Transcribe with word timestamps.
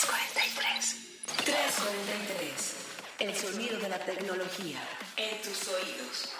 343. 0.00 1.44
343. 1.44 2.76
El 3.18 3.34
sonido 3.34 3.78
de 3.78 3.88
la 3.90 3.98
tecnología 3.98 4.78
en 5.18 5.42
tus 5.42 5.68
oídos. 5.68 6.36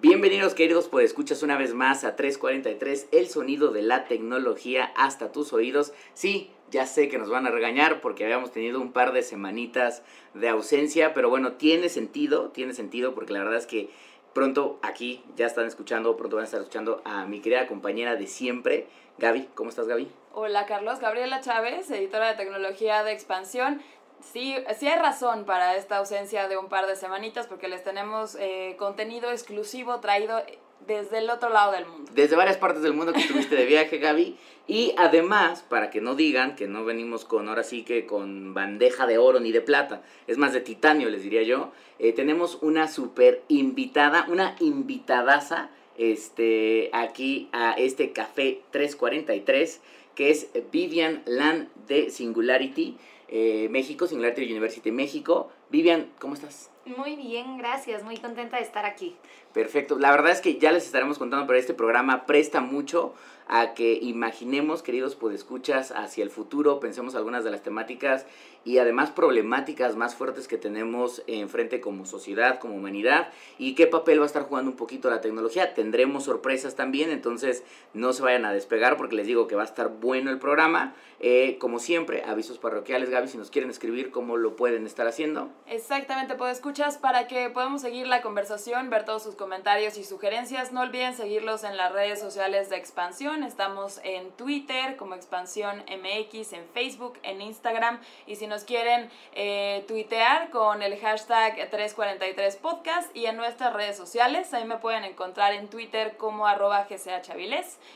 Bienvenidos 0.00 0.54
queridos 0.54 0.88
por 0.88 1.02
escuchas 1.02 1.42
una 1.42 1.56
vez 1.58 1.74
más 1.74 2.04
a 2.04 2.16
343, 2.16 3.08
el 3.12 3.28
sonido 3.28 3.70
de 3.70 3.82
la 3.82 4.04
tecnología 4.04 4.92
hasta 4.96 5.32
tus 5.32 5.52
oídos. 5.52 5.92
Sí, 6.14 6.50
ya 6.70 6.86
sé 6.86 7.08
que 7.08 7.18
nos 7.18 7.30
van 7.30 7.46
a 7.46 7.50
regañar 7.50 8.00
porque 8.00 8.24
habíamos 8.24 8.52
tenido 8.52 8.80
un 8.80 8.92
par 8.92 9.12
de 9.12 9.22
semanitas 9.22 10.02
de 10.34 10.48
ausencia, 10.48 11.14
pero 11.14 11.28
bueno, 11.28 11.52
tiene 11.52 11.88
sentido, 11.88 12.50
tiene 12.50 12.74
sentido 12.74 13.14
porque 13.14 13.32
la 13.32 13.40
verdad 13.40 13.58
es 13.58 13.66
que 13.66 13.90
pronto 14.34 14.78
aquí 14.82 15.24
ya 15.36 15.46
están 15.46 15.66
escuchando, 15.66 16.16
pronto 16.16 16.36
van 16.36 16.42
a 16.42 16.46
estar 16.46 16.60
escuchando 16.60 17.00
a 17.04 17.24
mi 17.24 17.40
querida 17.40 17.66
compañera 17.66 18.16
de 18.16 18.26
siempre, 18.26 18.86
Gaby. 19.18 19.48
¿Cómo 19.54 19.70
estás, 19.70 19.86
Gaby? 19.86 20.10
Hola, 20.34 20.66
Carlos. 20.66 20.98
Gabriela 20.98 21.40
Chávez, 21.40 21.90
editora 21.90 22.28
de 22.28 22.34
tecnología 22.34 23.04
de 23.04 23.12
expansión. 23.12 23.80
Sí, 24.20 24.56
sí 24.78 24.88
hay 24.88 24.98
razón 24.98 25.44
para 25.44 25.76
esta 25.76 25.98
ausencia 25.98 26.48
de 26.48 26.56
un 26.56 26.68
par 26.68 26.86
de 26.86 26.96
semanitas 26.96 27.46
porque 27.46 27.68
les 27.68 27.84
tenemos 27.84 28.36
eh, 28.36 28.74
contenido 28.78 29.30
exclusivo 29.30 30.00
traído 30.00 30.42
desde 30.86 31.18
el 31.18 31.30
otro 31.30 31.50
lado 31.50 31.72
del 31.72 31.86
mundo. 31.86 32.10
Desde 32.14 32.36
varias 32.36 32.56
partes 32.56 32.82
del 32.82 32.92
mundo 32.92 33.12
que 33.12 33.20
estuviste 33.20 33.56
de 33.56 33.66
viaje, 33.66 33.98
Gaby. 33.98 34.36
Y 34.66 34.94
además, 34.96 35.62
para 35.68 35.90
que 35.90 36.00
no 36.00 36.14
digan 36.14 36.56
que 36.56 36.66
no 36.66 36.84
venimos 36.84 37.24
con, 37.24 37.48
ahora 37.48 37.64
sí 37.64 37.84
que 37.84 38.06
con 38.06 38.54
bandeja 38.54 39.06
de 39.06 39.18
oro 39.18 39.40
ni 39.40 39.52
de 39.52 39.60
plata, 39.60 40.02
es 40.26 40.38
más 40.38 40.52
de 40.52 40.60
titanio, 40.60 41.10
les 41.10 41.22
diría 41.22 41.42
yo, 41.42 41.72
eh, 41.98 42.12
tenemos 42.12 42.58
una 42.62 42.88
super 42.88 43.42
invitada, 43.48 44.26
una 44.28 44.56
invitadaza 44.60 45.70
este, 45.98 46.90
aquí 46.92 47.48
a 47.52 47.72
este 47.72 48.12
café 48.12 48.62
343, 48.70 49.80
que 50.14 50.30
es 50.30 50.48
Vivian 50.72 51.22
Land 51.26 51.68
de 51.86 52.10
Singularity. 52.10 52.96
Eh, 53.28 53.68
México, 53.70 54.06
Singularity 54.06 54.50
University 54.50 54.92
México. 54.92 55.50
Vivian, 55.70 56.10
¿cómo 56.18 56.34
estás? 56.34 56.70
Muy 56.86 57.16
bien, 57.16 57.56
gracias, 57.56 58.02
muy 58.02 58.18
contenta 58.18 58.58
de 58.58 58.62
estar 58.62 58.84
aquí. 58.84 59.16
Perfecto, 59.54 59.98
la 59.98 60.10
verdad 60.10 60.32
es 60.32 60.42
que 60.42 60.58
ya 60.58 60.70
les 60.70 60.84
estaremos 60.84 61.18
contando, 61.18 61.46
pero 61.46 61.58
este 61.58 61.72
programa 61.72 62.26
presta 62.26 62.60
mucho 62.60 63.14
a 63.48 63.72
que 63.72 63.94
imaginemos, 63.94 64.82
queridos 64.82 65.16
podescuchas, 65.16 65.92
hacia 65.92 66.24
el 66.24 66.30
futuro, 66.30 66.80
pensemos 66.80 67.14
algunas 67.14 67.42
de 67.42 67.50
las 67.50 67.62
temáticas 67.62 68.26
y 68.64 68.78
además 68.78 69.10
problemáticas 69.10 69.96
más 69.96 70.14
fuertes 70.14 70.48
que 70.48 70.58
tenemos 70.58 71.22
enfrente 71.26 71.80
como 71.80 72.06
sociedad, 72.06 72.58
como 72.58 72.76
humanidad, 72.76 73.28
y 73.58 73.74
qué 73.74 73.86
papel 73.86 74.20
va 74.20 74.24
a 74.24 74.26
estar 74.26 74.42
jugando 74.42 74.70
un 74.70 74.76
poquito 74.76 75.10
la 75.10 75.20
tecnología. 75.20 75.74
Tendremos 75.74 76.24
sorpresas 76.24 76.74
también, 76.74 77.10
entonces 77.10 77.62
no 77.92 78.12
se 78.12 78.22
vayan 78.22 78.44
a 78.44 78.52
despegar 78.52 78.96
porque 78.96 79.16
les 79.16 79.26
digo 79.26 79.46
que 79.46 79.56
va 79.56 79.62
a 79.62 79.66
estar 79.66 79.88
bueno 79.88 80.30
el 80.30 80.38
programa. 80.38 80.94
Eh, 81.20 81.56
como 81.58 81.78
siempre, 81.78 82.22
avisos 82.24 82.58
parroquiales, 82.58 83.08
Gaby, 83.08 83.28
si 83.28 83.38
nos 83.38 83.50
quieren 83.50 83.70
escribir, 83.70 84.10
¿cómo 84.10 84.36
lo 84.36 84.56
pueden 84.56 84.84
estar 84.84 85.06
haciendo? 85.06 85.50
Exactamente, 85.66 86.34
podescuchas, 86.34 86.98
para 86.98 87.28
que 87.28 87.48
podamos 87.50 87.80
seguir 87.80 88.06
la 88.06 88.20
conversación, 88.20 88.90
ver 88.90 89.04
todos 89.04 89.22
sus 89.22 89.34
comentarios 89.34 89.96
y 89.96 90.04
sugerencias. 90.04 90.72
No 90.72 90.82
olviden 90.82 91.14
seguirlos 91.14 91.64
en 91.64 91.76
las 91.76 91.92
redes 91.92 92.20
sociales 92.20 92.68
de 92.68 92.76
Expansión. 92.76 93.42
Estamos 93.42 94.00
en 94.04 94.32
Twitter 94.32 94.96
como 94.96 95.14
Expansión 95.14 95.82
MX, 95.88 96.52
en 96.52 96.66
Facebook, 96.74 97.14
en 97.22 97.40
Instagram. 97.40 98.00
Y 98.26 98.36
si 98.36 98.46
nos 98.54 98.62
quieren 98.62 99.08
eh, 99.34 99.84
tuitear 99.88 100.50
con 100.50 100.80
el 100.80 100.96
hashtag 101.00 101.68
343podcast 101.72 103.08
y 103.12 103.26
en 103.26 103.36
nuestras 103.36 103.72
redes 103.72 103.96
sociales, 103.96 104.54
ahí 104.54 104.64
me 104.64 104.76
pueden 104.76 105.02
encontrar 105.02 105.54
en 105.54 105.66
Twitter 105.66 106.14
como 106.16 106.46
arroba 106.46 106.86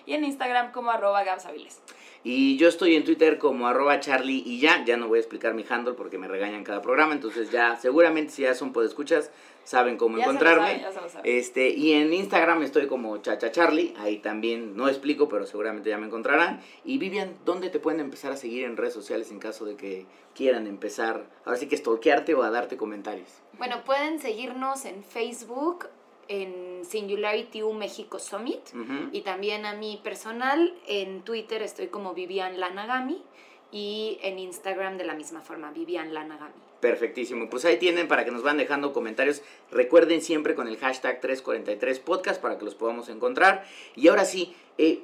y 0.04 0.12
en 0.14 0.24
Instagram 0.24 0.72
como 0.72 0.90
arroba 0.90 1.22
gabsaviles. 1.22 1.80
Y 2.24 2.56
yo 2.56 2.68
estoy 2.68 2.96
en 2.96 3.04
Twitter 3.04 3.38
como 3.38 3.68
arroba 3.68 4.00
charlie 4.00 4.42
y 4.44 4.58
ya, 4.58 4.84
ya 4.84 4.96
no 4.96 5.06
voy 5.06 5.18
a 5.18 5.20
explicar 5.20 5.54
mi 5.54 5.64
handle 5.68 5.94
porque 5.94 6.18
me 6.18 6.26
regañan 6.26 6.64
cada 6.64 6.82
programa, 6.82 7.12
entonces 7.12 7.52
ya 7.52 7.76
seguramente 7.76 8.32
si 8.32 8.42
ya 8.42 8.54
son 8.54 8.72
podescuchas 8.72 9.30
saben 9.68 9.98
cómo 9.98 10.16
encontrarme. 10.16 10.82
Este, 11.24 11.68
y 11.68 11.92
en 11.92 12.14
Instagram 12.14 12.62
estoy 12.62 12.86
como 12.86 13.18
Chacha 13.18 13.52
Charlie, 13.52 13.92
ahí 13.98 14.16
también 14.16 14.74
no 14.74 14.88
explico, 14.88 15.28
pero 15.28 15.44
seguramente 15.44 15.90
ya 15.90 15.98
me 15.98 16.06
encontrarán. 16.06 16.62
Y 16.86 16.96
Vivian, 16.96 17.36
¿dónde 17.44 17.68
te 17.68 17.78
pueden 17.78 18.00
empezar 18.00 18.32
a 18.32 18.36
seguir 18.38 18.64
en 18.64 18.78
redes 18.78 18.94
sociales 18.94 19.30
en 19.30 19.38
caso 19.38 19.66
de 19.66 19.76
que 19.76 20.06
quieran 20.34 20.66
empezar, 20.66 21.28
ahora 21.44 21.58
sí 21.58 21.68
que 21.68 21.76
stalkearte 21.76 22.34
o 22.34 22.42
a 22.44 22.50
darte 22.50 22.78
comentarios? 22.78 23.28
Bueno, 23.58 23.84
pueden 23.84 24.18
seguirnos 24.20 24.86
en 24.86 25.04
Facebook 25.04 25.86
en 26.28 26.82
Singularity 26.86 27.62
U 27.62 27.74
México 27.74 28.18
Summit 28.18 28.70
y 29.12 29.20
también 29.20 29.66
a 29.66 29.74
mi 29.74 29.98
personal 30.02 30.74
en 30.86 31.20
Twitter 31.22 31.60
estoy 31.60 31.88
como 31.88 32.14
Vivian 32.14 32.58
Lanagami 32.58 33.22
y 33.70 34.18
en 34.22 34.38
Instagram 34.38 34.96
de 34.96 35.04
la 35.04 35.12
misma 35.12 35.42
forma, 35.42 35.72
Vivian 35.72 36.14
Lanagami. 36.14 36.67
Perfectísimo. 36.80 37.50
Pues 37.50 37.64
ahí 37.64 37.76
tienen 37.76 38.06
para 38.06 38.24
que 38.24 38.30
nos 38.30 38.42
van 38.42 38.56
dejando 38.56 38.92
comentarios. 38.92 39.42
Recuerden 39.70 40.22
siempre 40.22 40.54
con 40.54 40.68
el 40.68 40.76
hashtag 40.76 41.20
343podcast 41.20 42.38
para 42.40 42.56
que 42.58 42.64
los 42.64 42.76
podamos 42.76 43.08
encontrar. 43.08 43.64
Y 43.96 44.08
ahora 44.08 44.24
sí, 44.24 44.54
eh, 44.78 45.02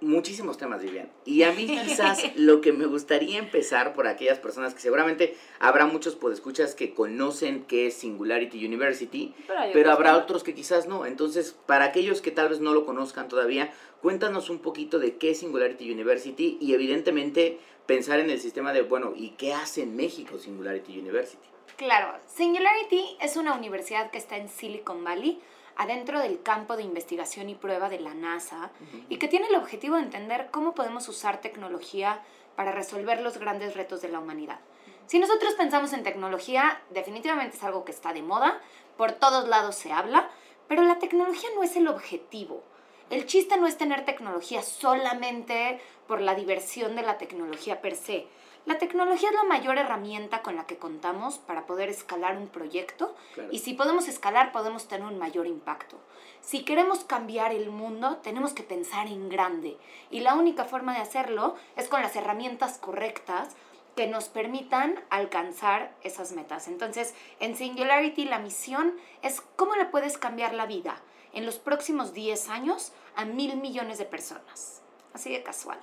muchísimos 0.00 0.56
temas, 0.58 0.82
Vivian. 0.82 1.10
Y 1.24 1.42
a 1.42 1.52
mí 1.52 1.66
quizás 1.66 2.22
lo 2.36 2.60
que 2.60 2.72
me 2.72 2.86
gustaría 2.86 3.38
empezar 3.38 3.92
por 3.92 4.06
aquellas 4.06 4.38
personas 4.38 4.74
que 4.74 4.80
seguramente 4.80 5.36
habrá 5.58 5.86
muchos 5.86 6.16
podescuchas 6.16 6.74
que 6.74 6.94
conocen 6.94 7.64
qué 7.64 7.86
es 7.86 7.94
Singularity 7.94 8.64
University, 8.64 9.34
pero, 9.72 9.92
habrá 9.92 10.16
otros 10.16 10.42
que 10.42 10.54
quizás 10.54 10.86
no. 10.86 11.06
Entonces, 11.06 11.56
para 11.66 11.86
aquellos 11.86 12.20
que 12.20 12.30
tal 12.30 12.48
vez 12.48 12.60
no 12.60 12.72
lo 12.72 12.86
conozcan 12.86 13.28
todavía, 13.28 13.72
cuéntanos 14.02 14.50
un 14.50 14.60
poquito 14.60 14.98
de 14.98 15.16
qué 15.16 15.30
es 15.30 15.40
Singularity 15.40 15.90
University 15.90 16.58
y 16.60 16.74
evidentemente 16.74 17.58
pensar 17.86 18.20
en 18.20 18.30
el 18.30 18.40
sistema 18.40 18.72
de, 18.72 18.82
bueno, 18.82 19.12
¿y 19.16 19.30
qué 19.30 19.52
hace 19.52 19.82
en 19.82 19.96
México 19.96 20.38
Singularity 20.38 20.98
University? 20.98 21.42
Claro, 21.76 22.12
Singularity 22.26 23.16
es 23.20 23.36
una 23.36 23.54
universidad 23.54 24.10
que 24.10 24.18
está 24.18 24.36
en 24.36 24.48
Silicon 24.48 25.02
Valley 25.02 25.40
adentro 25.76 26.20
del 26.20 26.42
campo 26.42 26.76
de 26.76 26.82
investigación 26.82 27.48
y 27.48 27.54
prueba 27.54 27.88
de 27.88 28.00
la 28.00 28.14
NASA 28.14 28.70
y 29.08 29.18
que 29.18 29.28
tiene 29.28 29.48
el 29.48 29.56
objetivo 29.56 29.96
de 29.96 30.02
entender 30.02 30.48
cómo 30.50 30.74
podemos 30.74 31.08
usar 31.08 31.40
tecnología 31.40 32.22
para 32.56 32.72
resolver 32.72 33.20
los 33.20 33.38
grandes 33.38 33.74
retos 33.74 34.02
de 34.02 34.08
la 34.08 34.18
humanidad. 34.18 34.60
Si 35.06 35.18
nosotros 35.18 35.54
pensamos 35.54 35.92
en 35.92 36.02
tecnología, 36.02 36.80
definitivamente 36.90 37.56
es 37.56 37.64
algo 37.64 37.84
que 37.84 37.92
está 37.92 38.12
de 38.12 38.22
moda, 38.22 38.60
por 38.96 39.12
todos 39.12 39.48
lados 39.48 39.74
se 39.74 39.92
habla, 39.92 40.30
pero 40.68 40.82
la 40.82 40.98
tecnología 40.98 41.48
no 41.56 41.62
es 41.62 41.74
el 41.76 41.88
objetivo. 41.88 42.62
El 43.10 43.26
chiste 43.26 43.56
no 43.56 43.66
es 43.66 43.76
tener 43.76 44.04
tecnología 44.04 44.62
solamente 44.62 45.80
por 46.06 46.20
la 46.20 46.36
diversión 46.36 46.94
de 46.94 47.02
la 47.02 47.18
tecnología 47.18 47.80
per 47.80 47.96
se. 47.96 48.26
La 48.66 48.76
tecnología 48.76 49.30
es 49.30 49.34
la 49.34 49.44
mayor 49.44 49.78
herramienta 49.78 50.42
con 50.42 50.54
la 50.54 50.66
que 50.66 50.76
contamos 50.76 51.38
para 51.38 51.64
poder 51.64 51.88
escalar 51.88 52.36
un 52.36 52.48
proyecto 52.48 53.14
y 53.50 53.60
si 53.60 53.72
podemos 53.72 54.06
escalar 54.06 54.52
podemos 54.52 54.86
tener 54.86 55.06
un 55.06 55.18
mayor 55.18 55.46
impacto. 55.46 55.96
Si 56.42 56.64
queremos 56.64 57.04
cambiar 57.04 57.52
el 57.52 57.70
mundo 57.70 58.18
tenemos 58.18 58.52
que 58.52 58.62
pensar 58.62 59.06
en 59.06 59.30
grande 59.30 59.78
y 60.10 60.20
la 60.20 60.34
única 60.34 60.66
forma 60.66 60.92
de 60.94 61.00
hacerlo 61.00 61.56
es 61.76 61.88
con 61.88 62.02
las 62.02 62.14
herramientas 62.16 62.76
correctas 62.76 63.56
que 63.96 64.06
nos 64.06 64.28
permitan 64.28 65.02
alcanzar 65.08 65.94
esas 66.02 66.32
metas. 66.32 66.68
Entonces, 66.68 67.14
en 67.40 67.56
Singularity 67.56 68.26
la 68.26 68.38
misión 68.38 68.94
es 69.22 69.40
cómo 69.56 69.74
le 69.74 69.86
puedes 69.86 70.18
cambiar 70.18 70.52
la 70.52 70.66
vida 70.66 71.00
en 71.32 71.46
los 71.46 71.58
próximos 71.58 72.12
10 72.12 72.50
años 72.50 72.92
a 73.16 73.24
mil 73.24 73.56
millones 73.56 73.96
de 73.96 74.04
personas. 74.04 74.82
Así 75.14 75.32
de 75.32 75.42
casual 75.42 75.78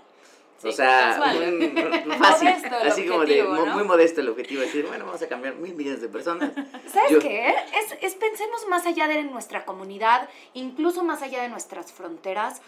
o 0.64 0.72
sea, 0.72 1.20
fácil, 2.20 2.48
así 2.84 3.08
como 3.08 3.26
de 3.26 3.44
muy 3.44 3.84
modesto 3.84 4.22
el 4.22 4.30
objetivo, 4.30 4.62
decir, 4.62 4.86
bueno, 4.88 5.06
vamos 5.06 5.22
a 5.22 5.28
cambiar 5.28 5.56
mil 5.56 5.76
millones 5.76 6.02
de 6.02 6.10
personas. 6.10 6.52
¿Sabes 6.92 7.20
qué? 7.22 7.50
Es, 7.50 7.98
es 8.02 8.16
pensemos 8.16 8.68
más 8.68 8.86
allá 8.86 9.08
de 9.08 9.24
nuestra 9.24 9.66
comunidad, 9.66 10.30
incluso 10.54 11.04
más 11.04 11.22
allá 11.22 11.42
de 11.42 11.50
nuestras 11.50 11.92
fronteras. 11.92 12.62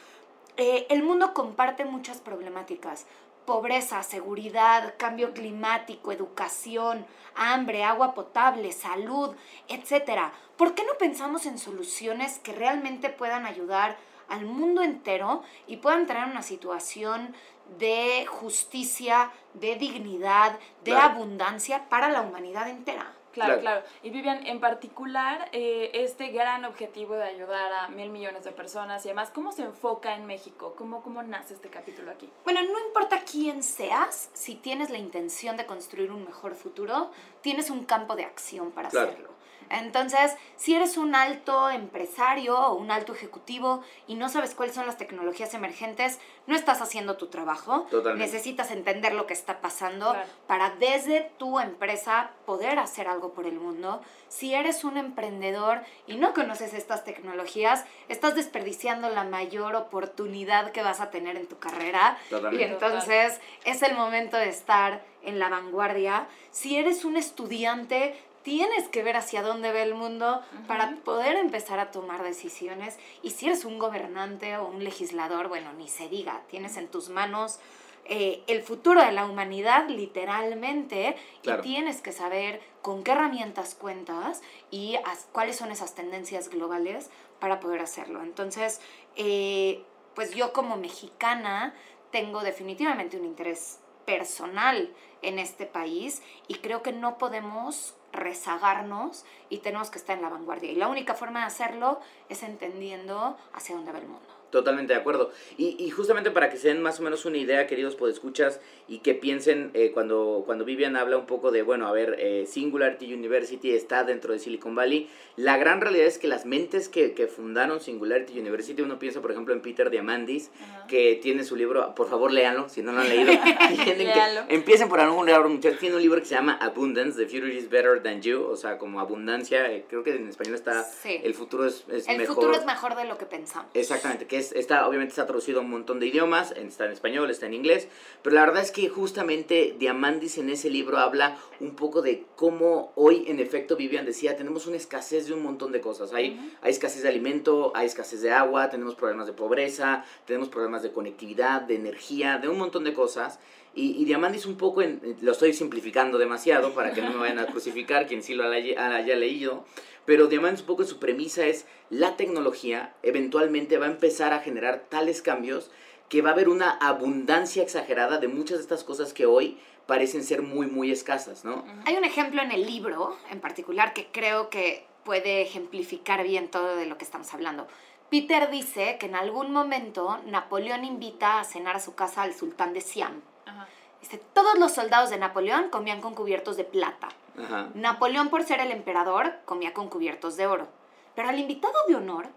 Eh, 0.57 0.87
el 0.89 1.03
mundo 1.03 1.33
comparte 1.33 1.85
muchas 1.85 2.19
problemáticas. 2.19 3.05
Pobreza, 3.45 4.03
seguridad, 4.03 4.93
cambio 4.97 5.33
climático, 5.33 6.11
educación, 6.11 7.05
hambre, 7.35 7.83
agua 7.83 8.13
potable, 8.13 8.71
salud, 8.71 9.35
etc. 9.67 10.31
¿Por 10.57 10.75
qué 10.75 10.83
no 10.83 10.93
pensamos 10.99 11.47
en 11.47 11.57
soluciones 11.57 12.37
que 12.39 12.51
realmente 12.51 13.09
puedan 13.09 13.45
ayudar 13.45 13.97
al 14.29 14.45
mundo 14.45 14.81
entero 14.81 15.43
y 15.67 15.77
puedan 15.77 16.05
traer 16.05 16.29
una 16.29 16.41
situación 16.41 17.33
de 17.77 18.25
justicia, 18.27 19.31
de 19.53 19.75
dignidad, 19.75 20.57
de 20.83 20.95
abundancia 20.95 21.87
para 21.89 22.09
la 22.09 22.21
humanidad 22.21 22.67
entera. 22.69 23.13
Claro, 23.31 23.59
claro, 23.59 23.83
Y 24.01 24.09
Vivian, 24.09 24.45
en 24.47 24.59
particular, 24.59 25.49
eh, 25.51 25.91
este 25.93 26.29
gran 26.29 26.65
objetivo 26.65 27.15
de 27.15 27.23
ayudar 27.23 27.71
a 27.71 27.87
mil 27.89 28.09
millones 28.09 28.43
de 28.43 28.51
personas 28.51 29.05
y 29.05 29.09
además, 29.09 29.29
¿cómo 29.33 29.51
se 29.51 29.63
enfoca 29.63 30.15
en 30.15 30.25
México? 30.25 30.73
¿Cómo, 30.77 31.03
¿Cómo 31.03 31.21
nace 31.21 31.53
este 31.53 31.69
capítulo 31.69 32.11
aquí? 32.11 32.29
Bueno, 32.43 32.61
no 32.63 32.79
importa 32.87 33.21
quién 33.29 33.61
seas, 33.61 34.29
si 34.33 34.55
tienes 34.55 34.89
la 34.89 34.97
intención 34.97 35.57
de 35.57 35.65
construir 35.65 36.11
un 36.11 36.25
mejor 36.25 36.55
futuro, 36.55 37.11
tienes 37.41 37.69
un 37.69 37.85
campo 37.85 38.15
de 38.15 38.25
acción 38.25 38.71
para 38.71 38.87
hacerlo. 38.87 39.29
Entonces, 39.69 40.35
si 40.57 40.75
eres 40.75 40.97
un 40.97 41.15
alto 41.15 41.69
empresario 41.69 42.57
o 42.59 42.75
un 42.75 42.91
alto 42.91 43.13
ejecutivo 43.13 43.81
y 44.07 44.15
no 44.15 44.29
sabes 44.29 44.55
cuáles 44.55 44.75
son 44.75 44.85
las 44.85 44.97
tecnologías 44.97 45.53
emergentes, 45.53 46.19
no 46.47 46.55
estás 46.55 46.81
haciendo 46.81 47.17
tu 47.17 47.27
trabajo. 47.27 47.87
Totalmente. 47.91 48.25
Necesitas 48.25 48.71
entender 48.71 49.13
lo 49.13 49.25
que 49.27 49.33
está 49.33 49.61
pasando 49.61 50.11
Claro. 50.11 50.27
para 50.47 50.71
desde 50.71 51.31
tu 51.37 51.59
empresa 51.59 52.31
poder 52.45 52.79
hacer 52.79 53.07
algo 53.07 53.33
por 53.33 53.45
el 53.45 53.59
mundo. 53.59 54.01
Si 54.27 54.53
eres 54.53 54.83
un 54.83 54.97
emprendedor 54.97 55.81
y 56.07 56.17
no 56.17 56.33
conoces 56.33 56.73
estas 56.73 57.03
tecnologías, 57.03 57.85
estás 58.09 58.35
desperdiciando 58.35 59.09
la 59.09 59.23
mayor 59.23 59.75
oportunidad 59.75 60.71
que 60.71 60.81
vas 60.83 60.99
a 61.01 61.09
tener 61.11 61.35
en 61.37 61.47
tu 61.47 61.57
carrera. 61.59 62.17
Totalmente. 62.29 62.63
Y 62.63 62.67
entonces 62.71 63.39
es 63.65 63.81
el 63.83 63.95
momento 63.95 64.37
de 64.37 64.49
estar 64.49 65.03
en 65.23 65.39
la 65.39 65.49
vanguardia. 65.49 66.27
Si 66.51 66.77
eres 66.77 67.05
un 67.05 67.17
estudiante, 67.17 68.15
tienes 68.43 68.87
que 68.87 69.03
ver 69.03 69.15
hacia 69.17 69.41
dónde 69.41 69.71
ve 69.71 69.81
el 69.83 69.95
mundo 69.95 70.41
para 70.67 70.95
poder 71.03 71.35
empezar 71.35 71.79
a 71.79 71.91
tomar 71.91 72.23
decisiones. 72.23 72.97
Y 73.23 73.31
si 73.31 73.47
eres 73.47 73.65
un 73.65 73.79
gobernante 73.79 74.57
o 74.57 74.67
un 74.67 74.83
legislador, 74.83 75.47
bueno, 75.49 75.73
ni 75.73 75.87
se 75.87 76.07
diga, 76.09 76.41
tienes 76.49 76.77
en 76.77 76.87
tus 76.87 77.09
manos 77.09 77.59
eh, 78.05 78.41
el 78.47 78.63
futuro 78.63 79.03
de 79.03 79.11
la 79.11 79.25
humanidad 79.25 79.87
literalmente 79.87 81.15
Claro. 81.43 81.59
y 81.59 81.63
tienes 81.63 82.01
que 82.01 82.11
saber 82.11 82.59
con 82.81 83.03
qué 83.03 83.11
herramientas 83.11 83.75
cuentas 83.75 84.41
y 84.71 84.95
as- 85.05 85.27
cuáles 85.31 85.57
son 85.57 85.71
esas 85.71 85.93
tendencias 85.95 86.49
globales 86.49 87.09
para 87.39 87.59
poder 87.59 87.81
hacerlo. 87.81 88.23
Entonces, 88.23 88.81
eh, 89.15 89.83
pues 90.15 90.33
yo 90.33 90.53
como 90.53 90.75
mexicana 90.77 91.75
tengo 92.11 92.41
definitivamente 92.41 93.17
un 93.17 93.25
interés 93.25 93.79
personal 94.05 94.91
en 95.21 95.37
este 95.37 95.65
país 95.67 96.21
y 96.47 96.55
creo 96.55 96.81
que 96.81 96.91
no 96.91 97.17
podemos 97.19 97.93
rezagarnos 98.11 99.25
y 99.49 99.59
tenemos 99.59 99.89
que 99.89 99.97
estar 99.97 100.15
en 100.15 100.23
la 100.23 100.29
vanguardia. 100.29 100.71
Y 100.71 100.75
la 100.75 100.87
única 100.87 101.13
forma 101.13 101.41
de 101.41 101.45
hacerlo 101.45 101.99
es 102.29 102.43
entendiendo 102.43 103.37
hacia 103.53 103.75
dónde 103.75 103.91
va 103.91 103.99
el 103.99 104.07
mundo. 104.07 104.38
Totalmente 104.51 104.93
de 104.93 104.99
acuerdo. 104.99 105.31
Y, 105.57 105.75
y 105.83 105.89
justamente 105.91 106.31
para 106.31 106.49
que 106.49 106.57
se 106.57 106.69
den 106.69 106.81
más 106.81 106.99
o 106.99 107.03
menos 107.03 107.25
una 107.25 107.37
idea, 107.37 107.67
queridos 107.67 107.95
podescuchas, 107.95 108.59
y 108.87 108.99
que 108.99 109.13
piensen 109.13 109.69
eh, 109.75 109.91
cuando, 109.93 110.43
cuando 110.45 110.65
Vivian 110.65 110.95
habla 110.95 111.17
un 111.17 111.25
poco 111.27 111.51
de, 111.51 111.61
bueno, 111.61 111.87
a 111.87 111.91
ver, 111.91 112.15
eh, 112.19 112.45
Singularity 112.47 113.13
University 113.13 113.71
está 113.71 114.03
dentro 114.03 114.33
de 114.33 114.39
Silicon 114.39 114.73
Valley, 114.75 115.07
la 115.35 115.57
gran 115.57 115.79
realidad 115.81 116.07
es 116.07 116.17
que 116.17 116.27
las 116.27 116.45
mentes 116.45 116.89
que, 116.89 117.13
que 117.13 117.27
fundaron 117.27 117.79
Singularity 117.79 118.39
University, 118.39 118.81
uno 118.81 118.97
piensa, 118.99 119.21
por 119.21 119.31
ejemplo, 119.31 119.53
en 119.53 119.61
Peter 119.61 119.89
Diamandis, 119.89 120.49
que 120.87 121.19
tiene 121.21 121.43
su 121.43 121.55
libro, 121.55 121.93
por 121.95 122.09
favor 122.09 122.31
léanlo, 122.31 122.67
si 122.69 122.81
no 122.81 122.91
lo 122.91 123.01
han 123.01 123.09
leído, 123.09 123.31
que- 123.85 124.43
empiecen 124.49 124.89
por 124.89 124.99
algún 124.99 125.25
libro, 125.27 125.47
muchachos, 125.49 125.79
tiene 125.79 125.95
un 125.95 126.01
libro 126.01 126.19
que 126.19 126.25
se 126.25 126.35
llama 126.35 126.57
Abundance, 126.61 127.17
The 127.23 127.27
Future 127.29 127.53
is 127.53 127.69
Better 127.69 128.01
Than 128.01 128.21
You, 128.21 128.43
o 128.43 128.55
sea, 128.55 128.77
como 128.77 128.99
abundancia, 128.99 129.71
eh, 129.71 129.85
creo 129.87 130.03
que 130.03 130.15
en 130.15 130.27
español 130.27 130.55
está, 130.55 130.83
Sí. 130.83 131.19
el 131.23 131.33
futuro 131.33 131.65
es, 131.65 131.85
es 131.91 132.07
El 132.07 132.17
mejor. 132.17 132.35
futuro 132.35 132.53
es 132.55 132.65
mejor 132.65 132.95
de 132.95 133.05
lo 133.05 133.17
que 133.17 133.25
pensamos. 133.25 133.69
Exactamente, 133.73 134.25
que 134.27 134.37
es, 134.39 134.51
está, 134.53 134.87
obviamente 134.87 135.11
está 135.11 135.25
traducido 135.25 135.59
a 135.59 135.63
un 135.63 135.69
montón 135.69 135.99
de 135.99 136.07
idiomas, 136.07 136.51
está 136.51 136.85
en 136.85 136.91
español, 136.91 137.29
está 137.29 137.45
en 137.45 137.53
inglés, 137.53 137.87
pero 138.23 138.35
la 138.35 138.45
verdad 138.45 138.63
es 138.63 138.71
que 138.71 138.89
justamente 138.89 139.75
Diamandis 139.77 140.37
en 140.37 140.49
ese 140.49 140.69
libro 140.69 140.97
habla 140.97 141.37
un 141.59 141.75
poco 141.75 142.01
de 142.01 142.25
cómo 142.35 142.91
hoy 142.95 143.25
en 143.27 143.39
efecto 143.39 143.75
Vivian 143.75 144.05
decía, 144.05 144.35
tenemos 144.35 144.65
una 144.65 144.77
escasez 144.77 145.27
de 145.27 145.33
un 145.33 145.43
montón 145.43 145.71
de 145.71 145.81
cosas, 145.81 146.13
hay, 146.13 146.55
hay 146.61 146.71
escasez 146.71 147.03
de 147.03 147.09
alimento, 147.09 147.71
hay 147.75 147.85
escasez 147.85 148.21
de 148.21 148.31
agua, 148.31 148.69
tenemos 148.69 148.95
problemas 148.95 149.27
de 149.27 149.33
pobreza, 149.33 150.03
tenemos 150.25 150.49
problemas 150.49 150.83
de 150.83 150.91
conectividad, 150.91 151.61
de 151.61 151.75
energía, 151.75 152.37
de 152.37 152.49
un 152.49 152.57
montón 152.57 152.83
de 152.83 152.93
cosas. 152.93 153.39
Y, 153.79 154.01
y 154.01 154.05
Diamandis 154.05 154.45
un 154.45 154.57
poco, 154.57 154.81
en- 154.81 154.99
en- 155.03 155.17
lo 155.21 155.31
estoy 155.31 155.53
simplificando 155.53 156.17
demasiado 156.17 156.73
para 156.73 156.91
que 156.91 157.01
no 157.01 157.11
me 157.11 157.17
vayan 157.17 157.39
a 157.39 157.45
crucificar 157.47 158.07
quien 158.07 158.21
sí 158.23 158.33
lo 158.33 158.43
haya, 158.49 159.15
leído, 159.15 159.63
pero 160.05 160.27
Diamandis 160.27 160.61
un 160.61 160.67
poco 160.67 160.83
su 160.83 160.99
premisa 160.99 161.45
es 161.45 161.65
la 161.89 162.17
tecnología 162.17 162.93
eventualmente 163.03 163.77
va 163.77 163.85
a 163.85 163.91
empezar 163.91 164.33
a 164.33 164.39
generar 164.39 164.85
tales 164.89 165.21
cambios 165.21 165.71
que 166.09 166.21
va 166.21 166.31
a 166.31 166.33
haber 166.33 166.49
una 166.49 166.71
abundancia 166.71 167.63
exagerada 167.63 168.17
de 168.17 168.27
muchas 168.27 168.57
de 168.57 168.63
estas 168.63 168.83
cosas 168.83 169.13
que 169.13 169.25
hoy 169.25 169.57
parecen 169.85 170.23
ser 170.23 170.41
muy, 170.41 170.67
muy 170.67 170.91
escasas, 170.91 171.45
¿no? 171.45 171.63
Hay 171.85 171.95
un 171.95 172.03
ejemplo 172.03 172.41
en 172.41 172.51
el 172.51 172.65
libro 172.65 173.15
en 173.31 173.39
particular 173.39 173.93
que 173.93 174.07
creo 174.11 174.49
que 174.49 174.85
puede 175.05 175.41
ejemplificar 175.41 176.23
bien 176.23 176.49
todo 176.49 176.75
de 176.75 176.85
lo 176.85 176.97
que 176.97 177.05
estamos 177.05 177.33
hablando. 177.33 177.67
Peter 178.09 178.49
dice 178.49 178.97
que 178.99 179.05
en 179.05 179.15
algún 179.15 179.51
momento 179.53 180.19
Napoleón 180.25 180.83
invita 180.83 181.39
a 181.39 181.43
cenar 181.43 181.75
a 181.75 181.79
su 181.79 181.93
casa 181.95 182.23
al 182.23 182.33
sultán 182.33 182.73
de 182.73 182.81
Siam. 182.81 183.21
Ajá. 183.49 183.67
Dice, 184.01 184.17
todos 184.33 184.57
los 184.57 184.73
soldados 184.73 185.09
de 185.09 185.17
Napoleón 185.17 185.69
comían 185.69 186.01
con 186.01 186.15
cubiertos 186.15 186.55
de 186.57 186.63
plata. 186.63 187.09
Ajá. 187.37 187.69
Napoleón, 187.73 188.29
por 188.29 188.43
ser 188.43 188.59
el 188.59 188.71
emperador, 188.71 189.33
comía 189.45 189.73
con 189.73 189.89
cubiertos 189.89 190.37
de 190.37 190.47
oro. 190.47 190.67
Pero 191.15 191.29
al 191.29 191.39
invitado 191.39 191.73
de 191.87 191.95
honor 191.95 192.27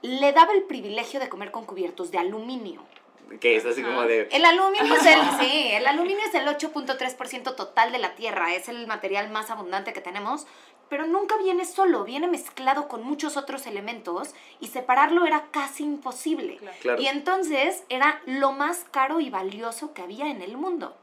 le 0.00 0.32
daba 0.32 0.52
el 0.52 0.64
privilegio 0.64 1.20
de 1.20 1.28
comer 1.28 1.50
con 1.50 1.64
cubiertos 1.64 2.10
de 2.10 2.18
aluminio. 2.18 2.82
Que 3.40 3.56
es 3.56 3.64
así 3.64 3.82
como 3.82 4.02
de... 4.02 4.28
El 4.30 4.44
aluminio 4.44 4.94
es 4.94 5.06
el, 5.06 5.20
sí, 5.40 5.68
el 5.72 5.86
aluminio 5.86 6.24
es 6.26 6.34
el 6.34 6.46
8.3% 6.46 7.54
total 7.54 7.92
de 7.92 7.98
la 7.98 8.14
Tierra, 8.14 8.54
es 8.54 8.68
el 8.68 8.86
material 8.86 9.30
más 9.30 9.50
abundante 9.50 9.92
que 9.92 10.00
tenemos, 10.00 10.46
pero 10.88 11.06
nunca 11.06 11.36
viene 11.38 11.64
solo, 11.64 12.04
viene 12.04 12.28
mezclado 12.28 12.88
con 12.88 13.02
muchos 13.02 13.36
otros 13.36 13.66
elementos 13.66 14.34
y 14.60 14.68
separarlo 14.68 15.24
era 15.24 15.46
casi 15.50 15.84
imposible. 15.84 16.58
Claro. 16.82 17.00
Y 17.00 17.06
entonces 17.06 17.84
era 17.88 18.20
lo 18.26 18.52
más 18.52 18.84
caro 18.90 19.20
y 19.20 19.30
valioso 19.30 19.94
que 19.94 20.02
había 20.02 20.28
en 20.28 20.42
el 20.42 20.56
mundo. 20.56 20.94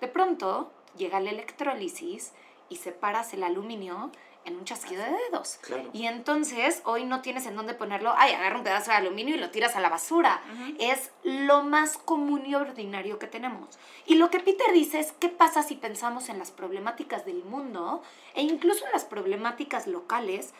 De 0.00 0.08
pronto 0.08 0.70
llega 0.96 1.20
la 1.20 1.30
electrólisis 1.30 2.32
y 2.70 2.76
separas 2.76 3.34
el 3.34 3.42
aluminio 3.42 4.10
en 4.48 4.56
un 4.56 4.64
chasquido 4.64 5.02
de 5.02 5.10
dedos. 5.10 5.58
Claro. 5.62 5.88
Y 5.92 6.06
entonces 6.06 6.82
hoy 6.84 7.04
no 7.04 7.22
tienes 7.22 7.46
en 7.46 7.56
dónde 7.56 7.74
ponerlo. 7.74 8.12
Ay, 8.16 8.32
agarra 8.32 8.56
un 8.56 8.64
pedazo 8.64 8.90
de 8.90 8.96
aluminio 8.96 9.36
y 9.36 9.38
lo 9.38 9.50
tiras 9.50 9.76
a 9.76 9.80
la 9.80 9.88
basura. 9.88 10.42
Es 10.78 11.10
lo 11.22 11.62
más 11.62 11.96
común 11.96 12.44
y 12.46 12.54
ordinario 12.54 13.18
que 13.18 13.26
tenemos. 13.26 13.78
Y 14.06 14.16
lo 14.16 14.30
que 14.30 14.40
Peter 14.40 14.72
dice 14.72 14.98
es, 15.00 15.12
¿qué 15.12 15.28
pasa 15.28 15.62
si 15.62 15.76
pensamos 15.76 16.28
en 16.28 16.38
las 16.38 16.50
problemáticas 16.50 17.24
del 17.24 17.44
mundo 17.44 18.02
e 18.34 18.42
incluso 18.42 18.84
en 18.86 18.92
las 18.92 19.04
problemáticas 19.04 19.86
locales 19.86 20.54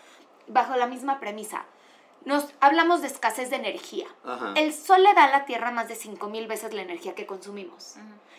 bajo 0.46 0.76
la 0.76 0.87
misma 0.87 1.19
premisa? 1.19 1.64
Nos 2.25 2.52
hablamos 2.61 3.00
de 3.00 3.06
escasez 3.06 3.49
de 3.49 3.56
energía. 3.56 4.06
Ajá. 4.25 4.52
El 4.56 4.75
sol 4.75 5.02
le 5.02 5.14
da 5.14 5.25
a 5.25 5.31
la 5.31 5.44
Tierra 5.44 5.70
más 5.70 5.88
de 5.88 5.94
5.000 5.94 6.46
veces 6.46 6.75
la 6.75 6.82
energía 6.82 7.14
que 7.14 7.26
consumimos. 7.26 7.94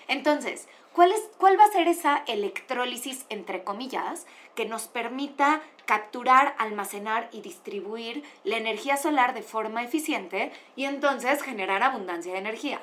Entonces, 0.08 0.68
¿cuál, 0.94 1.12
es, 1.12 1.22
¿cuál 1.38 1.60
va 1.60 1.66
a 1.66 1.72
ser 1.72 1.88
esa 1.88 2.24
electrólisis, 2.28 3.26
entre 3.30 3.64
comillas, 3.64 4.26
que 4.56 4.66
nos 4.66 4.88
permita 4.88 5.62
capturar, 5.86 6.56
almacenar 6.58 7.30
y 7.32 7.42
distribuir 7.42 8.24
la 8.44 8.58
energía 8.58 8.98
solar 8.98 9.34
de 9.34 9.42
forma 9.42 9.84
eficiente 9.84 10.52
y 10.76 10.86
entonces 10.86 11.42
generar 11.42 11.84
abundancia 11.84 12.34
de 12.34 12.40
energía? 12.40 12.82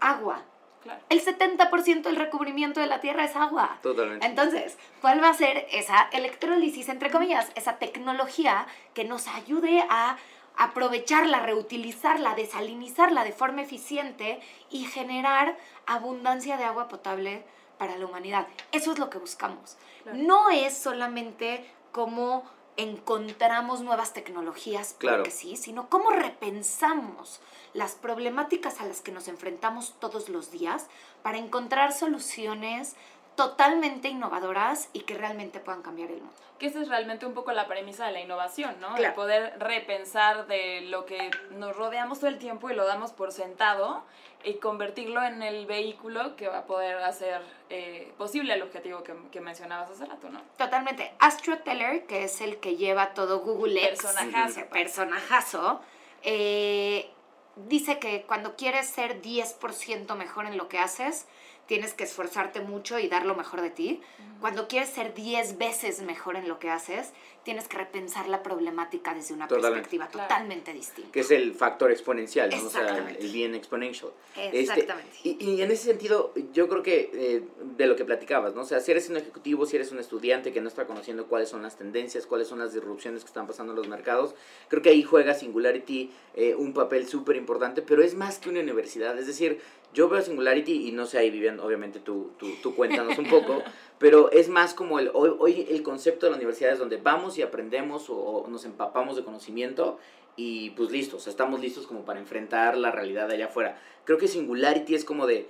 Agua. 0.00 0.42
Claro. 0.82 1.00
El 1.08 1.20
70% 1.20 2.02
del 2.02 2.16
recubrimiento 2.16 2.78
de 2.78 2.86
la 2.86 3.00
Tierra 3.00 3.24
es 3.24 3.34
agua. 3.34 3.78
Totalmente. 3.82 4.24
Entonces, 4.24 4.78
¿cuál 5.00 5.20
va 5.20 5.30
a 5.30 5.34
ser 5.34 5.66
esa 5.72 6.08
electrólisis, 6.12 6.88
entre 6.88 7.10
comillas, 7.10 7.50
esa 7.56 7.78
tecnología 7.78 8.66
que 8.94 9.02
nos 9.02 9.26
ayude 9.26 9.84
a 9.88 10.16
aprovecharla, 10.56 11.40
reutilizarla, 11.40 12.34
desalinizarla 12.34 13.24
de 13.24 13.32
forma 13.32 13.62
eficiente 13.62 14.40
y 14.70 14.84
generar 14.84 15.56
abundancia 15.86 16.56
de 16.56 16.64
agua 16.64 16.88
potable 16.88 17.44
para 17.78 17.96
la 17.98 18.06
humanidad? 18.06 18.46
Eso 18.72 18.92
es 18.92 18.98
lo 18.98 19.10
que 19.10 19.18
buscamos. 19.18 19.76
Claro. 20.02 20.18
No 20.18 20.50
es 20.50 20.76
solamente 20.76 21.68
cómo 21.92 22.44
encontramos 22.78 23.80
nuevas 23.80 24.12
tecnologías, 24.12 24.94
Claro. 24.98 25.18
porque 25.18 25.30
sí, 25.30 25.56
sino 25.56 25.88
cómo 25.88 26.10
repensamos 26.10 27.40
las 27.72 27.92
problemáticas 27.92 28.80
a 28.80 28.86
las 28.86 29.00
que 29.00 29.12
nos 29.12 29.28
enfrentamos 29.28 29.94
todos 29.98 30.28
los 30.28 30.50
días 30.50 30.86
para 31.22 31.38
encontrar 31.38 31.92
soluciones 31.92 32.94
totalmente 33.36 34.08
innovadoras 34.08 34.88
y 34.92 35.00
que 35.00 35.14
realmente 35.14 35.60
puedan 35.60 35.82
cambiar 35.82 36.10
el 36.10 36.18
mundo. 36.18 36.32
Que 36.58 36.66
esa 36.66 36.80
es 36.80 36.88
realmente 36.88 37.26
un 37.26 37.34
poco 37.34 37.52
la 37.52 37.66
premisa 37.66 38.06
de 38.06 38.12
la 38.12 38.20
innovación, 38.20 38.74
¿no? 38.80 38.88
El 38.92 38.96
Claro. 38.96 39.14
poder 39.14 39.58
repensar 39.58 40.46
de 40.46 40.80
lo 40.82 41.04
que 41.04 41.30
nos 41.50 41.76
rodeamos 41.76 42.18
todo 42.18 42.30
el 42.30 42.38
tiempo 42.38 42.70
y 42.70 42.74
lo 42.74 42.86
damos 42.86 43.12
por 43.12 43.30
sentado 43.30 44.02
y 44.42 44.54
convertirlo 44.54 45.22
en 45.22 45.42
el 45.42 45.66
vehículo 45.66 46.34
que 46.36 46.48
va 46.48 46.58
a 46.58 46.64
poder 46.64 46.96
hacer 46.98 47.42
eh, 47.68 48.10
posible 48.16 48.54
el 48.54 48.62
objetivo 48.62 49.02
que, 49.02 49.14
que 49.30 49.40
mencionabas 49.42 49.90
hace 49.90 50.06
rato, 50.06 50.30
¿no? 50.30 50.40
Totalmente. 50.56 51.12
Astro 51.18 51.58
Teller, 51.58 52.06
que 52.06 52.24
es 52.24 52.40
el 52.40 52.56
que 52.58 52.76
lleva 52.76 53.12
todo 53.12 53.40
Google 53.40 53.84
X, 53.88 54.02
Personajazo. 54.02 54.60
personajazo, 54.70 55.80
eh, 56.22 57.10
dice 57.56 57.98
que 57.98 58.22
cuando 58.22 58.56
quieres 58.56 58.88
ser 58.88 59.20
10% 59.20 60.14
mejor 60.16 60.46
en 60.46 60.56
lo 60.56 60.68
que 60.68 60.78
haces, 60.78 61.26
tienes 61.66 61.94
que 61.94 62.04
esforzarte 62.04 62.60
mucho 62.60 62.98
y 62.98 63.08
dar 63.08 63.26
lo 63.26 63.34
mejor 63.34 63.60
de 63.60 63.70
ti. 63.70 64.00
Cuando 64.40 64.68
quieres 64.68 64.90
ser 64.90 65.14
10 65.14 65.58
veces 65.58 66.02
mejor 66.02 66.36
en 66.36 66.48
lo 66.48 66.58
que 66.58 66.70
haces, 66.70 67.12
tienes 67.46 67.68
que 67.68 67.78
repensar 67.78 68.28
la 68.28 68.42
problemática 68.42 69.14
desde 69.14 69.32
una 69.32 69.46
Totalmente. 69.46 69.74
perspectiva 69.74 70.08
Claro. 70.08 70.28
totalmente 70.28 70.72
distinta. 70.72 71.12
que 71.12 71.20
es 71.20 71.30
el 71.30 71.54
factor 71.54 71.92
exponencial, 71.92 72.50
¿no? 72.50 72.66
o 72.66 72.68
sea, 72.68 73.08
el, 73.20 73.30
bien 73.30 73.54
exponential. 73.54 74.10
Este, 74.36 74.62
Exactamente. 74.62 75.16
y, 75.22 75.36
y 75.52 75.62
en 75.62 75.70
ese 75.70 75.84
sentido, 75.84 76.32
yo 76.52 76.68
creo 76.68 76.82
que 76.82 77.08
eh, 77.14 77.44
de 77.76 77.86
lo 77.86 77.94
que 77.94 78.04
platicabas, 78.04 78.56
¿no? 78.56 78.62
O 78.62 78.64
sea, 78.64 78.80
si 78.80 78.90
eres 78.90 79.08
un 79.10 79.16
ejecutivo, 79.16 79.64
si 79.64 79.76
eres 79.76 79.92
un 79.92 80.00
estudiante 80.00 80.52
que 80.52 80.60
no 80.60 80.66
está 80.66 80.88
conociendo 80.88 81.26
cuáles 81.28 81.48
son 81.48 81.62
las 81.62 81.76
tendencias, 81.76 82.26
cuáles 82.26 82.48
son 82.48 82.58
las 82.58 82.74
disrupciones 82.74 83.22
que 83.22 83.28
están 83.28 83.46
pasando 83.46 83.74
en 83.74 83.76
los 83.76 83.86
mercados, 83.86 84.34
creo 84.66 84.82
que 84.82 84.88
ahí 84.88 85.04
juega 85.04 85.32
Singularity 85.32 86.10
eh, 86.34 86.56
un 86.56 86.74
papel 86.74 87.06
súper 87.06 87.36
importante, 87.36 87.80
pero 87.80 88.02
es 88.02 88.16
más 88.16 88.40
que 88.40 88.48
una 88.48 88.58
universidad, 88.58 89.16
es 89.20 89.28
decir, 89.28 89.60
yo 89.94 90.08
veo 90.08 90.20
Singularity 90.20 90.88
y 90.88 90.92
no 90.92 91.06
sé 91.06 91.18
ahí 91.18 91.30
Vivian, 91.30 91.60
obviamente 91.60 92.00
tú, 92.00 92.32
tú, 92.38 92.48
tú 92.60 92.74
cuéntanos 92.74 93.16
un 93.18 93.28
poco, 93.30 93.62
pero 93.98 94.30
es 94.30 94.48
más 94.48 94.74
como 94.74 94.98
el, 94.98 95.10
hoy, 95.14 95.32
hoy 95.38 95.66
el 95.70 95.82
concepto 95.82 96.26
de 96.26 96.30
la 96.32 96.36
universidad 96.36 96.72
es 96.72 96.78
donde 96.78 96.96
vamos 96.98 97.35
y 97.38 97.42
aprendemos 97.42 98.06
o, 98.08 98.46
nos 98.48 98.64
empapamos 98.64 99.16
de 99.16 99.24
conocimiento 99.24 99.98
y 100.36 100.70
pues 100.70 100.90
listos, 100.90 101.26
estamos 101.26 101.60
listos 101.60 101.86
como 101.86 102.04
para 102.04 102.20
enfrentar 102.20 102.76
la 102.76 102.90
realidad 102.90 103.28
de 103.28 103.34
allá 103.34 103.46
afuera. 103.46 103.80
Creo 104.04 104.18
que 104.18 104.28
Singularity 104.28 104.94
es 104.94 105.04
como 105.04 105.26
de, 105.26 105.48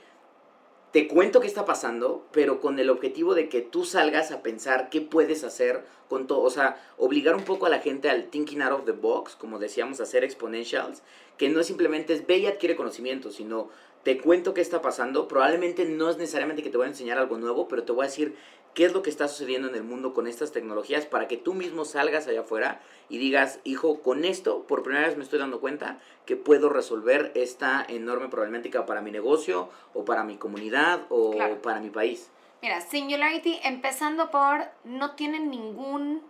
te 0.92 1.08
cuento 1.08 1.40
qué 1.40 1.46
está 1.46 1.64
pasando, 1.64 2.24
pero 2.32 2.60
con 2.60 2.78
el 2.78 2.88
objetivo 2.88 3.34
de 3.34 3.48
que 3.48 3.60
tú 3.60 3.84
salgas 3.84 4.30
a 4.30 4.42
pensar 4.42 4.88
qué 4.88 5.00
puedes 5.00 5.44
hacer 5.44 5.84
con 6.08 6.26
todo, 6.26 6.42
o 6.42 6.50
sea, 6.50 6.80
obligar 6.96 7.34
un 7.34 7.44
poco 7.44 7.66
a 7.66 7.68
la 7.68 7.80
gente 7.80 8.08
al 8.08 8.26
thinking 8.30 8.62
out 8.62 8.72
of 8.72 8.84
the 8.84 8.92
box, 8.92 9.34
como 9.34 9.58
decíamos, 9.58 10.00
hacer 10.00 10.24
exponentials, 10.24 11.02
que 11.36 11.48
no 11.48 11.62
simplemente 11.64 12.14
es 12.14 12.26
ve 12.26 12.38
y 12.38 12.46
adquiere 12.46 12.76
conocimiento, 12.76 13.30
sino 13.30 13.68
te 14.06 14.18
cuento 14.18 14.54
qué 14.54 14.60
está 14.60 14.82
pasando, 14.82 15.26
probablemente 15.26 15.84
no 15.84 16.08
es 16.08 16.16
necesariamente 16.16 16.62
que 16.62 16.70
te 16.70 16.76
voy 16.76 16.86
a 16.86 16.90
enseñar 16.90 17.18
algo 17.18 17.38
nuevo, 17.38 17.66
pero 17.66 17.82
te 17.82 17.90
voy 17.90 18.04
a 18.04 18.08
decir 18.08 18.36
qué 18.72 18.84
es 18.84 18.92
lo 18.92 19.02
que 19.02 19.10
está 19.10 19.26
sucediendo 19.26 19.66
en 19.66 19.74
el 19.74 19.82
mundo 19.82 20.14
con 20.14 20.28
estas 20.28 20.52
tecnologías 20.52 21.06
para 21.06 21.26
que 21.26 21.36
tú 21.36 21.54
mismo 21.54 21.84
salgas 21.84 22.28
allá 22.28 22.42
afuera 22.42 22.80
y 23.08 23.18
digas, 23.18 23.58
hijo, 23.64 24.02
con 24.02 24.24
esto 24.24 24.62
por 24.68 24.84
primera 24.84 25.08
vez 25.08 25.16
me 25.16 25.24
estoy 25.24 25.40
dando 25.40 25.58
cuenta 25.58 25.98
que 26.24 26.36
puedo 26.36 26.68
resolver 26.68 27.32
esta 27.34 27.84
enorme 27.88 28.28
problemática 28.28 28.86
para 28.86 29.00
mi 29.00 29.10
negocio 29.10 29.70
o 29.92 30.04
para 30.04 30.22
mi 30.22 30.36
comunidad 30.36 31.00
o 31.08 31.32
Claro. 31.32 31.60
para 31.60 31.80
mi 31.80 31.90
país. 31.90 32.30
Mira, 32.62 32.82
Singularity, 32.82 33.58
empezando 33.64 34.30
por, 34.30 34.68
no 34.84 35.16
tienen 35.16 35.50
ningún 35.50 36.22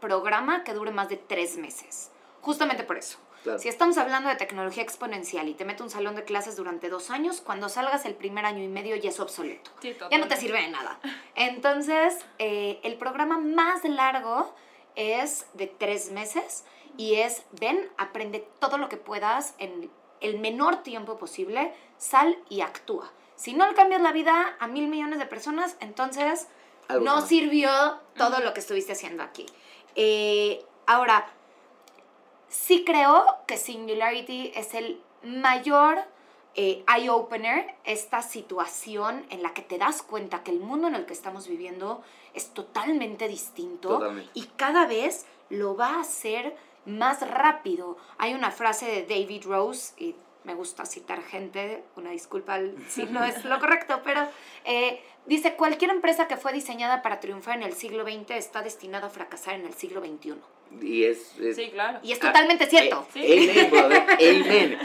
programa 0.00 0.64
que 0.64 0.72
dure 0.72 0.90
más 0.90 1.10
de 1.10 1.18
tres 1.18 1.58
meses. 1.58 2.10
Justamente 2.40 2.82
por 2.82 2.96
eso. 2.96 3.18
Claro. 3.42 3.58
Si 3.58 3.68
estamos 3.68 3.96
hablando 3.98 4.28
de 4.28 4.36
tecnología 4.36 4.82
exponencial 4.82 5.48
y 5.48 5.54
te 5.54 5.64
meto 5.64 5.82
un 5.82 5.90
salón 5.90 6.14
de 6.14 6.24
clases 6.24 6.56
durante 6.56 6.88
dos 6.90 7.10
años, 7.10 7.40
cuando 7.40 7.68
salgas 7.68 8.04
el 8.04 8.14
primer 8.14 8.44
año 8.44 8.62
y 8.62 8.68
medio 8.68 8.96
ya 8.96 9.08
es 9.10 9.18
obsoleto. 9.20 9.70
Sí, 9.80 9.96
Ya 10.10 10.18
no 10.18 10.28
te 10.28 10.36
sirve 10.36 10.60
de 10.60 10.68
nada. 10.68 11.00
Entonces, 11.34 12.18
eh, 12.38 12.80
el 12.82 12.96
programa 12.96 13.38
más 13.38 13.82
largo 13.84 14.54
es 14.94 15.46
de 15.54 15.66
tres 15.66 16.10
meses 16.10 16.64
y 16.96 17.14
es, 17.16 17.42
ven, 17.58 17.88
aprende 17.96 18.46
todo 18.58 18.76
lo 18.76 18.88
que 18.88 18.96
puedas 18.98 19.54
en 19.58 19.90
el 20.20 20.38
menor 20.38 20.82
tiempo 20.82 21.16
posible, 21.18 21.72
sal 21.96 22.36
y 22.50 22.60
actúa. 22.60 23.10
Si 23.36 23.54
no 23.54 23.66
le 23.66 23.74
cambias 23.74 24.02
la 24.02 24.12
vida 24.12 24.54
a 24.58 24.66
mil 24.66 24.88
millones 24.88 25.18
de 25.18 25.24
personas, 25.24 25.76
entonces 25.80 26.46
Algo 26.88 27.06
no 27.06 27.16
más. 27.16 27.28
sirvió 27.28 27.70
todo 28.16 28.40
lo 28.40 28.52
que 28.52 28.60
estuviste 28.60 28.92
haciendo 28.92 29.22
aquí. 29.22 29.46
Eh, 29.94 30.62
ahora, 30.86 31.26
sí 32.50 32.84
creo 32.84 33.24
que 33.46 33.56
Singularity 33.56 34.52
es 34.54 34.74
el 34.74 35.00
mayor 35.22 35.98
eh, 36.56 36.84
eye-opener, 36.94 37.74
esta 37.84 38.22
situación 38.22 39.24
en 39.30 39.42
la 39.42 39.54
que 39.54 39.62
te 39.62 39.78
das 39.78 40.02
cuenta 40.02 40.42
que 40.42 40.50
el 40.50 40.60
mundo 40.60 40.88
en 40.88 40.96
el 40.96 41.06
que 41.06 41.12
estamos 41.12 41.46
viviendo 41.46 42.02
es 42.34 42.52
totalmente 42.52 43.28
distinto 43.28 43.88
Totalmente. 43.88 44.30
y 44.34 44.46
cada 44.56 44.86
vez 44.86 45.26
lo 45.48 45.76
va 45.76 45.94
a 45.94 46.00
hacer 46.00 46.56
más 46.86 47.28
rápido. 47.28 47.96
Hay 48.18 48.34
una 48.34 48.50
frase 48.50 48.86
de 48.86 49.02
David 49.02 49.44
Rose, 49.46 49.94
y 49.96 50.16
me 50.44 50.54
gusta 50.54 50.84
citar 50.86 51.22
gente, 51.22 51.82
una 51.96 52.10
disculpa 52.10 52.54
al- 52.54 52.74
si 52.88 53.04
no 53.04 53.24
es 53.24 53.44
lo 53.44 53.58
correcto, 53.58 54.00
pero 54.04 54.26
eh, 54.64 55.02
dice, 55.26 55.54
cualquier 55.54 55.90
empresa 55.90 56.28
que 56.28 56.36
fue 56.36 56.52
diseñada 56.52 57.02
para 57.02 57.20
triunfar 57.20 57.56
en 57.56 57.62
el 57.64 57.74
siglo 57.74 58.04
XX 58.04 58.30
está 58.32 58.62
destinada 58.62 59.06
a 59.08 59.10
fracasar 59.10 59.54
en 59.54 59.66
el 59.66 59.74
siglo 59.74 60.00
XXI. 60.00 60.34
Y 60.82 61.04
es... 61.04 61.36
es- 61.38 61.56
Sí, 61.56 61.70
claro. 61.70 61.98
Y 62.02 62.12
es 62.12 62.18
Ah, 62.22 62.28
totalmente 62.28 62.66
cierto. 62.66 63.06
eh, 63.16 63.70
amen, 63.72 64.06
amen. 64.46 64.78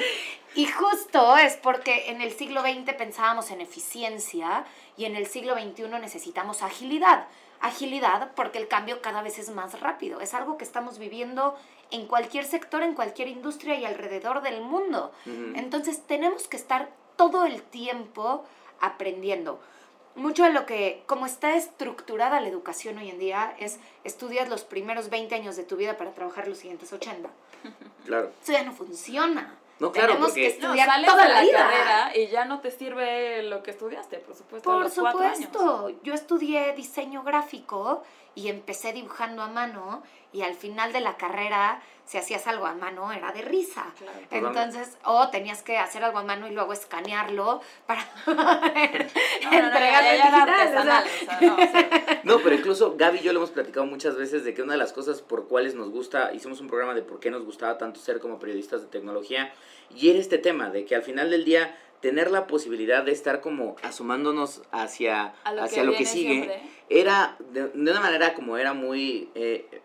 Y 0.56 0.68
justo 0.68 1.36
es 1.38 1.58
porque 1.58 2.10
en 2.10 2.22
el 2.22 2.32
siglo 2.32 2.62
XX 2.62 2.94
pensábamos 2.98 3.52
en 3.52 3.60
eficiencia 3.62 4.66
y 4.98 5.06
en 5.06 5.16
el 5.18 5.28
siglo 5.28 5.54
XXI 5.54 5.84
necesitamos 6.00 6.62
agilidad. 6.64 7.28
Agilidad 7.62 8.32
porque 8.36 8.58
el 8.60 8.68
cambio 8.68 9.02
cada 9.02 9.22
vez 9.22 9.38
es 9.38 9.50
más 9.50 9.80
rápido. 9.82 10.22
Es 10.22 10.34
algo 10.34 10.58
que 10.58 10.64
estamos 10.64 10.98
viviendo 10.98 11.58
en 11.92 12.08
cualquier 12.08 12.46
sector, 12.46 12.84
en 12.84 12.94
cualquier 12.96 13.28
industria 13.28 13.76
y 13.76 13.86
alrededor 13.86 14.42
del 14.42 14.62
mundo. 14.62 15.12
Ujú. 15.26 15.54
Entonces 15.56 16.02
tenemos 16.06 16.48
que 16.48 16.58
estar 16.58 16.90
todo 17.16 17.46
el 17.46 17.62
tiempo 17.62 18.44
aprendiendo. 18.82 19.60
Mucho 20.16 20.44
de 20.44 20.52
lo 20.52 20.66
que, 20.66 21.04
como 21.08 21.26
está 21.26 21.56
estructurada 21.56 22.40
la 22.40 22.48
educación 22.48 22.98
hoy 22.98 23.10
en 23.10 23.20
día, 23.20 23.54
es 23.60 23.80
estudias 24.06 24.48
los 24.50 24.64
primeros 24.64 25.10
20 25.10 25.36
años 25.36 25.56
de 25.58 25.64
tu 25.64 25.76
vida 25.76 25.98
para 25.98 26.12
trabajar 26.12 26.48
los 26.48 26.58
siguientes 26.60 26.92
80. 26.94 27.30
Claro. 28.06 28.32
Eso 28.42 28.52
ya 28.54 28.64
no 28.64 28.72
funciona. 28.72 29.56
No, 29.80 29.92
claro, 29.92 30.10
Tenemos 30.14 30.30
porque- 30.30 30.54
que 30.54 30.60
No, 30.62 30.68
estudiar 30.68 30.88
sales 30.88 31.10
toda 31.12 31.24
de 31.24 31.30
la, 31.30 31.36
la 31.36 31.42
vida. 31.42 31.58
carrera 31.58 32.18
y 32.18 32.28
ya 32.28 32.46
no 32.46 32.62
te 32.62 32.72
sirve 32.72 33.44
lo 33.44 33.62
que 33.62 33.72
estudiaste, 33.72 34.20
por 34.20 34.36
supuesto, 34.36 34.70
a 34.72 34.74
Por 34.76 34.84
los 34.84 34.94
cuatro 34.94 35.20
años. 35.20 35.38
supuesto, 35.38 35.90
yo 36.04 36.14
estudié 36.14 36.72
diseño 36.74 37.24
gráfico 37.24 38.02
y 38.36 38.50
empecé 38.50 38.94
dibujando 38.94 39.42
a 39.42 39.48
mano 39.48 40.04
y 40.34 40.42
al 40.42 40.54
final 40.54 40.92
de 40.92 41.00
la 41.00 41.16
carrera, 41.16 41.82
si 42.04 42.18
hacías 42.18 42.46
algo 42.48 42.66
a 42.66 42.76
mano, 42.76 43.14
era 43.14 43.32
de 43.32 43.42
risa. 43.42 43.86
Claro. 43.98 44.48
Entonces, 44.48 44.98
o 45.06 45.30
tenías 45.30 45.64
que 45.64 45.78
hacer 45.78 46.04
algo 46.04 46.20
a 46.20 46.24
mano 46.24 46.48
y 46.48 46.52
luego 46.52 46.74
escanearlo 46.74 47.62
para 47.86 48.02
entregarlo 49.52 51.06
no, 52.24 52.40
pero 52.40 52.56
incluso 52.56 52.96
Gaby 52.98 53.20
y 53.20 53.22
yo 53.22 53.32
lo 53.32 53.40
hemos 53.40 53.52
platicado 53.52 53.86
muchas 53.86 54.18
veces 54.18 54.44
de 54.44 54.54
que 54.54 54.62
una 54.62 54.74
de 54.74 54.80
las 54.80 54.92
cosas 54.92 55.22
por 55.22 55.48
cuales 55.48 55.74
nos 55.76 55.90
gusta, 55.90 56.34
hicimos 56.34 56.60
un 56.60 56.68
programa 56.68 56.94
de 56.94 57.02
por 57.02 57.20
qué 57.20 57.32
nos 57.32 57.46
gustaba 57.46 57.78
tanto 57.78 58.00
ser 58.00 58.20
como 58.20 58.38
periodistas 58.40 58.82
de 58.82 58.88
tecnología, 58.88 59.54
y 59.96 60.10
era 60.10 60.20
este 60.20 60.38
tema, 60.38 60.70
de 60.70 60.86
que 60.86 60.96
al 60.96 61.04
final 61.04 61.30
del 61.30 61.46
día 61.46 61.78
tener 62.02 62.30
la 62.30 62.46
posibilidad 62.46 63.04
de 63.04 63.12
estar 63.12 63.42
como 63.42 63.78
asomándonos 63.82 64.62
hacia, 64.72 65.34
A 65.44 65.54
lo 65.54 65.64
hacia 65.64 65.82
que 65.82 65.88
lo 65.88 65.94
que 65.94 66.06
sigue, 66.06 66.34
siempre. 66.34 66.62
Era 66.90 67.38
de, 67.52 67.66
una 67.74 68.00
manera 68.00 68.34
como 68.34 68.58
era 68.58 68.74
muy... 68.74 69.30
eh, 69.36 69.82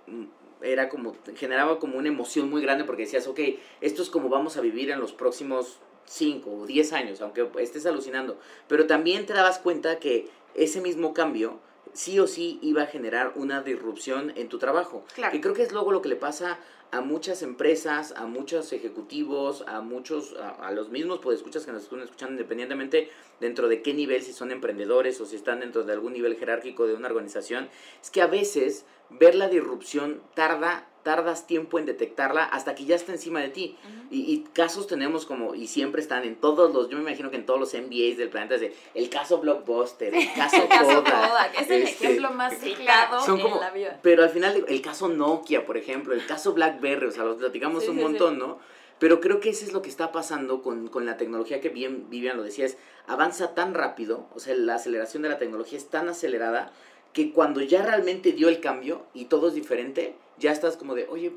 era 0.63 0.89
como, 0.91 1.17
generaba 1.37 1.79
como 1.79 1.97
una 1.97 2.09
emoción 2.09 2.51
muy 2.51 2.61
grande 2.61 2.85
porque 2.85 3.03
decías, 3.03 3.27
ok, 3.27 3.41
esto 3.81 4.03
es 4.03 4.11
como 4.11 4.29
vamos 4.29 4.57
a 4.57 4.61
vivir 4.61 4.91
en 4.91 5.01
los 5.01 5.13
próximos 5.13 5.79
5 6.05 6.51
o 6.51 6.67
10 6.67 6.93
años, 6.93 7.21
aunque 7.21 7.49
estés 7.59 7.87
alucinando. 7.87 8.39
Pero 8.69 8.87
también 8.87 9.27
te 9.27 9.33
dabas 9.33 9.59
cuenta 9.59 9.99
que 9.99 10.29
ese 10.55 10.81
mismo 10.81 11.15
cambio 11.15 11.61
sí 11.93 12.19
o 12.19 12.27
sí 12.27 12.59
iba 12.63 12.83
a 12.83 12.87
generar 12.87 13.33
una 13.37 13.63
disrupción 13.63 14.33
en 14.37 14.49
tu 14.49 14.59
trabajo. 14.59 15.05
Claro. 15.15 15.37
Y 15.37 15.41
creo 15.41 15.55
que 15.55 15.63
es 15.63 15.73
luego 15.73 15.93
lo 15.93 16.03
que 16.03 16.09
le 16.09 16.17
pasa 16.17 16.59
a 16.93 17.01
muchas 17.01 17.43
empresas, 17.43 18.13
a 18.17 18.27
muchos 18.27 18.73
ejecutivos, 18.73 19.65
a 19.69 19.81
muchos, 19.81 20.35
a, 20.37 20.51
a 20.67 20.73
los 20.73 20.91
mismos 20.91 21.21
escuchas 21.33 21.65
que 21.65 21.73
nos 21.73 21.85
están 21.85 22.01
escuchando 22.01 22.33
independientemente 22.33 23.11
dentro 23.39 23.69
de 23.69 23.83
qué 23.83 23.95
nivel, 23.95 24.23
si 24.23 24.33
son 24.33 24.51
emprendedores 24.51 25.21
o 25.21 25.27
si 25.27 25.37
están 25.37 25.61
dentro 25.61 25.85
de 25.85 25.93
algún 25.93 26.13
nivel 26.13 26.37
jerárquico 26.37 26.87
de 26.87 26.95
una 26.95 27.09
organización, 27.09 27.69
es 28.03 28.11
que 28.11 28.23
a 28.23 28.27
veces 28.27 28.85
ver 29.09 29.35
la 29.35 29.49
disrupción 29.49 30.21
tarda, 30.35 30.89
tardas 31.03 31.47
tiempo 31.47 31.79
en 31.79 31.87
detectarla 31.87 32.45
hasta 32.45 32.75
que 32.75 32.85
ya 32.85 32.97
está 32.97 33.13
encima 33.13 33.41
de 33.41 33.49
ti. 33.49 33.77
Y, 34.11 34.33
y 34.33 34.45
casos 34.53 34.87
tenemos 34.87 35.27
como, 35.27 35.55
y 35.55 35.67
siempre 35.67 36.01
están 36.03 36.25
en 36.25 36.37
todos 36.37 36.73
los, 36.75 36.89
yo 36.89 36.97
me 36.97 37.03
imagino 37.03 37.31
que 37.31 37.37
en 37.37 37.47
todos 37.47 37.61
los 37.61 37.75
MBAs 37.75 38.17
del 38.17 38.29
planeta, 38.29 38.57
es 38.57 38.61
de 38.61 38.75
el 38.95 39.09
caso 39.09 39.39
Blockbuster, 39.39 40.15
el 40.15 40.33
caso 40.35 40.57
El 40.63 40.69
caso 40.69 41.05
Kodak, 41.05 41.61
es 41.61 41.71
el 41.71 41.83
este, 41.83 42.07
ejemplo 42.07 42.31
más 42.33 42.59
citado 42.59 43.37
en 43.37 43.43
como, 43.43 43.61
la 43.61 43.71
vida. 43.71 43.99
pero 44.03 44.23
al 44.23 44.31
final, 44.31 44.65
el 44.67 44.83
caso 44.83 45.09
Nokia, 45.09 45.65
por 45.65 45.77
ejemplo, 45.77 46.15
el 46.15 46.27
caso 46.27 46.53
BlackBerry, 46.53 47.07
o 47.07 47.11
sea, 47.11 47.25
los 47.25 47.37
platicamos 47.37 47.85
Sí, 47.85 47.91
un 47.91 47.97
sí, 47.97 48.03
montón, 48.03 48.39
¿no? 48.39 48.59
Pero 48.99 49.21
creo 49.21 49.41
que 49.41 49.49
eso 49.49 49.65
es 49.65 49.73
lo 49.73 49.81
que 49.81 49.89
está 49.89 50.13
pasando 50.13 50.63
con, 50.63 50.89
con 50.89 51.07
la 51.07 51.17
tecnología 51.17 51.61
que 51.63 51.71
bien 51.71 52.11
Vivian 52.11 52.37
lo 52.37 52.43
decía, 52.43 52.67
es 52.67 52.77
avanza 53.07 53.55
tan 53.55 53.73
rápido, 53.75 54.27
o 54.35 54.41
sea, 54.41 54.55
la 54.55 54.75
aceleración 54.75 55.23
de 55.23 55.31
la 55.31 55.39
tecnología 55.39 55.79
es 55.79 55.89
tan 55.89 56.09
acelerada 56.09 56.71
que 57.13 57.33
cuando 57.33 57.61
ya 57.61 57.83
realmente 57.83 58.33
dio 58.33 58.49
el 58.49 58.61
cambio 58.61 59.07
y 59.15 59.25
todo 59.25 59.49
es 59.49 59.55
diferente, 59.55 60.15
ya 60.41 60.51
estás 60.51 60.77
como 60.77 60.95
de, 60.95 61.07
oye, 61.09 61.33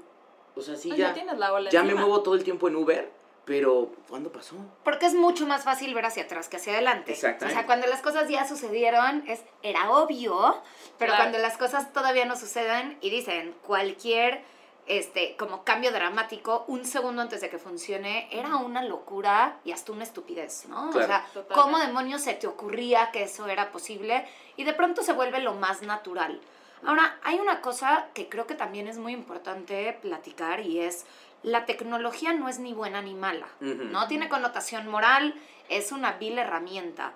o 0.56 0.62
sea, 0.62 0.76
sí, 0.76 0.92
ya, 0.96 1.14
tienes 1.14 1.38
la 1.38 1.52
bola 1.52 1.70
ya 1.70 1.84
me 1.84 1.94
muevo 1.94 2.22
todo 2.22 2.36
el 2.36 2.44
tiempo 2.44 2.68
en 2.68 2.76
Uber, 2.76 3.12
pero 3.46 3.92
¿cuándo 4.10 4.32
pasó? 4.32 4.56
Porque 4.84 5.06
es 5.06 5.14
mucho 5.14 5.46
más 5.46 5.64
fácil 5.64 5.94
ver 5.94 6.06
hacia 6.06 6.24
atrás 6.24 6.48
que 6.48 6.58
hacia 6.58 6.74
adelante. 6.74 7.12
Exactamente. 7.12 7.54
O 7.54 7.58
sea, 7.58 7.66
cuando 7.66 7.88
las 7.88 8.02
cosas 8.02 8.30
ya 8.30 8.48
sucedieron, 8.48 9.24
es, 9.28 9.42
era 9.62 9.92
obvio, 9.92 10.62
pero 10.98 11.12
Claro. 11.12 11.24
cuando 11.24 11.38
las 11.40 11.58
cosas 11.58 11.92
todavía 11.92 12.26
no 12.26 12.36
suceden 12.36 12.98
y 13.02 13.10
dicen 13.10 13.54
cualquier 13.66 14.42
este, 14.86 15.36
como 15.38 15.64
cambio 15.64 15.92
dramático, 15.92 16.66
un 16.68 16.86
segundo 16.86 17.22
antes 17.22 17.42
de 17.42 17.50
que 17.50 17.58
funcione, 17.58 18.28
era 18.32 18.58
una 18.58 18.84
locura 18.84 19.60
y 19.64 19.72
hasta 19.72 19.92
una 19.92 20.04
estupidez, 20.04 20.66
¿no? 20.68 20.90
Claro. 20.92 21.06
O 21.06 21.08
sea, 21.08 21.26
Totalmente. 21.34 21.54
¿cómo 21.54 21.80
demonios 21.80 22.22
se 22.22 22.34
te 22.34 22.48
ocurría 22.48 23.10
que 23.12 23.24
eso 23.24 23.48
era 23.48 23.72
posible? 23.72 24.28
Y 24.58 24.66
de 24.66 24.74
pronto 24.74 25.02
se 25.02 25.14
vuelve 25.14 25.40
lo 25.40 25.54
más 25.54 25.82
natural. 25.84 26.42
Ahora, 26.86 27.18
hay 27.24 27.40
una 27.40 27.62
cosa 27.62 28.08
que 28.14 28.30
creo 28.30 28.48
que 28.48 28.56
también 28.56 28.88
es 28.88 28.98
muy 28.98 29.14
importante 29.14 29.98
platicar 30.02 30.60
y 30.62 30.80
es 30.80 31.06
la 31.44 31.66
tecnología 31.66 32.34
no 32.34 32.48
es 32.48 32.60
ni 32.60 32.74
buena 32.74 33.02
ni 33.02 33.14
mala, 33.14 33.48
no 33.60 34.08
tiene 34.08 34.30
connotación 34.30 34.88
moral, 34.88 35.36
es 35.70 35.92
una 35.92 36.14
vil 36.14 36.40
herramienta. 36.40 37.14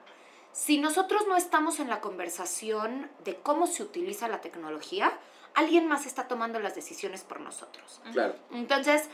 Si 0.52 0.80
nosotros 0.80 1.28
no 1.28 1.38
estamos 1.38 1.80
en 1.80 1.90
la 1.90 2.02
conversación 2.02 3.10
de 3.24 3.36
cómo 3.36 3.68
se 3.68 3.84
utiliza 3.84 4.28
la 4.28 4.42
tecnología, 4.42 5.14
alguien 5.54 5.88
más 5.88 6.06
está 6.06 6.28
tomando 6.28 6.60
las 6.60 6.76
decisiones 6.76 7.24
por 7.24 7.40
nosotros. 7.40 8.02
Claro. 8.12 8.36
Entonces, 8.52 9.10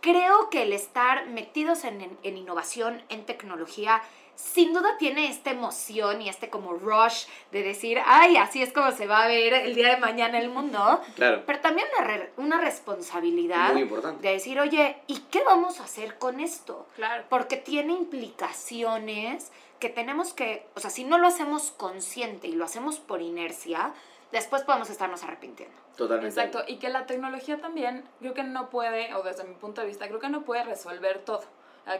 creo 0.00 0.50
que 0.50 0.62
el 0.62 0.72
estar 0.72 1.26
metidos 1.28 1.84
en, 1.84 2.00
en- 2.00 2.18
en 2.22 2.36
innovación, 2.36 3.02
en 3.08 3.24
tecnología, 3.26 4.02
sin 4.36 4.72
duda 4.72 4.96
tiene 4.98 5.28
esta 5.28 5.50
emoción 5.50 6.22
y 6.22 6.30
este 6.30 6.48
como 6.48 6.72
rush 6.72 7.26
de 7.52 7.62
decir, 7.62 8.00
ay, 8.06 8.38
así 8.38 8.62
es 8.62 8.72
como 8.72 8.90
se 8.92 9.06
va 9.06 9.24
a 9.24 9.28
ver 9.28 9.52
el 9.52 9.74
día 9.74 9.90
de 9.94 10.00
mañana 10.00 10.38
el 10.38 10.48
mundo, 10.48 10.98
Claro. 11.14 11.42
pero 11.44 11.60
también 11.60 11.86
una, 11.98 12.06
re- 12.06 12.32
una 12.38 12.58
responsabilidad 12.58 13.74
Muy 13.74 13.82
importante. 13.82 14.26
de 14.26 14.32
decir, 14.34 14.58
oye, 14.58 14.96
¿y 15.08 15.18
qué 15.30 15.42
vamos 15.44 15.78
a 15.80 15.84
hacer 15.84 16.16
con 16.18 16.40
esto? 16.40 16.86
Claro. 16.96 17.24
Porque 17.28 17.58
tiene 17.58 17.92
implicaciones 17.92 19.52
que 19.78 19.88
tenemos 19.88 20.32
que, 20.34 20.66
o 20.74 20.80
sea, 20.80 20.90
si 20.90 21.04
no 21.04 21.18
lo 21.18 21.26
hacemos 21.26 21.70
consciente 21.72 22.48
y 22.48 22.52
lo 22.52 22.64
hacemos 22.64 22.98
por 22.98 23.22
inercia, 23.22 23.92
después 24.32 24.62
podemos 24.62 24.90
estarnos 24.90 25.22
arrepintiendo. 25.22 25.76
Totalmente. 25.96 26.40
Exacto, 26.40 26.64
y 26.66 26.78
que 26.78 26.88
la 26.88 27.06
tecnología 27.06 27.60
también 27.60 28.04
creo 28.20 28.34
que 28.34 28.44
no 28.44 28.70
puede, 28.70 29.14
o 29.14 29.22
desde 29.22 29.44
mi 29.44 29.54
punto 29.54 29.80
de 29.80 29.86
vista, 29.86 30.08
creo 30.08 30.20
que 30.20 30.28
no 30.28 30.42
puede 30.42 30.64
resolver 30.64 31.24
todo. 31.24 31.44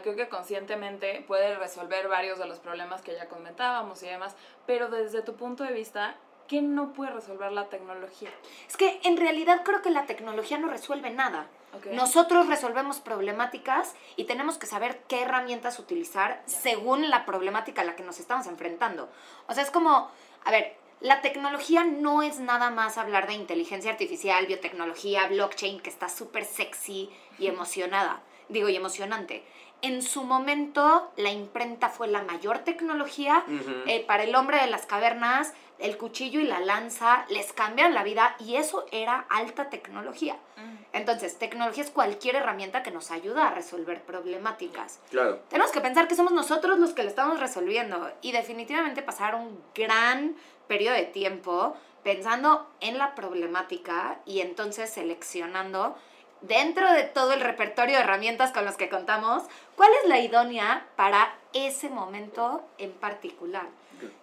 Creo 0.03 0.15
que 0.15 0.29
conscientemente 0.29 1.25
puede 1.27 1.55
resolver 1.57 2.07
varios 2.07 2.39
de 2.39 2.45
los 2.45 2.59
problemas 2.59 3.01
que 3.01 3.13
ya 3.13 3.27
comentábamos 3.27 4.01
y 4.03 4.07
demás, 4.07 4.35
pero 4.65 4.87
desde 4.87 5.21
tu 5.21 5.35
punto 5.35 5.65
de 5.65 5.73
vista, 5.73 6.15
¿qué 6.47 6.61
no 6.61 6.93
puede 6.93 7.11
resolver 7.11 7.51
la 7.51 7.67
tecnología? 7.67 8.29
Es 8.69 8.77
que 8.77 9.01
en 9.03 9.17
realidad 9.17 9.63
creo 9.65 9.81
que 9.81 9.89
la 9.89 10.05
tecnología 10.05 10.57
no 10.59 10.69
resuelve 10.69 11.09
nada. 11.09 11.47
Ok. 11.75 11.87
Nosotros 11.87 12.47
resolvemos 12.47 13.01
problemáticas 13.01 13.95
y 14.15 14.25
tenemos 14.25 14.57
que 14.57 14.67
saber 14.67 15.01
qué 15.09 15.23
herramientas 15.23 15.77
utilizar 15.79 16.41
según 16.45 17.09
la 17.09 17.25
problemática 17.25 17.81
a 17.81 17.85
la 17.85 17.95
que 17.97 18.03
nos 18.03 18.19
estamos 18.19 18.47
enfrentando. 18.47 19.09
O 19.47 19.53
sea, 19.53 19.63
es 19.63 19.71
como, 19.71 20.09
a 20.45 20.51
ver, 20.51 20.77
la 21.01 21.21
tecnología 21.21 21.83
no 21.83 22.21
es 22.21 22.39
nada 22.39 22.69
más 22.69 22.99
hablar 22.99 23.27
de 23.27 23.33
inteligencia 23.33 23.91
artificial, 23.91 24.45
biotecnología, 24.45 25.27
blockchain, 25.27 25.79
que 25.79 25.89
está 25.89 26.07
súper 26.07 26.45
sexy 26.45 27.09
y 27.39 27.47
emocionada, 27.47 28.21
digo, 28.49 28.69
y 28.69 28.75
emocionante. 28.75 29.43
En 29.81 30.01
su 30.01 30.23
momento, 30.23 31.11
la 31.17 31.31
imprenta 31.31 31.89
fue 31.89 32.07
la 32.07 32.21
mayor 32.21 32.59
tecnología. 32.59 33.43
Eh, 33.87 34.03
para 34.05 34.23
el 34.23 34.35
hombre 34.35 34.61
de 34.61 34.67
las 34.67 34.85
cavernas, 34.85 35.53
el 35.79 35.97
cuchillo 35.97 36.39
y 36.39 36.43
la 36.43 36.59
lanza 36.59 37.25
les 37.29 37.53
cambian 37.53 37.93
la 37.93 38.03
vida 38.03 38.35
y 38.39 38.55
eso 38.55 38.85
era 38.91 39.25
alta 39.29 39.69
tecnología. 39.69 40.35
Mm. 40.57 40.77
Entonces, 40.93 41.39
tecnología 41.39 41.83
es 41.83 41.89
cualquier 41.89 42.35
herramienta 42.35 42.83
que 42.83 42.91
nos 42.91 43.11
ayuda 43.11 43.47
a 43.47 43.55
resolver 43.55 44.03
problemáticas. 44.03 44.99
Claro. 45.09 45.39
Tenemos 45.49 45.71
que 45.71 45.81
pensar 45.81 46.07
que 46.07 46.15
somos 46.15 46.31
nosotros 46.31 46.77
los 46.77 46.93
que 46.93 47.03
lo 47.03 47.09
estamos 47.09 47.39
resolviendo 47.39 48.11
y 48.21 48.31
definitivamente 48.31 49.01
pasar 49.01 49.35
un 49.35 49.59
gran 49.73 50.35
periodo 50.67 50.95
de 50.95 51.05
tiempo 51.05 51.75
pensando 52.03 52.67
en 52.79 52.97
la 52.97 53.15
problemática 53.15 54.19
y 54.25 54.41
entonces 54.41 54.89
seleccionando 54.89 55.95
dentro 56.41 56.91
de 56.91 57.03
todo 57.03 57.33
el 57.33 57.41
repertorio 57.41 57.97
de 57.97 58.03
herramientas 58.03 58.51
con 58.51 58.65
los 58.65 58.75
que 58.75 58.89
contamos, 58.89 59.43
cuál 59.75 59.91
es 60.01 60.09
la 60.09 60.19
idónea 60.19 60.87
para 60.95 61.35
ese 61.53 61.89
momento 61.89 62.63
en 62.77 62.91
particular. 62.91 63.67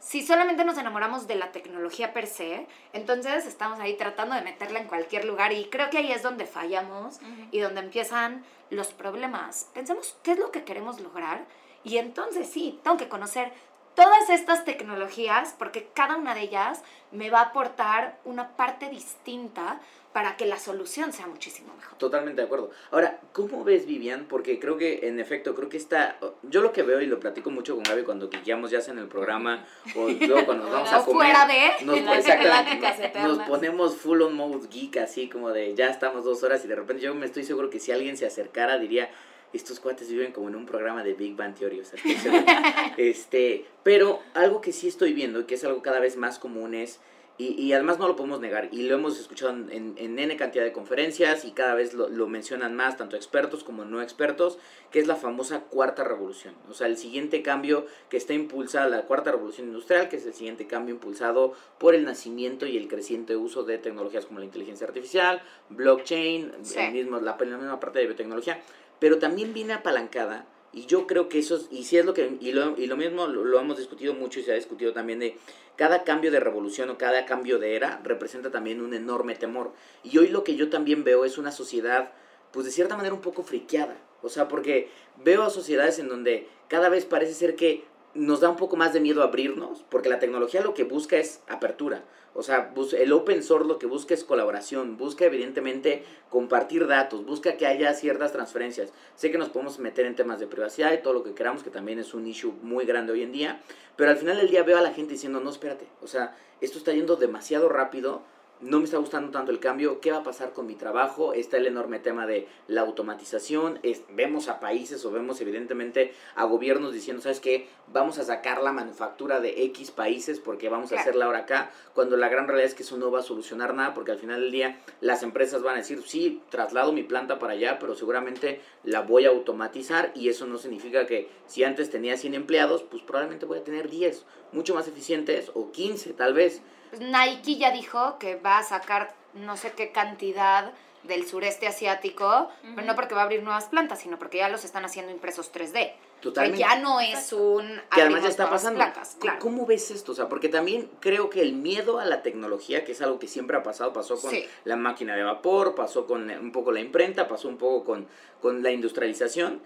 Si 0.01 0.27
solamente 0.27 0.65
nos 0.65 0.77
enamoramos 0.77 1.29
de 1.29 1.37
la 1.37 1.53
tecnología 1.53 2.13
per 2.13 2.27
se, 2.27 2.67
entonces 2.93 3.47
estamos 3.47 3.79
ahí 3.79 3.97
tratando 3.97 4.35
de 4.35 4.43
meterla 4.43 4.81
en 4.81 4.89
cualquier 4.89 5.25
lugar 5.25 5.53
y 5.53 5.67
creo 5.67 5.89
que 5.91 5.99
ahí 5.99 6.11
es 6.11 6.23
donde 6.23 6.47
fallamos 6.47 7.21
y 7.53 7.61
donde 7.61 7.81
empiezan 7.81 8.45
los 8.71 8.89
problemas. 8.89 9.69
Pensemos 9.75 10.17
qué 10.23 10.33
es 10.33 10.39
lo 10.39 10.51
que 10.51 10.65
queremos 10.65 11.01
lograr 11.01 11.45
y 11.85 11.99
entonces 11.99 12.49
sí, 12.51 12.81
tengo 12.83 12.97
que 12.97 13.09
conocer 13.09 13.53
todas 13.99 14.31
estas 14.31 14.65
tecnologías 14.65 15.57
porque 15.59 15.89
cada 15.93 16.17
una 16.17 16.33
de 16.35 16.43
ellas 16.43 16.83
me 17.11 17.31
va 17.31 17.41
a 17.41 17.45
aportar 17.47 18.17
una 18.25 18.57
parte 18.57 18.89
distinta 18.91 19.81
para 20.13 20.37
que 20.37 20.47
la 20.47 20.57
solución 20.59 21.13
sea 21.13 21.27
muchísimo 21.27 21.75
mejor. 21.75 21.99
Totalmente 21.99 22.41
de 22.41 22.47
acuerdo. 22.47 22.71
Ahora, 22.93 23.19
¿cómo 23.33 23.65
ves, 23.65 23.87
Vivian? 23.87 24.27
Porque 24.27 24.61
creo 24.61 24.77
que, 24.77 25.07
en 25.09 25.19
efecto, 25.19 25.55
creo 25.55 25.69
que 25.69 25.77
está... 25.77 26.17
Yo 26.45 26.61
lo 26.63 26.73
que 26.73 26.83
veo 26.83 27.01
y 27.01 27.07
lo 27.07 27.19
platico 27.19 27.51
mucho 27.51 27.75
con 27.75 27.83
Gaby 27.83 28.05
cuando 28.05 28.29
guiamos 28.31 28.71
ya 28.71 28.81
sea 28.81 28.95
en 28.95 29.01
el 29.01 29.09
programa 29.09 29.65
o 29.97 30.09
luego 30.09 30.47
cuando 30.47 30.65
nos 30.65 30.73
vamos 30.73 30.93
a 30.93 30.99
comer. 31.05 31.27
fuera 31.33 31.47
de... 31.47 31.85
Nos, 31.85 32.01
Las 32.03 32.19
exactamente, 32.19 32.49
pláticas 32.77 32.99
nos- 32.99 33.07
eternas. 33.09 33.37
nos 33.39 33.49
ponemos 33.49 33.97
full 33.97 34.23
on 34.23 34.35
mode 34.37 34.69
geek, 34.71 34.97
así 34.99 35.29
como 35.29 35.51
de 35.51 35.75
ya 35.75 35.89
estamos 35.89 36.25
dos 36.25 36.43
horas 36.45 36.65
y 36.65 36.69
de 36.69 36.77
repente 36.77 37.03
yo 37.03 37.15
me 37.15 37.27
estoy 37.27 37.43
seguro 37.45 37.69
que 37.69 37.81
si 37.81 37.91
alguien 37.93 38.17
se 38.17 38.27
acercara 38.27 38.79
diría, 38.79 39.11
estos 39.53 39.81
cuates 39.81 40.11
viven 40.11 40.33
como 40.33 40.49
en 40.49 40.57
un 40.57 40.67
programa 40.67 41.03
de 41.03 41.15
Big 41.15 41.35
Bang 41.37 41.55
Theory, 41.55 41.81
o 41.81 41.85
sea, 41.85 41.99
este, 42.97 43.65
pero 43.83 44.21
algo 44.35 44.61
que 44.61 44.73
sí 44.73 44.89
estoy 44.89 45.13
viendo 45.13 45.41
y 45.41 45.45
que 45.45 45.55
es 45.55 45.65
algo 45.65 45.83
cada 45.83 46.01
vez 46.01 46.17
más 46.17 46.39
común 46.39 46.75
es, 46.75 47.01
y, 47.41 47.51
y 47.55 47.73
además 47.73 48.01
no 48.01 48.09
lo 48.09 48.17
podemos 48.17 48.41
negar, 48.41 48.69
y 48.73 48.83
lo 48.89 48.97
hemos 48.97 49.19
escuchado 49.21 49.53
en, 49.53 49.95
en 49.97 50.19
N 50.19 50.37
cantidad 50.37 50.65
de 50.65 50.73
conferencias 50.73 51.45
y 51.45 51.53
cada 51.53 51.75
vez 51.77 51.95
lo, 51.95 52.09
lo 52.09 52.27
mencionan 52.27 52.75
más, 52.75 52.97
tanto 52.97 53.15
expertos 53.15 53.63
como 53.63 53.85
no 53.85 54.03
expertos, 54.03 54.59
que 54.91 54.99
es 54.99 55.07
la 55.07 55.15
famosa 55.15 55.61
cuarta 55.61 56.03
revolución. 56.03 56.57
O 56.69 56.75
sea, 56.75 56.89
el 56.89 56.97
siguiente 56.97 57.41
cambio 57.43 57.87
que 58.11 58.17
está 58.17 58.35
impulsada, 58.35 58.89
la 58.89 59.03
cuarta 59.03 59.31
revolución 59.31 59.69
industrial, 59.69 60.09
que 60.09 60.17
es 60.17 60.27
el 60.27 60.35
siguiente 60.35 60.67
cambio 60.67 60.97
impulsado 60.97 61.53
por 61.79 61.95
el 61.95 62.05
nacimiento 62.05 62.67
y 62.67 62.77
el 62.77 62.89
creciente 62.89 63.37
uso 63.37 63.63
de 63.63 63.79
tecnologías 63.79 64.27
como 64.27 64.41
la 64.41 64.45
inteligencia 64.45 64.89
artificial, 64.89 65.41
blockchain, 65.69 66.51
Sí. 66.63 66.81
el 66.81 66.93
mismo, 66.93 67.21
la, 67.21 67.37
la 67.39 67.57
misma 67.57 67.79
parte 67.79 68.01
de 68.01 68.07
biotecnología, 68.07 68.61
pero 68.99 69.19
también 69.19 69.55
viene 69.55 69.75
apalancada. 69.75 70.47
Y 70.73 70.87
yo 70.87 71.07
creo 71.07 71.29
que 71.29 71.39
eso 71.39 71.57
es, 71.57 71.69
y 71.71 71.85
sí 71.85 71.97
es 71.97 72.05
lo 72.05 72.15
que, 72.15 72.37
y 72.41 72.53
lo, 72.53 72.77
y 72.77 72.87
lo 72.87 72.97
mismo 72.97 73.27
lo, 73.27 73.45
lo 73.45 73.59
hemos 73.59 73.79
discutido 73.79 74.15
mucho 74.15 74.39
y 74.39 74.43
se 74.43 74.53
ha 74.53 74.55
discutido 74.55 74.93
también 74.93 75.19
de 75.19 75.39
cada 75.77 76.05
cambio 76.05 76.31
de 76.31 76.41
revolución 76.41 76.91
o 76.91 76.99
cada 76.99 77.25
cambio 77.25 77.59
de 77.59 77.77
era 77.77 78.01
representa 78.05 78.51
también 78.51 78.81
un 78.81 78.95
enorme 78.95 79.35
temor. 79.35 79.73
Y 80.03 80.19
hoy 80.19 80.29
lo 80.29 80.45
que 80.45 80.57
yo 80.57 80.69
también 80.69 81.05
veo 81.05 81.25
es 81.25 81.39
una 81.39 81.53
sociedad, 81.53 82.13
pues 82.53 82.67
de 82.67 82.73
cierta 82.73 82.97
manera 82.97 83.15
un 83.15 83.21
poco 83.21 83.43
friqueada. 83.43 83.97
O 84.21 84.29
sea, 84.29 84.49
porque 84.49 84.91
veo 85.17 85.43
a 85.43 85.51
sociedades 85.51 85.99
en 85.99 86.09
donde 86.09 86.49
cada 86.69 86.89
vez 86.89 87.05
parece 87.05 87.35
ser 87.35 87.55
que 87.55 87.85
nos 88.15 88.41
da 88.41 88.49
un 88.49 88.57
poco 88.57 88.77
más 88.77 88.93
de 88.93 89.01
miedo 89.01 89.23
abrirnos, 89.23 89.85
porque 89.89 90.09
la 90.09 90.19
tecnología 90.19 90.61
lo 90.61 90.75
que 90.75 90.85
busca 90.85 91.17
es 91.17 91.41
apertura. 91.49 92.05
O 92.35 92.43
sea, 92.43 92.73
el 92.97 93.13
open 93.13 93.43
source 93.43 93.67
lo 93.67 93.79
que 93.79 93.87
busca 93.87 94.15
es 94.15 94.23
colaboración, 94.23 94.97
busca 94.97 95.25
evidentemente 95.25 96.05
compartir 96.31 96.87
datos, 96.87 97.25
busca 97.27 97.57
que 97.57 97.67
haya 97.67 97.93
ciertas 97.95 98.33
transferencias. 98.33 98.93
Sé 99.17 99.31
que 99.31 99.39
nos 99.39 99.49
podemos 99.49 99.79
meter 99.79 100.07
en 100.07 100.15
temas 100.15 100.39
de 100.39 100.47
privacidad 100.47 100.93
y 100.93 101.03
todo 101.03 101.15
lo 101.15 101.25
que 101.25 101.35
queramos, 101.35 101.63
que 101.63 101.71
también 101.71 101.99
es 101.99 102.15
un 102.15 102.27
issue 102.27 102.53
muy 102.63 102.85
grande 102.85 103.13
hoy 103.13 103.23
en 103.23 103.33
día, 103.33 103.61
pero 103.97 104.11
al 104.11 104.17
final 104.17 104.37
del 104.37 104.51
día 104.51 104.63
veo 104.63 104.79
a 104.79 104.83
la 104.83 104.93
gente 104.93 105.15
diciendo, 105.15 105.41
no, 105.41 105.51
espérate, 105.51 105.89
o 106.01 106.07
sea, 106.07 106.37
esto 106.61 106.79
está 106.79 106.93
yendo 106.93 107.17
demasiado 107.17 107.69
rápido, 107.69 108.23
no 108.61 108.79
me 108.79 108.85
está 108.85 108.99
gustando 108.99 109.31
tanto 109.31 109.51
el 109.53 109.61
cambio, 109.61 110.01
¿qué 110.01 110.11
va 110.11 110.19
a 110.19 110.23
pasar 110.23 110.53
con 110.53 110.67
mi 110.67 110.75
trabajo? 110.75 111.33
Está 111.33 111.57
el 111.59 111.67
enorme 111.67 111.99
tema 112.01 112.27
de 112.27 112.49
la 112.67 112.81
automatización, 112.83 113.79
es- 113.83 114.03
vemos 114.11 114.49
a 114.49 114.61
países 114.61 115.05
o 115.05 115.11
vemos 115.11 115.41
evidentemente 115.41 116.13
a 116.35 116.45
gobiernos 116.45 116.93
diciendo, 116.93 117.23
¿sabes 117.23 117.41
qué? 117.41 117.69
Vamos 117.93 118.19
a 118.19 118.25
sacar 118.25 118.63
la 118.63 118.73
manufactura 118.73 119.41
de 119.41 119.63
X 119.65 119.91
países 119.91 120.41
porque 120.41 120.69
vamos 120.69 120.93
a 120.93 120.97
hacerla 121.01 121.27
ahora 121.27 121.39
acá, 121.41 121.71
cuando 121.95 122.17
la 122.17 122.29
gran 122.29 122.47
realidad 122.49 122.67
es 122.69 122.75
que 122.75 122.83
eso 122.83 122.97
no 122.97 123.11
va 123.11 123.21
a 123.21 123.23
solucionar 123.23 123.75
nada 123.75 123.95
porque 123.95 124.13
al 124.13 124.19
final 124.19 124.41
del 124.41 124.51
día 124.53 124.81
las 125.01 125.23
empresas 125.23 125.63
van 125.63 125.75
a 125.75 125.79
decir, 125.79 126.03
sí, 126.07 126.43
traslado 126.51 126.93
mi 126.93 127.03
planta 127.03 127.39
para 127.39 127.55
allá, 127.55 127.79
pero 127.79 127.95
seguramente 127.95 128.61
la 128.85 129.01
voy 129.03 129.25
a 129.25 129.31
automatizar 129.31 130.13
y 130.15 130.29
eso 130.29 130.47
no 130.47 130.59
significa 130.59 131.07
que 131.07 131.29
si 131.47 131.65
antes 131.65 131.91
tenía 131.91 132.17
100 132.17 132.35
empleados, 132.35 132.83
pues 132.83 133.03
probablemente 133.03 133.47
voy 133.47 133.59
a 133.59 133.65
tener 133.65 133.89
10, 133.89 134.25
mucho 134.53 134.75
más 134.75 134.89
eficientes 134.89 135.51
o 135.55 135.71
15 135.73 136.13
tal 136.13 136.35
vez. 136.35 136.61
Pues 136.91 137.01
Nike 137.03 137.57
ya 137.57 137.71
dijo 137.71 138.19
que 138.19 138.37
va 138.37 138.59
a 138.59 138.63
sacar 138.63 139.15
no 139.35 139.57
sé 139.57 139.73
qué 139.73 139.93
cantidad 139.93 140.73
del 141.05 141.27
sureste 141.27 141.67
asiático, 141.67 142.49
pero 142.75 142.87
no 142.87 142.95
porque 142.95 143.15
va 143.15 143.23
a 143.23 143.25
abrir 143.25 143.43
nuevas 143.43 143.67
plantas, 143.67 144.01
sino 144.01 144.19
porque 144.19 144.39
ya 144.39 144.49
los 144.49 144.65
están 144.65 144.85
haciendo 144.85 145.13
impresos 145.13 145.53
3D. 145.53 145.93
Totalmente. 146.21 146.57
Que 146.59 146.69
ya 146.69 146.77
no 146.81 146.99
es 147.01 147.33
un... 147.33 147.81
que 147.95 148.01
además 148.03 148.23
ya 148.25 148.29
está 148.29 148.51
pasando. 148.51 148.79
Placas, 148.79 149.11
¿Cómo- 149.11 149.21
claro. 149.21 149.39
¿Cómo 149.39 149.67
ves 149.67 149.93
esto? 149.93 150.11
O 150.13 150.15
sea, 150.17 150.29
porque 150.29 150.49
también 150.49 150.91
creo 150.99 151.31
que 151.31 151.41
el 151.41 151.53
miedo 151.53 152.01
a 152.01 152.05
la 152.05 152.23
tecnología, 152.23 152.85
que 152.85 152.93
es 152.93 153.01
algo 153.01 153.21
que 153.21 153.29
siempre 153.29 153.57
ha 153.57 153.63
pasado, 153.63 153.93
pasó 153.93 154.21
con 154.21 154.31
Sí. 154.33 154.45
la 154.65 154.75
máquina 154.75 155.15
de 155.15 155.23
vapor, 155.23 155.77
pasó 155.77 156.07
con 156.07 156.29
un 156.29 156.51
poco 156.53 156.73
la 156.73 156.81
imprenta, 156.81 157.29
pasó 157.29 157.49
un 157.49 157.57
poco 157.57 157.85
con, 157.85 158.09
con 158.43 158.65
la 158.65 158.73
industrialización, 158.73 159.63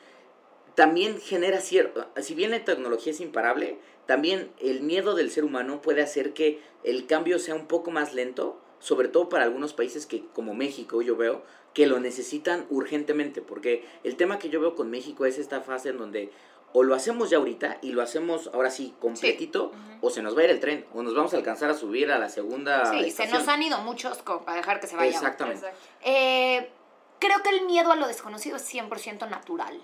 también 0.74 1.20
genera 1.20 1.60
cierto, 1.60 2.06
si 2.20 2.34
bien 2.34 2.50
la 2.50 2.64
tecnología 2.64 3.12
es 3.12 3.20
imparable, 3.20 3.78
también 4.06 4.50
el 4.60 4.82
miedo 4.82 5.14
del 5.14 5.30
ser 5.30 5.44
humano 5.44 5.82
puede 5.82 6.02
hacer 6.02 6.32
que 6.32 6.60
el 6.82 7.06
cambio 7.06 7.38
sea 7.38 7.54
un 7.54 7.66
poco 7.66 7.90
más 7.90 8.14
lento, 8.14 8.58
sobre 8.78 9.08
todo 9.08 9.28
para 9.28 9.44
algunos 9.44 9.74
países 9.74 10.06
que, 10.06 10.24
como 10.34 10.54
México, 10.54 11.02
yo 11.02 11.16
veo, 11.16 11.42
que 11.74 11.86
lo 11.86 12.00
necesitan 12.00 12.66
urgentemente, 12.68 13.42
porque 13.42 13.84
el 14.02 14.16
tema 14.16 14.38
que 14.38 14.48
yo 14.48 14.60
veo 14.60 14.74
con 14.74 14.90
México 14.90 15.24
es 15.24 15.38
esta 15.38 15.60
fase 15.60 15.90
en 15.90 15.98
donde 15.98 16.30
o 16.74 16.82
lo 16.82 16.94
hacemos 16.94 17.30
ya 17.30 17.36
ahorita 17.36 17.78
y 17.82 17.92
lo 17.92 18.02
hacemos 18.02 18.50
ahora 18.52 18.70
sí 18.70 18.94
completito, 18.98 19.72
o 20.00 20.10
se 20.10 20.22
nos 20.22 20.36
va 20.36 20.40
a 20.40 20.44
ir 20.44 20.50
el 20.50 20.60
tren, 20.60 20.86
o 20.94 21.02
nos 21.02 21.14
vamos 21.14 21.34
a 21.34 21.36
alcanzar 21.36 21.70
a 21.70 21.74
subir 21.74 22.10
a 22.10 22.18
la 22.18 22.28
segunda. 22.28 22.90
Sí, 22.90 23.10
se 23.10 23.28
nos 23.28 23.46
han 23.46 23.62
ido 23.62 23.78
muchos 23.78 24.22
para 24.22 24.56
dejar 24.56 24.80
que 24.80 24.86
se 24.86 24.96
vaya. 24.96 25.10
Exactamente. 25.10 25.66
Eh, 26.02 26.70
creo 27.18 27.42
que 27.42 27.50
el 27.50 27.66
miedo 27.66 27.92
a 27.92 27.96
lo 27.96 28.06
desconocido 28.06 28.56
es 28.56 28.74
100% 28.74 29.28
natural. 29.28 29.78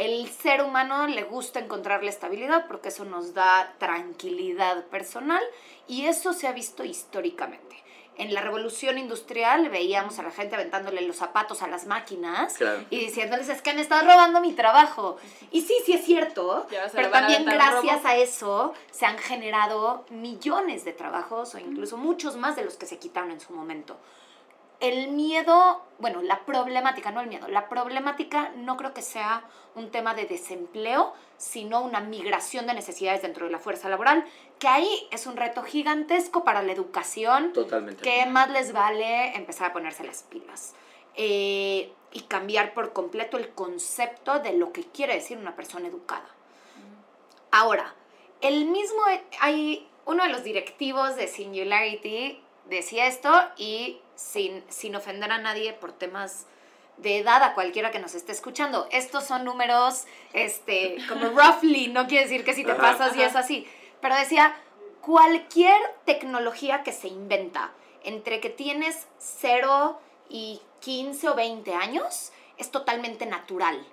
El 0.00 0.30
ser 0.30 0.62
humano 0.62 1.06
le 1.08 1.24
gusta 1.24 1.60
encontrar 1.60 2.02
la 2.02 2.08
estabilidad 2.08 2.66
porque 2.68 2.88
eso 2.88 3.04
nos 3.04 3.34
da 3.34 3.74
tranquilidad 3.76 4.86
personal 4.86 5.42
y 5.88 6.06
eso 6.06 6.32
se 6.32 6.48
ha 6.48 6.52
visto 6.52 6.84
históricamente. 6.84 7.76
En 8.16 8.32
la 8.32 8.40
revolución 8.40 8.96
industrial 8.96 9.68
veíamos 9.68 10.18
a 10.18 10.22
la 10.22 10.30
gente 10.30 10.54
aventándole 10.54 11.02
los 11.02 11.16
zapatos 11.16 11.60
a 11.60 11.66
las 11.68 11.84
máquinas 11.86 12.54
Claro. 12.54 12.82
y 12.88 12.98
diciéndoles 12.98 13.50
es 13.50 13.60
que 13.60 13.74
me 13.74 13.82
estás 13.82 14.02
robando 14.02 14.40
mi 14.40 14.54
trabajo. 14.54 15.18
Y 15.50 15.60
sí, 15.60 15.74
sí 15.84 15.92
es 15.92 16.06
cierto, 16.06 16.66
pero 16.94 17.08
a 17.08 17.10
también 17.10 17.44
gracias 17.44 18.02
a 18.06 18.16
eso 18.16 18.72
se 18.90 19.04
han 19.04 19.18
generado 19.18 20.06
millones 20.08 20.86
de 20.86 20.94
trabajos 20.94 21.54
o 21.54 21.58
incluso 21.58 21.98
muchos 21.98 22.36
más 22.36 22.56
de 22.56 22.64
los 22.64 22.76
que 22.76 22.86
se 22.86 22.98
quitaron 22.98 23.32
en 23.32 23.40
su 23.40 23.52
momento. 23.52 23.98
El 24.80 25.08
miedo, 25.08 25.82
bueno, 25.98 26.22
la 26.22 26.46
problemática, 26.46 27.10
no 27.10 27.20
el 27.20 27.28
miedo, 27.28 27.48
la 27.48 27.68
problemática 27.68 28.50
no 28.56 28.78
creo 28.78 28.94
que 28.94 29.02
sea 29.02 29.44
un 29.74 29.90
tema 29.90 30.14
de 30.14 30.24
desempleo, 30.24 31.12
sino 31.36 31.82
una 31.82 32.00
migración 32.00 32.66
de 32.66 32.74
necesidades 32.74 33.22
dentro 33.22 33.46
de 33.46 33.52
la 33.52 33.58
fuerza 33.58 33.90
laboral, 33.90 34.24
que 34.58 34.68
ahí 34.68 35.08
es 35.10 35.26
un 35.26 35.36
reto 35.36 35.62
gigantesco 35.62 36.44
para 36.44 36.62
la 36.62 36.72
educación, 36.72 37.52
Totalmente. 37.52 38.02
que 38.02 38.24
más 38.26 38.50
les 38.50 38.72
vale 38.72 39.36
empezar 39.36 39.70
a 39.70 39.72
ponerse 39.72 40.02
las 40.02 40.22
pilas 40.22 40.74
eh, 41.14 41.92
y 42.12 42.20
cambiar 42.22 42.72
por 42.72 42.94
completo 42.94 43.36
el 43.36 43.50
concepto 43.50 44.38
de 44.38 44.54
lo 44.54 44.72
que 44.72 44.84
quiere 44.84 45.14
decir 45.14 45.36
una 45.36 45.56
persona 45.56 45.88
educada. 45.88 46.28
Ahora, 47.50 47.94
el 48.40 48.64
mismo, 48.64 49.00
hay 49.40 49.86
uno 50.06 50.22
de 50.22 50.30
los 50.30 50.42
directivos 50.42 51.16
de 51.16 51.26
Singularity 51.28 52.42
decía 52.70 53.06
esto 53.06 53.30
y 53.56 54.00
sin, 54.20 54.62
sin 54.68 54.94
ofender 54.94 55.32
a 55.32 55.38
nadie 55.38 55.72
por 55.72 55.92
temas 55.92 56.46
de 56.98 57.18
edad 57.18 57.42
a 57.42 57.54
cualquiera 57.54 57.90
que 57.90 57.98
nos 57.98 58.14
esté 58.14 58.32
escuchando. 58.32 58.86
Estos 58.90 59.24
son 59.24 59.44
números, 59.44 60.04
este, 60.34 60.98
como 61.08 61.30
roughly, 61.36 61.88
no 61.88 62.06
quiere 62.06 62.24
decir 62.24 62.44
que 62.44 62.54
si 62.54 62.64
te 62.64 62.74
pasas 62.74 63.16
y 63.16 63.22
es 63.22 63.34
así, 63.34 63.66
pero 64.00 64.14
decía, 64.14 64.54
cualquier 65.00 65.78
tecnología 66.04 66.82
que 66.82 66.92
se 66.92 67.08
inventa 67.08 67.72
entre 68.04 68.40
que 68.40 68.50
tienes 68.50 69.06
0 69.18 69.98
y 70.28 70.60
15 70.80 71.30
o 71.30 71.34
20 71.34 71.74
años 71.74 72.32
es 72.58 72.70
totalmente 72.70 73.26
natural. 73.26 73.86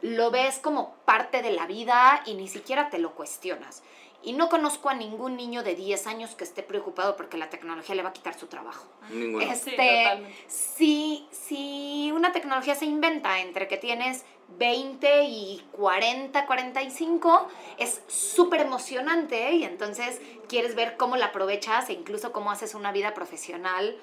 Lo 0.00 0.30
ves 0.30 0.58
como 0.58 0.94
parte 1.04 1.42
de 1.42 1.50
la 1.50 1.66
vida 1.66 2.22
y 2.26 2.34
ni 2.34 2.48
siquiera 2.48 2.90
te 2.90 2.98
lo 2.98 3.14
cuestionas. 3.14 3.82
Y 4.22 4.32
no 4.32 4.48
conozco 4.48 4.88
a 4.88 4.94
ningún 4.94 5.36
niño 5.36 5.62
de 5.62 5.74
10 5.76 6.06
años 6.08 6.34
que 6.34 6.42
esté 6.44 6.62
preocupado 6.62 7.16
porque 7.16 7.36
la 7.38 7.50
tecnología 7.50 7.94
le 7.94 8.02
va 8.02 8.08
a 8.08 8.12
quitar 8.12 8.38
su 8.38 8.46
trabajo. 8.48 8.86
Ninguno. 9.10 9.44
Sí, 9.44 9.50
Este, 9.52 9.70
totalmente. 10.02 10.36
si, 10.48 11.28
si 11.30 12.10
una 12.12 12.32
tecnología 12.32 12.74
se 12.74 12.84
inventa 12.86 13.38
entre 13.40 13.68
que 13.68 13.76
tienes 13.76 14.24
20 14.56 15.24
y 15.24 15.62
40, 15.72 16.46
45, 16.46 17.48
es 17.78 18.00
súper 18.08 18.62
emocionante 18.62 19.52
y 19.52 19.64
entonces 19.64 20.20
quieres 20.48 20.74
ver 20.74 20.96
cómo 20.96 21.16
la 21.16 21.26
aprovechas 21.26 21.90
e 21.90 21.92
incluso 21.92 22.32
cómo 22.32 22.50
haces 22.50 22.74
una 22.74 22.90
vida 22.90 23.12
profesional 23.14 23.96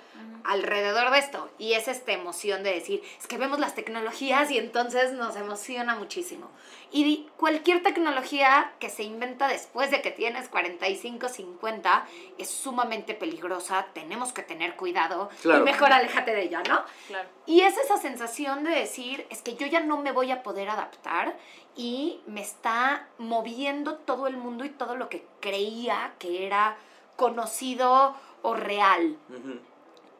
alrededor 0.43 1.09
de 1.11 1.17
esto. 1.17 1.49
Y 1.57 1.73
es 1.73 1.87
esta 1.87 2.11
emoción 2.11 2.61
de 2.63 2.71
decir, 2.73 3.01
es 3.19 3.25
que 3.25 3.37
vemos 3.37 3.59
las 3.59 3.73
tecnologías 3.73 4.51
y 4.51 4.59
entonces 4.59 5.11
nos 5.13 5.35
emociona 5.35 5.95
muchísimo. 5.95 6.51
Y 6.91 7.27
cualquier 7.37 7.81
tecnología 7.81 8.71
que 8.79 8.89
se 8.89 9.01
inventa 9.03 9.47
después 9.47 9.89
de 9.89 10.01
que 10.03 10.11
tienes 10.11 10.47
45, 10.49 11.27
50 11.29 12.05
es 12.37 12.49
sumamente 12.49 13.15
peligrosa, 13.15 13.87
tenemos 13.93 14.33
que 14.33 14.43
tener 14.43 14.75
cuidado 14.75 15.29
Claro. 15.41 15.61
y 15.61 15.63
mejor 15.63 15.91
aléjate 15.91 16.31
de 16.35 16.43
ella, 16.43 16.61
¿no? 16.69 16.83
Claro. 17.07 17.27
Y 17.47 17.61
es 17.61 17.75
esa 17.77 17.97
sensación 17.97 18.63
de 18.63 18.71
decir, 18.71 19.25
es 19.31 19.41
que 19.41 19.55
yo 19.55 19.65
ya 19.65 19.79
no 19.79 19.97
me 19.97 20.11
voy 20.11 20.31
a 20.31 20.34
poder 20.43 20.69
adaptar 20.69 21.37
y 21.75 22.21
me 22.27 22.41
está 22.41 23.07
moviendo 23.17 23.95
todo 23.95 24.27
el 24.27 24.37
mundo 24.37 24.65
y 24.65 24.69
todo 24.69 24.95
lo 24.95 25.09
que 25.09 25.25
creía 25.39 26.13
que 26.19 26.45
era 26.45 26.77
conocido 27.15 28.15
o 28.41 28.53
real. 28.53 29.17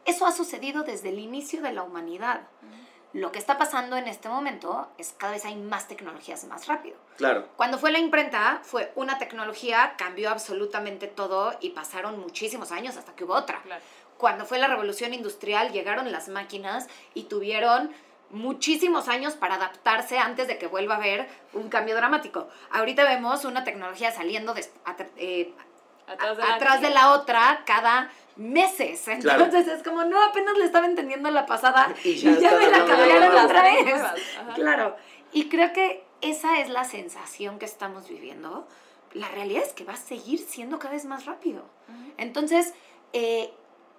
Eso 0.06 0.26
ha 0.26 0.32
sucedido 0.32 0.84
desde 0.84 1.10
el 1.10 1.20
inicio 1.20 1.62
de 1.62 1.74
la 1.74 1.84
humanidad. 1.84 2.42
Lo 3.14 3.32
que 3.32 3.40
está 3.40 3.58
pasando 3.58 3.96
en 3.96 4.10
este 4.10 4.28
momento 4.28 4.90
es 4.98 5.14
cada 5.18 5.32
vez 5.32 5.46
hay 5.46 5.56
más 5.56 5.88
tecnologías 5.88 6.44
más 6.46 6.68
rápido. 6.68 6.98
Claro. 7.16 7.48
Cuando 7.56 7.78
fue 7.78 7.94
la 7.94 8.00
imprenta, 8.00 8.60
fue 8.62 8.92
una 8.96 9.18
tecnología, 9.18 9.94
cambió 9.98 10.30
absolutamente 10.30 11.08
todo 11.08 11.56
y 11.62 11.70
pasaron 11.70 12.20
muchísimos 12.20 12.74
años 12.74 12.98
hasta 12.98 13.16
que 13.16 13.24
hubo 13.24 13.34
otra. 13.34 13.62
Claro. 13.62 13.82
Cuando 14.18 14.46
fue 14.46 14.60
la 14.60 14.68
revolución 14.68 15.14
industrial, 15.14 15.72
llegaron 15.72 16.12
las 16.12 16.28
máquinas 16.28 16.88
y 17.14 17.24
tuvieron 17.24 17.92
muchísimos 18.30 19.08
años 19.08 19.34
para 19.36 19.56
adaptarse 19.56 20.18
antes 20.18 20.48
de 20.48 20.58
que 20.58 20.68
vuelva 20.68 20.96
a 20.96 20.98
haber 20.98 21.28
un 21.54 21.70
cambio 21.70 21.96
dramático. 21.96 22.48
Ahorita 22.72 23.04
vemos 23.04 23.46
una 23.46 23.64
tecnología 23.64 24.12
saliendo 24.12 24.54
eh, 25.18 25.54
Atrás 26.08 26.38
de 26.38 26.44
a- 26.44 26.48
la, 26.48 26.56
atrás 26.56 26.82
de 26.82 26.90
la 26.92 27.12
otra 27.14 27.64
cada 27.66 28.12
meses. 28.36 29.04
Claro. 29.22 29.46
Entonces 29.46 29.74
es 29.74 29.84
como, 29.84 30.04
no, 30.04 30.22
apenas 30.24 30.58
le 30.58 30.66
estaba 30.66 30.86
entendiendo 30.86 31.32
la 31.32 31.46
pasada 31.46 31.92
Y 32.04 32.10
y 32.10 32.16
ya 32.18 32.32
ya, 32.32 32.50
estás 32.50 32.60
me 32.60 32.68
la 32.70 32.86
cambiaron 32.86 33.34
la 33.36 33.46
otra 33.46 33.62
vez. 33.64 34.02
Claro. 34.56 34.96
Y 35.32 35.50
creo 35.50 35.74
que 35.74 36.04
esa 36.22 36.60
es 36.60 36.70
la 36.70 36.84
sensación 36.84 37.58
que 37.60 37.66
estamos 37.66 38.08
viviendo. 38.08 38.68
La 39.14 39.30
realidad 39.30 39.64
es 39.64 39.74
que 39.74 39.84
va 39.84 39.94
a 39.94 39.98
seguir 39.98 40.40
siendo 40.40 40.78
cada 40.80 40.94
vez 40.94 41.06
más 41.06 41.26
rápido. 41.26 41.64
Entonces, 42.18 42.74
eh, 43.14 43.52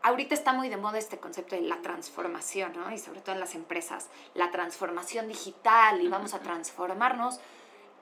ahorita 0.06 0.34
está 0.34 0.52
muy 0.52 0.68
de 0.68 0.76
moda 0.76 0.98
este 0.98 1.18
concepto 1.18 1.56
de 1.56 1.62
la 1.62 1.82
transformación, 1.82 2.72
¿no? 2.76 2.92
Y 2.92 2.98
sobre 2.98 3.20
todo 3.20 3.34
en 3.34 3.40
las 3.40 3.56
empresas, 3.56 4.08
la 4.34 4.52
transformación 4.52 5.26
digital 5.26 6.00
y 6.00 6.06
vamos 6.06 6.32
a 6.32 6.38
transformarnos. 6.38 7.40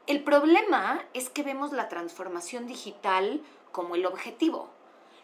El 0.07 0.23
problema 0.23 1.03
es 1.15 1.31
que 1.31 1.43
vemos 1.43 1.73
la 1.73 1.89
transformación 1.89 2.67
digital 2.67 3.41
como 3.73 3.95
el 3.95 4.05
objetivo. 4.05 4.69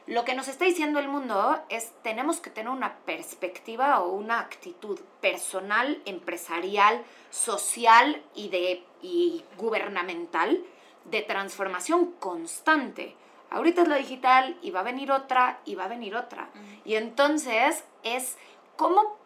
Lo 0.07 0.25
que 0.25 0.35
nos 0.35 0.49
está 0.49 0.65
diciendo 0.65 0.99
el 0.99 1.09
mundo 1.09 1.61
es 1.69 1.93
tenemos 2.03 2.41
que 2.41 2.49
tener 2.49 2.73
una 2.73 2.97
perspectiva 3.01 4.01
o 4.01 4.13
una 4.13 4.41
actitud 4.41 4.99
personal, 5.21 6.01
empresarial, 6.07 7.05
social 7.29 8.23
y, 8.35 8.49
de, 8.49 8.83
y 9.03 9.45
gubernamental 9.59 10.65
de 11.05 11.21
transformación 11.21 12.13
constante. 12.13 13.17
Ahorita 13.51 13.83
es 13.83 13.89
lo 13.89 13.97
digital 13.97 14.57
y 14.63 14.71
va 14.71 14.81
a 14.81 14.85
venir 14.85 15.11
otra 15.13 15.61
y 15.65 15.75
va 15.75 15.85
a 15.85 15.89
venir 15.89 16.15
otra. 16.17 16.49
Y 16.85 16.95
entonces 16.95 17.85
es 18.05 18.37
cómo, 18.77 19.19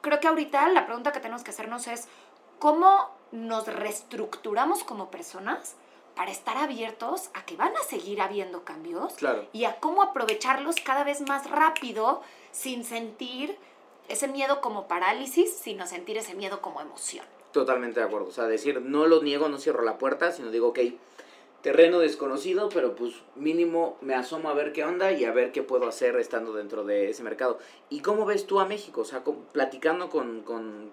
creo 0.00 0.20
que 0.20 0.28
ahorita 0.28 0.68
la 0.68 0.86
pregunta 0.86 1.12
que 1.12 1.20
tenemos 1.20 1.42
que 1.42 1.50
hacernos 1.50 1.86
es 1.88 2.08
cómo 2.58 3.10
nos 3.32 3.66
reestructuramos 3.66 4.84
como 4.84 5.10
personas 5.10 5.74
para 6.14 6.30
estar 6.30 6.56
abiertos 6.56 7.30
a 7.34 7.44
que 7.44 7.56
van 7.56 7.72
a 7.76 7.82
seguir 7.88 8.20
habiendo 8.20 8.64
cambios 8.64 9.14
Claro. 9.14 9.46
y 9.52 9.64
a 9.64 9.80
cómo 9.80 10.02
aprovecharlos 10.02 10.76
cada 10.76 11.02
vez 11.02 11.20
más 11.22 11.50
rápido 11.50 12.22
sin 12.52 12.84
sentir 12.84 13.58
ese 14.08 14.28
miedo 14.28 14.60
como 14.60 14.86
parálisis, 14.86 15.56
sino 15.56 15.86
sentir 15.88 16.16
ese 16.16 16.34
miedo 16.34 16.60
como 16.62 16.80
emoción. 16.80 17.26
Totalmente 17.50 17.98
de 18.00 18.06
acuerdo. 18.06 18.28
O 18.28 18.32
sea, 18.32 18.44
decir, 18.44 18.80
no 18.80 19.06
lo 19.06 19.22
niego, 19.22 19.48
no 19.48 19.58
cierro 19.58 19.82
la 19.82 19.98
puerta, 19.98 20.30
sino 20.30 20.50
digo, 20.50 20.68
ok, 20.68 20.78
terreno 21.64 21.98
desconocido, 21.98 22.68
pero 22.68 22.94
pues 22.94 23.14
mínimo 23.36 23.96
me 24.02 24.14
asomo 24.14 24.50
a 24.50 24.52
ver 24.52 24.74
qué 24.74 24.84
onda 24.84 25.12
y 25.12 25.24
a 25.24 25.32
ver 25.32 25.50
qué 25.50 25.62
puedo 25.62 25.88
hacer 25.88 26.14
estando 26.16 26.52
dentro 26.52 26.84
de 26.84 27.08
ese 27.08 27.22
mercado. 27.22 27.58
¿Y 27.88 28.00
cómo 28.00 28.26
ves 28.26 28.46
tú 28.46 28.60
a 28.60 28.66
México? 28.66 29.00
O 29.00 29.04
sea, 29.06 29.24
con- 29.24 29.46
platicando 29.50 30.10
con, 30.10 30.42
con, 30.42 30.90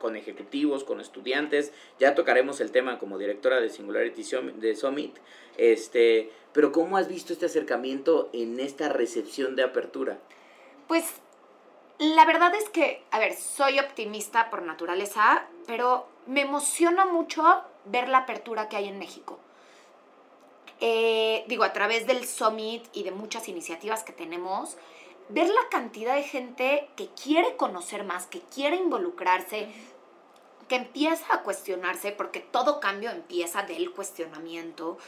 con, 0.00 0.16
ejecutivos, 0.16 0.84
con 0.84 1.02
estudiantes, 1.02 1.70
ya 1.98 2.14
tocaremos 2.14 2.62
el 2.62 2.72
tema 2.72 2.98
como 2.98 3.18
directora 3.18 3.60
de 3.60 3.68
Singularity 3.68 4.24
Summit, 4.24 5.18
este, 5.58 6.30
pero 6.54 6.72
¿cómo 6.72 6.96
has 6.96 7.08
visto 7.08 7.34
este 7.34 7.44
acercamiento 7.44 8.30
en 8.32 8.58
esta 8.58 8.88
recepción 8.88 9.54
de 9.54 9.64
apertura? 9.64 10.18
Pues 10.88 11.04
la 11.98 12.24
verdad 12.24 12.54
es 12.54 12.70
que, 12.70 13.02
a 13.10 13.18
ver, 13.18 13.34
soy 13.34 13.80
optimista 13.80 14.48
por 14.48 14.62
naturaleza, 14.62 15.46
pero 15.66 16.06
me 16.26 16.40
emociona 16.40 17.04
mucho 17.04 17.42
ver 17.84 18.08
la 18.08 18.18
apertura 18.18 18.70
que 18.70 18.76
hay 18.78 18.88
en 18.88 18.98
México. 18.98 19.40
Eh, 20.80 21.44
digo, 21.48 21.64
a 21.64 21.72
través 21.72 22.06
del 22.06 22.26
Summit 22.26 22.84
y 22.92 23.02
de 23.02 23.10
muchas 23.10 23.48
iniciativas 23.48 24.02
que 24.02 24.12
tenemos, 24.12 24.76
ver 25.28 25.48
la 25.48 25.68
cantidad 25.70 26.14
de 26.14 26.22
gente 26.22 26.88
que 26.96 27.08
quiere 27.08 27.56
conocer 27.56 28.04
más, 28.04 28.26
que 28.26 28.40
quiere 28.40 28.76
involucrarse, 28.76 29.68
que 30.68 30.76
empieza 30.76 31.34
a 31.34 31.42
cuestionarse, 31.42 32.12
porque 32.12 32.40
todo 32.40 32.80
cambio 32.80 33.10
empieza 33.10 33.62
del 33.62 33.92
cuestionamiento, 33.92 34.98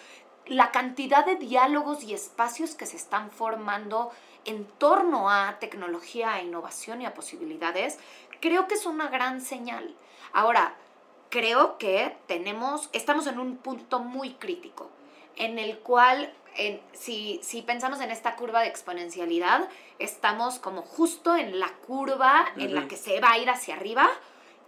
la 0.46 0.70
cantidad 0.70 1.26
de 1.26 1.36
diálogos 1.36 2.02
y 2.04 2.14
espacios 2.14 2.74
que 2.74 2.86
se 2.86 2.96
están 2.96 3.30
formando 3.30 4.10
en 4.44 4.64
torno 4.64 5.28
a 5.30 5.58
tecnología, 5.58 6.32
a 6.32 6.42
innovación 6.42 7.02
y 7.02 7.06
a 7.06 7.12
posibilidades, 7.12 7.98
creo 8.40 8.66
que 8.66 8.74
es 8.74 8.86
una 8.86 9.08
gran 9.08 9.42
señal. 9.42 9.94
Ahora, 10.32 10.74
creo 11.28 11.76
que 11.76 12.16
tenemos, 12.26 12.88
estamos 12.92 13.26
en 13.26 13.38
un 13.38 13.58
punto 13.58 13.98
muy 13.98 14.34
crítico, 14.34 14.88
en 15.38 15.58
el 15.58 15.78
cual, 15.78 16.32
en, 16.56 16.80
si, 16.92 17.40
si 17.42 17.62
pensamos 17.62 18.00
en 18.00 18.10
esta 18.10 18.36
curva 18.36 18.60
de 18.60 18.68
exponencialidad, 18.68 19.68
estamos 19.98 20.58
como 20.58 20.82
justo 20.82 21.36
en 21.36 21.58
la 21.58 21.72
curva 21.86 22.46
en 22.56 22.74
la 22.74 22.88
que 22.88 22.96
se 22.96 23.20
va 23.20 23.32
a 23.32 23.38
ir 23.38 23.48
hacia 23.48 23.74
arriba, 23.74 24.08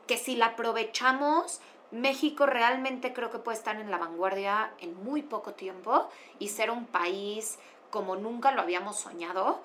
que 0.06 0.16
si 0.16 0.36
la 0.36 0.46
aprovechamos, 0.46 1.60
México 1.90 2.46
realmente 2.46 3.12
creo 3.12 3.30
que 3.30 3.38
puede 3.38 3.58
estar 3.58 3.76
en 3.76 3.90
la 3.90 3.98
vanguardia 3.98 4.72
en 4.78 4.94
muy 5.04 5.22
poco 5.22 5.52
tiempo 5.54 6.08
y 6.38 6.48
ser 6.48 6.70
un 6.70 6.86
país 6.86 7.58
como 7.90 8.16
nunca 8.16 8.52
lo 8.52 8.62
habíamos 8.62 8.96
soñado 8.96 9.60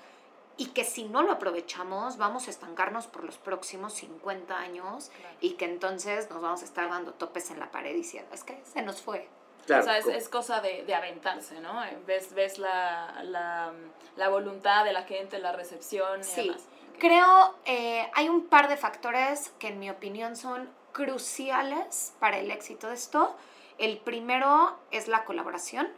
y 0.57 0.67
que 0.67 0.85
si 0.85 1.03
no 1.03 1.21
lo 1.21 1.33
aprovechamos 1.33 2.17
vamos 2.17 2.47
a 2.47 2.51
estancarnos 2.51 3.07
por 3.07 3.23
los 3.23 3.37
próximos 3.37 3.93
50 3.93 4.57
años 4.57 5.11
y 5.41 5.51
que 5.51 5.65
entonces 5.65 6.29
nos 6.29 6.41
vamos 6.41 6.61
a 6.63 6.65
estar 6.65 6.89
dando 6.89 7.13
topes 7.13 7.51
en 7.51 7.59
la 7.59 7.71
pared 7.71 7.93
diciendo, 7.93 8.33
es 8.33 8.43
que 8.43 8.59
se 8.65 8.81
nos 8.81 9.01
fue. 9.01 9.27
O 9.65 9.81
sea, 9.81 9.97
es, 9.97 10.29
cosa 10.29 10.61
de, 10.61 10.83
de, 10.83 10.93
aventarse, 10.93 11.59
¿no? 11.59 11.81
Ves, 12.05 12.33
ves 12.33 12.59
la, 12.59 13.21
la, 13.23 13.73
la, 14.15 14.29
voluntad 14.29 14.85
de 14.85 14.93
la 14.93 15.03
gente, 15.03 15.39
la 15.39 15.51
recepción 15.51 16.21
y 16.21 16.23
sí. 16.23 16.55
Creo, 16.99 17.55
eh, 17.65 18.09
hay 18.13 18.29
un 18.29 18.47
par 18.47 18.69
de 18.69 18.77
factores 18.77 19.51
que 19.59 19.67
en 19.67 19.79
mi 19.79 19.89
opinión 19.89 20.35
son 20.35 20.69
cruciales 20.93 22.13
para 22.19 22.37
el 22.39 22.51
éxito 22.51 22.87
de 22.87 22.93
esto. 22.93 23.35
El 23.77 23.97
primero 23.97 24.77
es 24.91 25.07
la 25.07 25.25
colaboración 25.25 25.89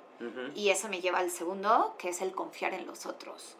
y 0.55 0.69
eso 0.69 0.87
me 0.87 0.99
lleva 0.99 1.19
al 1.19 1.29
segundo, 1.29 1.93
que 1.99 2.09
es 2.09 2.21
el 2.21 2.31
confiar 2.31 2.73
en 2.73 2.87
los 2.87 3.05
otros. 3.05 3.55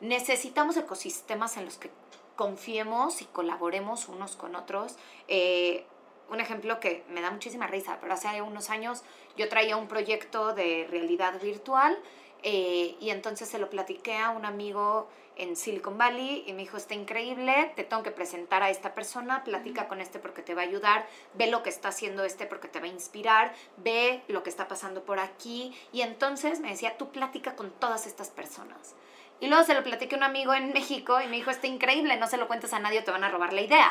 Necesitamos 0.00 0.76
ecosistemas 0.76 1.56
en 1.56 1.64
los 1.64 1.78
que 1.78 1.90
confiemos 2.36 3.22
y 3.22 3.24
colaboremos 3.24 4.08
unos 4.08 4.36
con 4.36 4.54
otros. 4.54 4.96
Eh, 5.26 5.84
un 6.30 6.40
ejemplo 6.40 6.80
que 6.80 7.04
me 7.08 7.20
da 7.20 7.30
muchísima 7.30 7.66
risa, 7.66 7.98
pero 8.00 8.14
hace 8.14 8.42
unos 8.42 8.70
años 8.70 9.02
yo 9.36 9.48
traía 9.48 9.76
un 9.76 9.88
proyecto 9.88 10.52
de 10.54 10.86
realidad 10.90 11.40
virtual 11.40 11.98
eh, 12.42 12.96
y 13.00 13.10
entonces 13.10 13.48
se 13.48 13.58
lo 13.58 13.70
platiqué 13.70 14.16
a 14.16 14.30
un 14.30 14.44
amigo 14.44 15.08
en 15.36 15.54
Silicon 15.54 15.98
Valley 15.98 16.44
y 16.46 16.52
me 16.52 16.62
dijo, 16.62 16.76
está 16.76 16.94
increíble, 16.94 17.72
te 17.76 17.84
tengo 17.84 18.02
que 18.02 18.10
presentar 18.10 18.62
a 18.62 18.70
esta 18.70 18.94
persona, 18.94 19.44
platica 19.44 19.86
con 19.86 20.00
este 20.00 20.18
porque 20.18 20.42
te 20.42 20.54
va 20.54 20.62
a 20.62 20.64
ayudar, 20.64 21.06
ve 21.34 21.46
lo 21.48 21.62
que 21.62 21.68
está 21.68 21.88
haciendo 21.88 22.24
este 22.24 22.46
porque 22.46 22.68
te 22.68 22.80
va 22.80 22.86
a 22.86 22.88
inspirar, 22.88 23.54
ve 23.76 24.22
lo 24.28 24.42
que 24.42 24.50
está 24.50 24.66
pasando 24.66 25.04
por 25.04 25.18
aquí. 25.18 25.74
Y 25.92 26.00
entonces 26.00 26.60
me 26.60 26.70
decía, 26.70 26.96
tú 26.96 27.10
platica 27.10 27.54
con 27.54 27.70
todas 27.70 28.06
estas 28.06 28.30
personas. 28.30 28.94
Y 29.40 29.48
luego 29.48 29.64
se 29.64 29.74
lo 29.74 29.82
platiqué 29.82 30.14
a 30.14 30.18
un 30.18 30.24
amigo 30.24 30.54
en 30.54 30.72
México 30.72 31.20
y 31.20 31.26
me 31.26 31.36
dijo, 31.36 31.50
está 31.50 31.66
increíble, 31.66 32.16
no 32.16 32.26
se 32.26 32.38
lo 32.38 32.46
cuentes 32.46 32.72
a 32.72 32.78
nadie 32.78 33.00
o 33.00 33.04
te 33.04 33.10
van 33.10 33.24
a 33.24 33.28
robar 33.28 33.52
la 33.52 33.60
idea. 33.60 33.90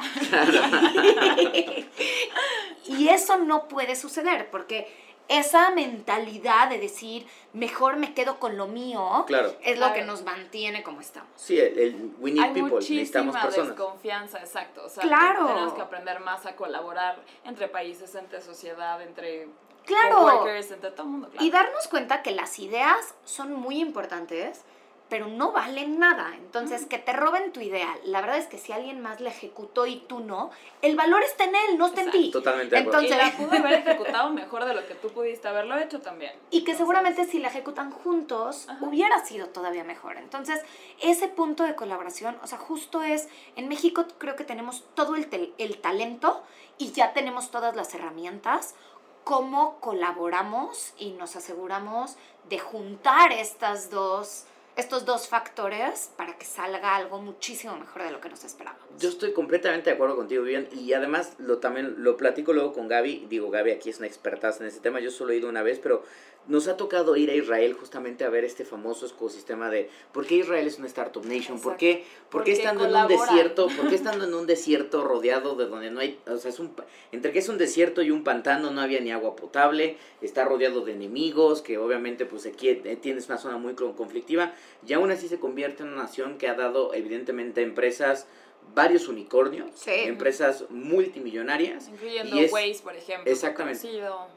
y 2.85 3.09
eso 3.09 3.37
no 3.37 3.67
puede 3.67 3.95
suceder 3.95 4.49
porque 4.49 4.87
esa 5.27 5.71
mentalidad 5.71 6.69
de 6.69 6.79
decir, 6.79 7.25
mejor 7.53 7.97
me 7.97 8.13
quedo 8.13 8.39
con 8.39 8.57
lo 8.57 8.67
mío, 8.67 9.25
es 9.63 9.79
lo 9.79 9.93
que 9.93 10.03
nos 10.03 10.23
mantiene 10.23 10.83
como 10.83 11.01
estamos. 11.01 11.29
Sí, 11.35 11.59
el, 11.59 12.13
we 12.19 12.31
need 12.31 12.53
people, 12.53 12.75
necesitamos 12.75 13.35
personas. 13.35 13.69
desconfianza, 13.69 14.39
exacto. 14.39 14.83
O 14.85 14.89
sea, 14.89 15.03
claro. 15.03 15.47
tenemos 15.47 15.73
que 15.73 15.81
aprender 15.81 16.19
más 16.19 16.45
a 16.45 16.55
colaborar 16.55 17.17
entre 17.43 17.67
países, 17.67 18.13
entre 18.15 18.41
sociedad, 18.41 19.01
entre 19.01 19.47
claro. 19.85 20.47
entre 20.47 20.91
todo 20.91 21.03
el 21.03 21.09
mundo. 21.09 21.29
Claro. 21.29 21.45
Y 21.45 21.49
darnos 21.49 21.87
cuenta 21.87 22.21
que 22.21 22.31
las 22.31 22.59
ideas 22.59 23.15
son 23.23 23.53
muy 23.53 23.79
importantes, 23.79 24.63
pero 25.09 25.27
no 25.27 25.51
valen 25.51 25.99
nada. 25.99 26.33
Entonces, 26.35 26.85
que 26.85 26.97
te 26.97 27.13
roben 27.13 27.51
tu 27.51 27.59
idea. 27.59 27.95
La 28.05 28.21
verdad 28.21 28.37
es 28.37 28.47
que 28.47 28.57
si 28.57 28.71
alguien 28.71 29.01
más 29.01 29.21
la 29.21 29.29
ejecutó 29.29 29.85
y 29.85 29.97
tú 30.07 30.19
no, 30.19 30.49
el 30.81 30.95
valor 30.95 31.21
está 31.21 31.43
en 31.43 31.55
él, 31.55 31.77
no 31.77 31.87
está 31.87 32.01
en 32.01 32.11
ti. 32.11 32.31
Totalmente. 32.31 32.77
Entonces, 32.77 33.11
y 33.11 33.15
la 33.15 33.31
pudo 33.31 33.53
haber 33.53 33.73
ejecutado 33.73 34.31
mejor 34.31 34.65
de 34.65 34.73
lo 34.73 34.85
que 34.87 34.95
tú 34.95 35.09
pudiste 35.09 35.47
haberlo 35.47 35.77
hecho 35.77 36.01
también. 36.01 36.33
Y 36.49 36.63
que 36.63 36.75
seguramente 36.75 37.25
si 37.25 37.39
la 37.39 37.49
ejecutan 37.49 37.91
juntos, 37.91 38.67
hubiera 38.81 39.23
sido 39.25 39.47
todavía 39.47 39.83
mejor. 39.83 40.17
Entonces, 40.17 40.61
ese 41.01 41.27
punto 41.27 41.63
de 41.63 41.75
colaboración, 41.75 42.37
o 42.41 42.47
sea, 42.47 42.57
justo 42.57 43.03
es, 43.03 43.27
en 43.55 43.67
México 43.67 44.05
creo 44.17 44.35
que 44.35 44.43
tenemos 44.43 44.83
todo 44.95 45.15
el, 45.15 45.53
el 45.57 45.77
talento 45.77 46.43
y 46.77 46.91
ya 46.91 47.13
tenemos 47.13 47.51
todas 47.51 47.75
las 47.75 47.93
herramientas 47.93 48.75
cómo 49.23 49.79
colaboramos 49.79 50.93
y 50.99 51.11
nos 51.11 51.35
aseguramos 51.35 52.15
de 52.47 52.59
juntar 52.59 53.31
estas 53.31 53.89
dos 53.89 54.45
estos 54.75 55.05
dos 55.05 55.27
factores 55.27 56.11
para 56.17 56.37
que 56.37 56.45
salga 56.45 56.95
algo 56.95 57.21
muchísimo 57.21 57.75
mejor 57.77 58.03
de 58.03 58.11
lo 58.11 58.19
que 58.19 58.29
nos 58.29 58.43
esperábamos. 58.43 58.85
Yo 58.99 59.09
estoy 59.09 59.33
completamente 59.33 59.89
de 59.89 59.95
acuerdo 59.95 60.15
contigo, 60.15 60.43
Vivian, 60.43 60.67
y 60.73 60.93
además 60.93 61.33
lo 61.37 61.59
también 61.59 61.95
lo 62.03 62.17
platico 62.17 62.53
luego 62.53 62.73
con 62.73 62.87
Gaby, 62.87 63.27
digo, 63.29 63.49
Gaby 63.49 63.71
aquí 63.71 63.89
es 63.89 63.99
una 63.99 64.07
expertaza 64.07 64.63
en 64.63 64.67
ese 64.67 64.79
tema, 64.79 64.99
yo 64.99 65.11
solo 65.11 65.31
he 65.31 65.37
ido 65.37 65.49
una 65.49 65.63
vez, 65.63 65.79
pero 65.79 66.03
nos 66.47 66.67
ha 66.67 66.77
tocado 66.77 67.15
ir 67.15 67.29
a 67.29 67.35
Israel 67.35 67.73
justamente 67.73 68.23
a 68.23 68.29
ver 68.29 68.43
este 68.43 68.65
famoso 68.65 69.05
ecosistema 69.05 69.69
de 69.69 69.89
por 70.11 70.25
qué 70.25 70.35
Israel 70.35 70.67
es 70.67 70.77
una 70.77 70.87
startup 70.87 71.25
nation, 71.25 71.59
por 71.59 71.77
qué, 71.77 72.03
por 72.29 72.43
qué 72.43 72.51
estando 72.51 72.85
en 72.85 72.95
un 72.95 73.07
desierto, 73.07 73.67
por 73.75 73.89
qué 73.89 73.95
estando 73.95 74.25
en 74.25 74.33
un 74.33 74.45
desierto 74.45 75.03
rodeado 75.03 75.55
de 75.55 75.65
donde 75.65 75.91
no 75.91 75.99
hay, 75.99 76.19
o 76.27 76.37
sea, 76.37 76.49
es 76.49 76.59
un, 76.59 76.73
entre 77.11 77.31
que 77.31 77.39
es 77.39 77.49
un 77.49 77.57
desierto 77.57 78.01
y 78.01 78.11
un 78.11 78.23
pantano 78.23 78.71
no 78.71 78.81
había 78.81 78.99
ni 78.99 79.11
agua 79.11 79.35
potable, 79.35 79.97
está 80.21 80.45
rodeado 80.45 80.81
de 80.81 80.93
enemigos, 80.93 81.61
que 81.61 81.77
obviamente 81.77 82.25
pues 82.25 82.45
aquí 82.45 82.69
eh, 82.69 82.97
tienes 83.01 83.27
una 83.27 83.37
zona 83.37 83.57
muy 83.57 83.73
conflictiva, 83.73 84.53
y 84.85 84.93
aún 84.93 85.11
así 85.11 85.27
se 85.27 85.39
convierte 85.39 85.83
en 85.83 85.89
una 85.89 86.03
nación 86.03 86.37
que 86.37 86.47
ha 86.47 86.53
dado 86.53 86.93
evidentemente 86.93 87.61
empresas 87.61 88.27
varios 88.73 89.07
unicornios, 89.07 89.69
empresas 89.87 90.65
multimillonarias. 90.69 91.87
Incluyendo 91.89 92.35
Waze, 92.51 92.79
por 92.83 92.95
ejemplo. 92.95 93.31
Exactamente. 93.31 93.87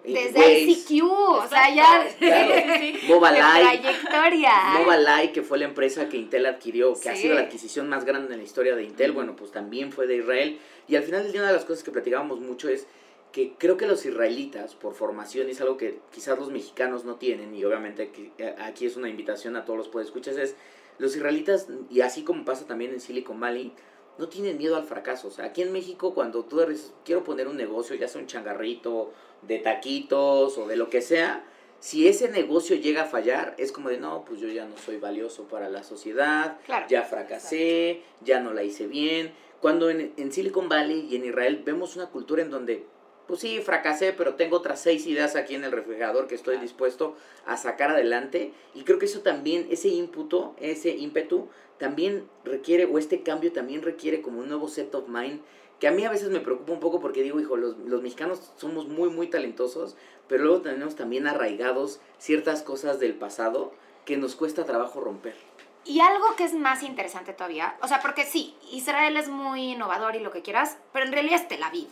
Desde 0.05 0.61
ICQ, 0.61 1.05
o 1.05 1.49
sea, 1.49 1.75
ya... 1.75 2.07
Mobile 3.09 3.37
trayectoria. 3.37 4.53
Mobile 4.81 5.33
que 5.33 5.43
fue 5.43 5.59
la 5.59 5.65
empresa 5.65 6.09
que 6.09 6.17
Intel 6.17 6.47
adquirió, 6.47 6.99
que 6.99 7.11
ha 7.11 7.17
sido 7.17 7.35
la 7.35 7.43
adquisición 7.43 7.89
más 7.89 8.05
grande 8.05 8.33
en 8.35 8.41
la 8.41 8.45
historia 8.45 8.77
de 8.77 8.85
Intel, 8.85 9.13
bueno, 9.13 9.35
pues 9.37 9.51
también 9.51 9.93
fue 9.93 10.07
de 10.07 10.17
Israel. 10.17 10.59
Y 10.87 10.97
al 10.97 11.03
final 11.03 11.23
del 11.23 11.33
día 11.33 11.41
una 11.43 11.51
de 11.51 11.57
las 11.57 11.65
cosas 11.65 11.83
que 11.83 11.91
platicábamos 11.91 12.41
mucho 12.41 12.69
es 12.69 12.87
que 13.33 13.55
creo 13.59 13.77
que 13.77 13.87
los 13.87 14.07
israelitas, 14.07 14.75
por 14.75 14.95
formación, 14.95 15.49
y 15.49 15.53
es 15.53 15.61
algo 15.61 15.77
que 15.77 15.99
quizás 16.13 16.39
los 16.39 16.51
mexicanos 16.51 17.05
no 17.05 17.17
tienen, 17.17 17.55
y 17.55 17.65
obviamente 17.65 18.05
aquí, 18.05 18.33
aquí 18.59 18.87
es 18.87 18.97
una 18.97 19.09
invitación 19.09 19.57
a 19.57 19.65
todos 19.65 19.79
los 19.79 19.89
que 19.89 20.01
escuchas, 20.01 20.37
es 20.37 20.55
los 20.99 21.15
israelitas, 21.15 21.69
y 21.91 22.01
así 22.01 22.23
como 22.25 22.45
pasa 22.45 22.67
también 22.67 22.93
en 22.93 23.01
Silicon 23.01 23.39
Valley, 23.39 23.73
no 24.19 24.29
tienen 24.29 24.59
miedo 24.59 24.77
al 24.77 24.85
fracaso. 24.85 25.29
O 25.29 25.31
sea, 25.31 25.47
aquí 25.47 25.63
en 25.63 25.73
México 25.73 26.15
cuando 26.15 26.45
tú 26.45 26.61
quiero 27.05 27.25
poner 27.25 27.49
un 27.49 27.57
negocio, 27.57 27.97
ya 27.97 28.09
sea 28.09 28.21
un 28.21 28.27
changarrito 28.27 29.13
de 29.43 29.59
taquitos 29.59 30.59
o 30.59 30.67
de 30.67 30.77
lo 30.77 30.91
que 30.91 31.01
sea, 31.01 31.45
si 31.81 32.09
ese 32.09 32.29
negocio 32.29 32.77
llega 32.77 33.03
a 33.03 33.07
fallar, 33.07 33.55
es 33.57 33.71
como 33.71 33.89
de, 33.89 33.99
no, 33.99 34.25
pues 34.25 34.41
yo 34.41 34.49
ya 34.49 34.65
no 34.65 34.77
soy 34.77 34.97
valioso 34.97 35.45
para 35.45 35.69
la 35.69 35.85
sociedad, 35.85 36.59
ya 36.89 37.03
fracasé, 37.03 38.03
ya 38.21 38.41
no 38.41 38.53
la 38.53 38.65
hice 38.65 38.89
bien. 38.89 39.33
Cuando 39.61 39.89
en, 39.91 40.13
en 40.17 40.33
Silicon 40.33 40.69
Valley 40.69 41.07
y 41.09 41.17
en 41.17 41.25
Israel 41.25 41.63
vemos 41.65 41.95
una 41.95 42.07
cultura 42.07 42.43
en 42.43 42.51
donde 42.51 42.85
pues 43.29 43.41
sí, 43.41 43.61
fracasé, 43.61 44.15
pero 44.15 44.35
tengo 44.35 44.57
otras 44.57 44.81
seis 44.81 45.07
ideas 45.07 45.37
aquí 45.37 45.55
en 45.55 45.63
el 45.63 45.71
refrigerador 45.71 46.27
que 46.27 46.35
estoy 46.35 46.57
dispuesto 46.57 47.15
a 47.45 47.59
sacar 47.59 47.91
adelante. 47.91 48.55
Y 48.75 48.85
creo 48.85 48.99
que 48.99 49.05
eso 49.05 49.21
también, 49.21 49.69
ese 49.71 49.89
ímputo, 49.89 50.57
ese 50.59 50.97
ímpetu, 50.97 51.49
también 51.77 52.27
requiere, 52.45 52.87
o 52.87 52.99
este 52.99 53.23
cambio 53.23 53.53
también 53.53 53.83
requiere 53.83 54.23
como 54.23 54.41
un 54.41 54.49
nuevo 54.49 54.67
set 54.67 54.95
of 54.95 55.09
mind, 55.09 55.43
que 55.79 55.87
a 55.87 55.93
mí 55.93 56.05
a 56.05 56.11
veces 56.11 56.31
me 56.31 56.41
preocupa 56.41 56.73
un 56.73 56.81
poco 56.81 57.01
porque 57.01 57.23
digo, 57.23 57.39
hijo, 57.39 57.57
los, 57.57 57.77
los 57.79 58.03
mexicanos 58.03 58.51
somos 58.57 58.89
muy, 58.89 59.11
muy 59.11 59.29
talentosos, 59.29 59.95
pero 60.27 60.45
luego 60.45 60.63
tenemos 60.63 60.97
también 60.97 61.27
arraigados 61.27 62.01
ciertas 62.17 62.63
cosas 62.63 62.99
del 62.99 63.15
pasado 63.15 63.73
que 64.07 64.17
nos 64.17 64.37
cuesta 64.37 64.65
trabajo 64.65 65.01
romper. 65.01 65.37
Y 65.85 66.01
algo 66.01 66.35
que 66.35 66.45
es 66.45 66.55
más 66.55 66.83
interesante 66.83 67.35
todavía, 67.35 67.77
o 67.83 67.89
sea, 67.89 68.01
porque 68.01 68.25
sí, 68.25 68.57
Israel 68.73 69.19
es 69.19 69.29
muy 69.29 69.73
innovador 69.73 70.17
y 70.17 70.21
lo 70.21 70.31
que 70.31 70.43
quieras, 70.43 70.79
pero 70.95 71.05
en 71.05 71.13
realidad 71.13 71.41
es 71.41 71.49
Tel 71.49 71.63
Aviv. 71.63 71.89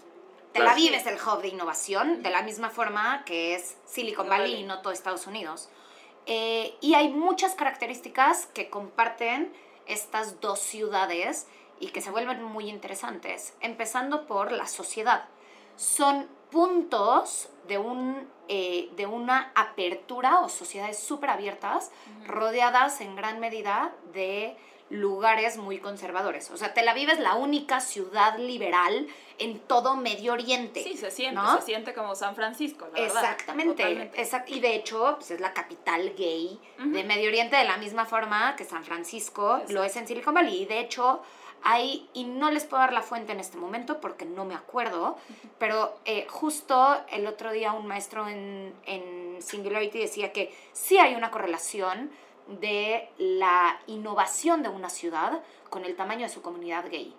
Tel 0.56 0.68
Aviv 0.68 0.94
es 0.94 1.06
el 1.06 1.16
hub 1.16 1.42
de 1.42 1.48
innovación, 1.48 2.22
de 2.22 2.30
la 2.30 2.40
misma 2.40 2.70
forma 2.70 3.24
que 3.26 3.54
es 3.54 3.76
Silicon 3.84 4.26
Valley 4.26 4.54
y 4.54 4.62
no 4.62 4.80
todo 4.80 4.90
Estados 4.90 5.26
Unidos. 5.26 5.68
Eh, 6.24 6.74
y 6.80 6.94
hay 6.94 7.10
muchas 7.10 7.54
características 7.54 8.46
que 8.46 8.70
comparten 8.70 9.52
estas 9.86 10.40
dos 10.40 10.58
ciudades 10.58 11.46
y 11.78 11.88
que 11.88 12.00
se 12.00 12.10
vuelven 12.10 12.42
muy 12.42 12.70
interesantes, 12.70 13.54
empezando 13.60 14.26
por 14.26 14.50
la 14.50 14.66
sociedad. 14.66 15.28
Son 15.76 16.26
puntos 16.50 17.50
de, 17.68 17.76
un, 17.76 18.26
eh, 18.48 18.88
de 18.96 19.04
una 19.04 19.52
apertura 19.54 20.40
o 20.40 20.48
sociedades 20.48 20.98
súper 20.98 21.28
abiertas, 21.28 21.90
rodeadas 22.24 23.02
en 23.02 23.14
gran 23.14 23.40
medida 23.40 23.92
de 24.14 24.56
lugares 24.88 25.57
muy 25.57 25.79
conservadores. 25.79 26.51
O 26.51 26.57
sea, 26.57 26.72
Tel 26.72 26.88
Aviv 26.88 27.11
es 27.11 27.18
la 27.18 27.35
única 27.35 27.81
ciudad 27.81 28.38
liberal 28.38 29.07
en 29.38 29.59
todo 29.59 29.96
Medio 29.96 30.33
Oriente. 30.33 30.83
Sí, 30.83 30.96
se 30.96 31.11
siente, 31.11 31.35
¿no? 31.35 31.57
se 31.57 31.62
siente 31.62 31.92
como 31.92 32.14
San 32.14 32.35
Francisco, 32.37 32.87
la 32.94 33.01
verdad. 33.01 33.22
Exactamente. 33.22 33.75
Totalmente. 33.83 34.22
exact- 34.22 34.49
y 34.49 34.61
de 34.61 34.75
hecho, 34.77 35.14
pues 35.18 35.31
es 35.33 35.40
la 35.40 35.53
capital 35.53 36.14
gay 36.16 36.59
de 36.79 37.05
Medio 37.05 37.29
Oriente 37.29 37.57
de 37.57 37.64
la 37.64 37.77
misma 37.79 38.07
forma 38.07 38.55
que 38.57 38.64
San 38.64 38.85
Francisco 38.85 39.61
lo 39.68 39.83
es 39.85 39.96
en 39.96 40.07
Silicon 40.07 40.35
Valley. 40.35 40.62
Y 40.62 40.66
de 40.66 40.79
hecho, 40.81 41.20
hay, 41.64 42.09
y 42.14 42.25
no 42.25 42.51
les 42.53 42.64
puedo 42.64 42.81
dar 42.81 42.92
la 42.92 43.03
fuente 43.03 43.33
en 43.33 43.40
este 43.40 43.59
momento 43.59 44.01
porque 44.01 44.25
no 44.25 44.44
me 44.44 44.55
acuerdo, 44.55 45.18
pero 45.59 45.99
eh, 46.05 46.27
justo 46.31 46.96
el 47.11 47.27
otro 47.27 47.51
día 47.51 47.72
un 47.72 47.87
maestro 47.87 48.29
en, 48.29 48.72
en 48.87 49.42
Singularity 49.42 49.99
decía 49.99 50.33
que 50.33 50.55
sí 50.72 50.96
hay 50.99 51.14
una 51.16 51.31
correlación 51.33 52.11
de 52.46 53.09
la 53.18 53.80
innovación 53.87 54.62
de 54.62 54.68
una 54.68 54.88
ciudad 54.88 55.42
con 55.70 55.85
el 55.85 55.96
tamaño 55.96 56.22
de 56.22 56.28
su 56.28 56.42
comunidad 56.42 56.88
gay. 56.90 57.14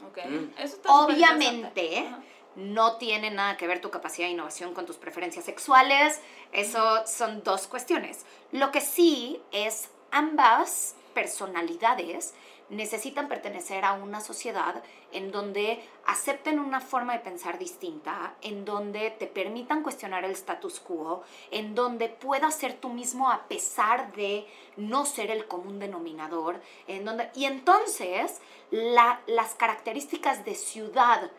Mm. 0.00 0.58
eso 0.58 0.76
está 0.76 0.92
Obviamente, 0.92 2.06
no 2.54 2.96
tiene 2.96 3.30
nada 3.30 3.56
que 3.56 3.66
ver 3.66 3.80
tu 3.80 3.90
capacidad 3.90 4.26
de 4.26 4.32
innovación 4.32 4.74
con 4.74 4.86
tus 4.86 4.96
preferencias 4.96 5.44
sexuales. 5.44 6.20
Eso 6.52 7.06
son 7.06 7.42
dos 7.42 7.66
cuestiones. 7.66 8.24
Lo 8.52 8.70
que 8.70 8.80
sí 8.80 9.40
es 9.52 9.88
ambas 10.10 10.96
personalidades 11.14 12.34
necesitan 12.68 13.28
pertenecer 13.28 13.84
a 13.84 13.92
una 13.92 14.20
sociedad 14.20 14.82
en 15.12 15.30
donde 15.30 15.82
acepten 16.04 16.58
una 16.58 16.80
forma 16.80 17.12
de 17.12 17.20
pensar 17.20 17.58
distinta, 17.58 18.34
en 18.42 18.64
donde 18.64 19.10
te 19.12 19.26
permitan 19.26 19.82
cuestionar 19.82 20.24
el 20.24 20.32
status 20.32 20.80
quo, 20.80 21.22
en 21.50 21.74
donde 21.74 22.08
puedas 22.08 22.54
ser 22.54 22.74
tú 22.74 22.88
mismo 22.88 23.30
a 23.30 23.44
pesar 23.48 24.12
de 24.14 24.46
no 24.76 25.06
ser 25.06 25.30
el 25.30 25.46
común 25.46 25.78
denominador, 25.78 26.60
en 26.88 27.04
donde 27.04 27.30
y 27.34 27.44
entonces 27.44 28.40
la- 28.70 29.20
las 29.26 29.54
características 29.54 30.44
de 30.44 30.54
ciudad 30.54 31.30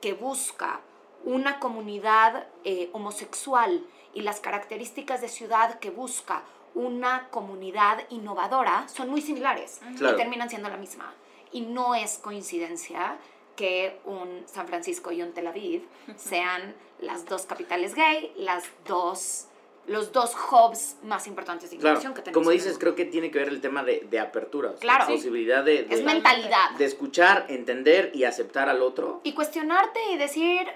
que 0.00 0.12
busca 0.14 0.80
una 1.24 1.58
comunidad 1.58 2.46
eh, 2.64 2.90
homosexual 2.92 3.84
y 4.14 4.22
las 4.22 4.38
características 4.40 5.20
de 5.20 5.28
ciudad 5.28 5.78
que 5.80 5.90
busca 5.90 6.42
una 6.76 7.28
comunidad 7.30 8.04
innovadora 8.10 8.86
son 8.88 9.08
muy 9.08 9.22
similares 9.22 9.80
Claro. 9.98 10.14
y 10.14 10.20
terminan 10.20 10.48
siendo 10.48 10.68
la 10.68 10.76
misma. 10.76 11.12
Y 11.50 11.62
no 11.62 11.94
es 11.94 12.18
coincidencia 12.18 13.16
que 13.56 13.98
un 14.04 14.44
San 14.46 14.68
Francisco 14.68 15.10
y 15.10 15.22
un 15.22 15.32
Tel 15.32 15.46
Aviv 15.46 15.82
sean 16.16 16.74
las 17.00 17.24
dos 17.24 17.46
capitales 17.46 17.94
gay, 17.94 18.30
las 18.36 18.64
dos, 18.86 19.46
los 19.86 20.12
dos 20.12 20.34
hubs 20.52 20.96
más 21.02 21.26
importantes 21.26 21.70
de 21.70 21.78
Claro, 21.78 21.92
innovación 21.94 22.12
que 22.14 22.20
tenemos. 22.20 22.34
como 22.42 22.50
dices, 22.50 22.76
creo 22.78 22.94
que 22.94 23.06
tiene 23.06 23.30
que 23.30 23.38
ver 23.38 23.48
el 23.48 23.62
tema 23.62 23.82
de, 23.82 24.06
de 24.10 24.20
apertura. 24.20 24.68
o 24.70 24.72
sea, 24.72 24.80
Claro. 24.80 25.06
Posibilidad 25.06 25.64
de, 25.64 25.84
de- 25.84 25.94
Es 25.94 26.04
mentalidad. 26.04 26.72
de 26.76 26.84
escuchar, 26.84 27.46
entender 27.48 28.10
y 28.14 28.24
aceptar 28.24 28.68
al 28.68 28.82
otro. 28.82 29.20
Y 29.24 29.32
cuestionarte 29.32 30.00
y 30.12 30.18
decir, 30.18 30.66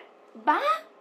va, 0.48 0.60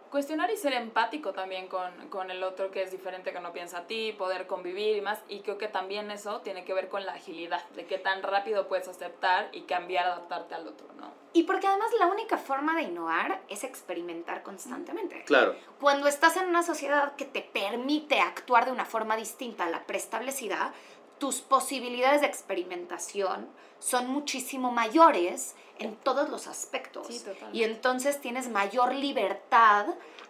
Cuestionar 0.10 0.50
y 0.52 0.58
ser 0.58 0.74
empático 0.74 1.34
también 1.34 1.67
con, 1.67 2.10
con 2.10 2.32
el 2.32 2.43
otro 2.43 2.72
que 2.72 2.82
es 2.82 2.91
diferente, 2.91 3.32
que 3.32 3.39
no 3.39 3.54
piensa 3.54 3.80
a 3.80 3.88
ti, 3.88 4.13
poder 4.13 4.48
convivir 4.48 4.98
y 4.98 5.02
más. 5.02 5.19
Y 5.28 5.41
creo 5.41 5.58
que 5.58 5.67
también 5.67 6.10
eso 6.12 6.41
tiene 6.41 6.65
que 6.65 6.74
ver 6.74 6.89
con 6.89 7.06
la 7.06 7.13
agilidad, 7.13 7.63
de 7.76 7.86
qué 7.86 7.98
tan 7.98 8.24
rápido 8.24 8.67
puedes 8.67 8.88
aceptar 8.88 9.50
y 9.52 9.62
cambiar, 9.62 10.08
adaptarte 10.08 10.56
al 10.56 10.67
otro, 10.67 10.88
¿no? 10.98 11.19
Y 11.32 11.43
porque 11.43 11.67
además 11.67 11.91
la 12.00 12.08
única 12.08 12.38
forma 12.38 12.76
de 12.76 12.84
innovar 12.84 13.41
es 13.50 13.63
experimentar 13.63 14.41
constantemente. 14.41 15.24
Claro. 15.26 15.56
Cuando 15.80 16.08
estás 16.08 16.38
en 16.38 16.48
una 16.48 16.63
sociedad 16.63 17.15
que 17.15 17.26
te 17.26 17.41
permite 17.41 18.19
actuar 18.19 18.65
de 18.65 18.72
una 18.72 18.86
forma 18.86 19.15
distinta 19.15 19.65
a 19.65 19.69
la 19.69 19.86
preestablecida, 19.86 20.74
tus 21.19 21.41
posibilidades 21.41 22.21
de 22.21 22.27
experimentación 22.27 23.47
son 23.79 24.08
muchísimo 24.08 24.71
mayores 24.71 25.55
en 25.77 25.95
todos 25.95 26.29
los 26.29 26.47
aspectos. 26.47 27.08
Sí, 27.08 27.23
y 27.53 27.63
entonces 27.63 28.19
tienes 28.19 28.49
mayor 28.49 28.93
libertad 28.93 29.86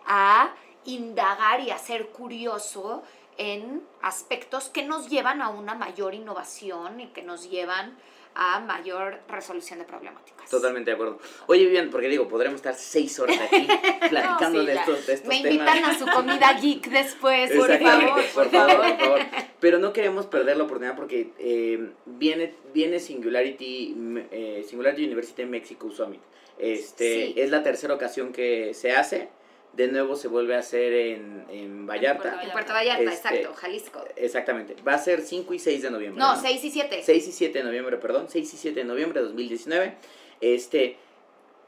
a 0.06 0.54
indagar 0.86 1.62
y 1.62 1.72
a 1.72 1.78
ser 1.78 2.10
curioso 2.10 3.04
en 3.38 3.84
aspectos 4.02 4.70
que 4.70 4.84
nos 4.84 5.10
llevan 5.10 5.42
a 5.42 5.50
una 5.50 5.74
mayor 5.74 6.14
innovación 6.14 7.00
y 7.00 7.08
que 7.08 7.22
nos 7.22 7.50
llevan 7.50 7.98
a 8.36 8.60
mayor 8.60 9.20
resolución 9.28 9.80
de 9.80 9.86
problemáticas. 9.86 10.50
Totalmente 10.50 10.92
de 10.92 10.96
acuerdo. 10.96 11.20
Oye, 11.48 11.66
Vivian, 11.66 11.90
porque 11.90 12.08
digo, 12.08 12.28
podremos 12.28 12.56
estar 12.58 12.74
seis 12.76 13.20
horas 13.20 13.38
aquí 13.40 13.68
platicando 14.10 14.62
sí, 14.62 14.66
de, 14.66 14.74
estos, 14.74 15.08
de 15.08 15.14
estos 15.14 15.28
Me 15.30 15.42
temas. 15.42 15.52
invitan 15.54 15.86
a 15.86 15.98
su 16.00 16.06
comida 16.08 16.54
geek 16.60 16.88
después, 16.90 17.52
por 17.52 17.68
favor. 17.80 18.24
por 18.34 18.50
favor, 18.50 18.78
por 18.78 18.98
favor. 19.00 19.20
Pero 19.60 19.80
no 19.80 19.92
queremos 19.94 20.26
perder 20.28 20.58
la 20.58 20.64
oportunidad 20.64 20.96
porque 20.96 21.32
eh, 21.38 21.92
viene, 22.06 22.56
viene 22.74 23.00
Singularity, 23.00 23.96
eh, 24.32 24.66
Singularity 24.68 25.04
University 25.06 25.46
Mexico 25.46 25.92
Summit. 25.92 26.22
Este, 26.58 27.26
Sí. 27.28 27.34
Es 27.38 27.50
la 27.52 27.64
tercera 27.64 27.94
ocasión 27.94 28.32
que 28.34 28.74
se 28.74 28.92
hace. 28.92 29.30
De 29.74 29.88
nuevo 29.88 30.16
se 30.16 30.28
vuelve 30.28 30.56
a 30.56 30.60
hacer 30.60 30.94
en, 30.94 31.46
en 31.50 31.86
Vallarta. 31.86 32.42
En 32.44 32.52
Puerto 32.52 32.74
Vallarta, 32.74 33.04
Este, 33.04 33.28
exacto, 33.30 33.54
Jalisco. 33.54 34.04
Exactamente. 34.16 34.76
Va 34.86 34.96
a 34.96 34.98
ser 34.98 35.22
5 35.22 35.54
y 35.54 35.60
6 35.60 35.84
de 35.84 35.92
noviembre. 35.92 36.20
No, 36.20 36.40
6 36.40 36.64
y 36.64 36.72
7. 36.72 37.02
6 37.04 37.28
y 37.28 37.32
7 37.32 37.58
de 37.60 37.64
noviembre, 37.64 37.98
perdón, 37.98 38.28
6 38.30 38.54
y 38.54 38.58
7 38.58 38.80
de 38.80 38.86
noviembre 38.86 39.20
de 39.22 39.28
2019. 39.28 39.96
Este, 40.42 40.98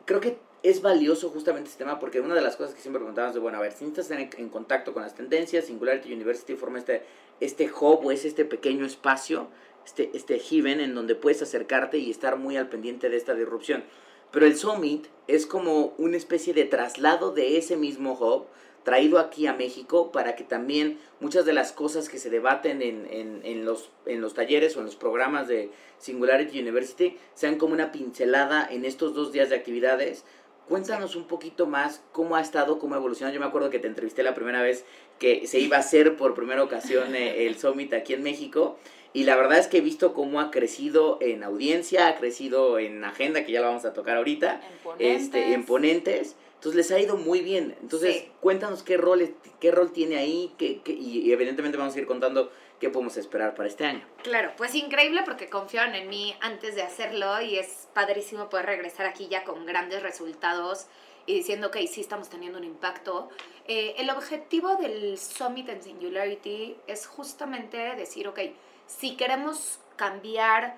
creo 0.05 0.19
que 0.19 0.37
es 0.63 0.81
valioso 0.81 1.29
justamente 1.29 1.69
este 1.69 1.83
tema 1.83 1.99
porque 1.99 2.21
una 2.21 2.35
de 2.35 2.41
las 2.41 2.55
cosas 2.55 2.75
que 2.75 2.81
siempre 2.81 2.99
preguntábamos 2.99 3.33
de, 3.33 3.39
bueno, 3.39 3.57
a 3.57 3.61
ver, 3.61 3.71
si 3.71 3.85
necesitas 3.85 4.05
estar 4.05 4.19
en, 4.19 4.29
en 4.37 4.49
contacto 4.49 4.93
con 4.93 5.03
las 5.03 5.15
tendencias, 5.15 5.65
Singularity 5.65 6.13
University 6.13 6.55
forma 6.55 6.79
este, 6.79 7.03
este 7.39 7.71
hub 7.71 8.05
o 8.05 8.11
es 8.11 8.25
este 8.25 8.45
pequeño 8.45 8.85
espacio, 8.85 9.47
este, 9.85 10.11
este 10.13 10.39
haven 10.51 10.79
en 10.79 10.93
donde 10.93 11.15
puedes 11.15 11.41
acercarte 11.41 11.97
y 11.97 12.11
estar 12.11 12.37
muy 12.37 12.57
al 12.57 12.69
pendiente 12.69 13.09
de 13.09 13.17
esta 13.17 13.33
disrupción. 13.33 13.83
Pero 14.31 14.45
el 14.45 14.55
Summit 14.57 15.07
es 15.27 15.45
como 15.45 15.93
una 15.97 16.17
especie 16.17 16.53
de 16.53 16.65
traslado 16.65 17.31
de 17.31 17.57
ese 17.57 17.77
mismo 17.77 18.13
hub 18.13 18.47
traído 18.83 19.19
aquí 19.19 19.45
a 19.47 19.53
México 19.53 20.11
para 20.11 20.35
que 20.35 20.43
también 20.43 20.99
muchas 21.19 21.45
de 21.45 21.53
las 21.53 21.71
cosas 21.71 22.09
que 22.09 22.17
se 22.17 22.29
debaten 22.29 22.81
en, 22.81 23.07
en, 23.43 23.65
los, 23.65 23.91
en 24.05 24.21
los 24.21 24.33
talleres 24.33 24.75
o 24.75 24.79
en 24.79 24.85
los 24.85 24.95
programas 24.95 25.47
de 25.47 25.69
Singularity 25.99 26.59
University 26.59 27.17
sean 27.35 27.57
como 27.57 27.73
una 27.73 27.91
pincelada 27.91 28.67
en 28.69 28.85
estos 28.85 29.13
dos 29.13 29.31
días 29.31 29.49
de 29.49 29.55
actividades. 29.55 30.25
Cuéntanos 30.67 31.15
un 31.15 31.25
poquito 31.25 31.67
más 31.67 32.01
cómo 32.11 32.35
ha 32.35 32.41
estado, 32.41 32.79
cómo 32.79 32.95
ha 32.95 32.97
evolucionado. 32.97 33.33
Yo 33.33 33.41
me 33.41 33.45
acuerdo 33.45 33.69
que 33.69 33.79
te 33.79 33.87
entrevisté 33.87 34.23
la 34.23 34.33
primera 34.33 34.61
vez 34.61 34.85
que 35.19 35.45
se 35.45 35.59
iba 35.59 35.77
a 35.77 35.81
hacer 35.81 36.15
por 36.15 36.33
primera 36.33 36.63
ocasión 36.63 37.13
eh, 37.13 37.45
el 37.45 37.59
Summit 37.59 37.93
aquí 37.93 38.13
en 38.13 38.23
México. 38.23 38.77
Y 39.13 39.25
la 39.25 39.35
verdad 39.35 39.57
es 39.59 39.67
que 39.67 39.77
he 39.77 39.81
visto 39.81 40.13
cómo 40.13 40.39
ha 40.39 40.51
crecido 40.51 41.17
en 41.21 41.43
audiencia, 41.43 42.07
ha 42.07 42.15
crecido 42.17 42.79
en 42.79 43.03
agenda, 43.03 43.43
que 43.45 43.51
ya 43.51 43.59
la 43.61 43.67
vamos 43.67 43.83
a 43.85 43.93
tocar 43.93 44.17
ahorita, 44.17 44.61
En 44.61 44.77
ponentes. 44.83 45.21
este, 45.23 45.53
en 45.53 45.65
ponentes. 45.65 46.35
Entonces 46.55 46.75
les 46.77 46.91
ha 46.91 46.99
ido 46.99 47.17
muy 47.17 47.41
bien. 47.41 47.75
Entonces, 47.81 48.15
Sí. 48.17 48.31
cuéntanos 48.39 48.83
qué 48.83 48.95
rol, 48.95 49.35
qué 49.59 49.71
rol 49.71 49.91
tiene 49.91 50.17
ahí 50.17 50.53
qué, 50.57 50.79
qué- 50.81 50.93
y, 50.93 51.21
y 51.21 51.31
evidentemente 51.33 51.77
vamos 51.77 51.95
a 51.95 51.99
ir 51.99 52.05
contando 52.05 52.51
qué 52.79 52.89
podemos 52.89 53.17
esperar 53.17 53.53
para 53.55 53.67
este 53.67 53.85
año. 53.85 54.05
Claro, 54.23 54.51
pues 54.57 54.75
increíble 54.75 55.21
porque 55.25 55.49
confiaron 55.49 55.93
en 55.95 56.07
mí 56.07 56.35
antes 56.39 56.75
de 56.75 56.83
hacerlo 56.83 57.41
y 57.41 57.57
es 57.57 57.89
padrísimo 57.93 58.47
poder 58.49 58.67
regresar 58.67 59.07
aquí 59.07 59.27
ya 59.27 59.43
con 59.43 59.65
grandes 59.65 60.03
resultados 60.03 60.85
y 61.25 61.33
diciendo 61.33 61.69
que 61.69 61.85
sí 61.87 61.99
estamos 62.01 62.29
teniendo 62.29 62.59
un 62.59 62.63
impacto. 62.63 63.29
Eh, 63.67 63.95
el 63.97 64.09
objetivo 64.09 64.75
del 64.77 65.17
Summit 65.17 65.67
en 65.69 65.81
Singularity 65.83 66.75
es 66.87 67.07
justamente 67.07 67.77
decir, 67.95 68.27
ok, 68.27 68.39
si 68.99 69.15
queremos 69.15 69.79
cambiar 69.95 70.75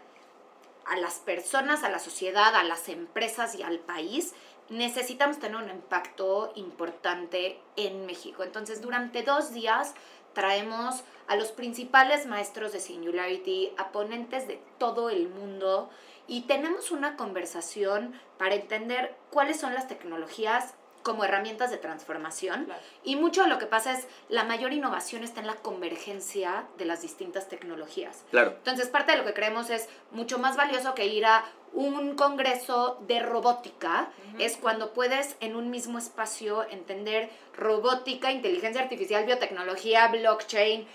a 0.85 0.97
las 0.97 1.15
personas, 1.15 1.83
a 1.83 1.89
la 1.89 1.99
sociedad, 1.99 2.55
a 2.55 2.63
las 2.63 2.89
empresas 2.89 3.55
y 3.55 3.63
al 3.63 3.79
país, 3.79 4.33
necesitamos 4.69 5.39
tener 5.39 5.57
un 5.57 5.69
impacto 5.69 6.51
importante 6.55 7.59
en 7.75 8.05
México. 8.05 8.43
Entonces, 8.43 8.81
durante 8.81 9.23
dos 9.23 9.53
días 9.53 9.93
traemos 10.33 11.03
a 11.27 11.35
los 11.35 11.51
principales 11.51 12.25
maestros 12.25 12.73
de 12.73 12.79
Singularity, 12.79 13.71
a 13.77 13.91
ponentes 13.91 14.47
de 14.47 14.61
todo 14.77 15.09
el 15.09 15.29
mundo 15.29 15.89
y 16.27 16.41
tenemos 16.41 16.91
una 16.91 17.15
conversación 17.15 18.19
para 18.37 18.55
entender 18.55 19.15
cuáles 19.29 19.59
son 19.59 19.73
las 19.73 19.87
tecnologías 19.87 20.73
como 21.03 21.23
herramientas 21.23 21.69
de 21.69 21.77
transformación. 21.77 22.65
Claro. 22.65 22.81
Y 23.03 23.15
mucho 23.15 23.43
de 23.43 23.49
lo 23.49 23.59
que 23.59 23.65
pasa 23.65 23.91
es 23.93 24.07
la 24.29 24.43
mayor 24.43 24.73
innovación 24.73 25.23
está 25.23 25.41
en 25.41 25.47
la 25.47 25.55
convergencia 25.55 26.65
de 26.77 26.85
las 26.85 27.01
distintas 27.01 27.49
tecnologías. 27.49 28.23
Claro. 28.31 28.51
Entonces, 28.57 28.87
parte 28.87 29.11
de 29.11 29.19
lo 29.19 29.25
que 29.25 29.33
creemos 29.33 29.69
es 29.69 29.87
mucho 30.11 30.39
más 30.39 30.57
valioso 30.57 30.95
que 30.95 31.05
ir 31.05 31.25
a 31.25 31.45
un 31.73 32.15
congreso 32.15 32.99
de 33.07 33.19
robótica, 33.19 34.09
es 34.37 34.57
cuando 34.57 34.93
puedes 34.93 35.35
en 35.39 35.55
un 35.55 35.71
mismo 35.71 35.97
espacio 35.97 36.63
entender 36.69 37.31
robótica, 37.57 38.31
inteligencia 38.31 38.81
artificial, 38.81 39.25
biotecnología, 39.25 40.07
blockchain 40.07 40.87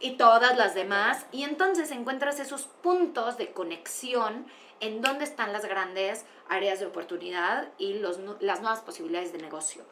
y 0.00 0.16
todas 0.16 0.58
las 0.58 0.74
demás, 0.74 1.24
y 1.30 1.44
entonces 1.44 1.92
encuentras 1.92 2.40
esos 2.40 2.64
puntos 2.82 3.38
de 3.38 3.52
conexión 3.52 4.46
en 4.84 5.00
donde 5.00 5.24
están 5.24 5.52
las 5.52 5.64
grandes 5.64 6.26
áreas 6.48 6.78
de 6.78 6.86
oportunidad 6.86 7.68
y 7.78 7.94
los, 7.94 8.20
las 8.40 8.60
nuevas 8.60 8.80
posibilidades 8.80 9.32
de 9.32 9.38
negocio. 9.38 9.82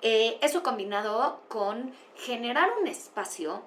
Eh, 0.00 0.38
eso 0.40 0.62
combinado 0.62 1.40
con 1.48 1.92
generar 2.16 2.70
un 2.80 2.86
espacio 2.86 3.62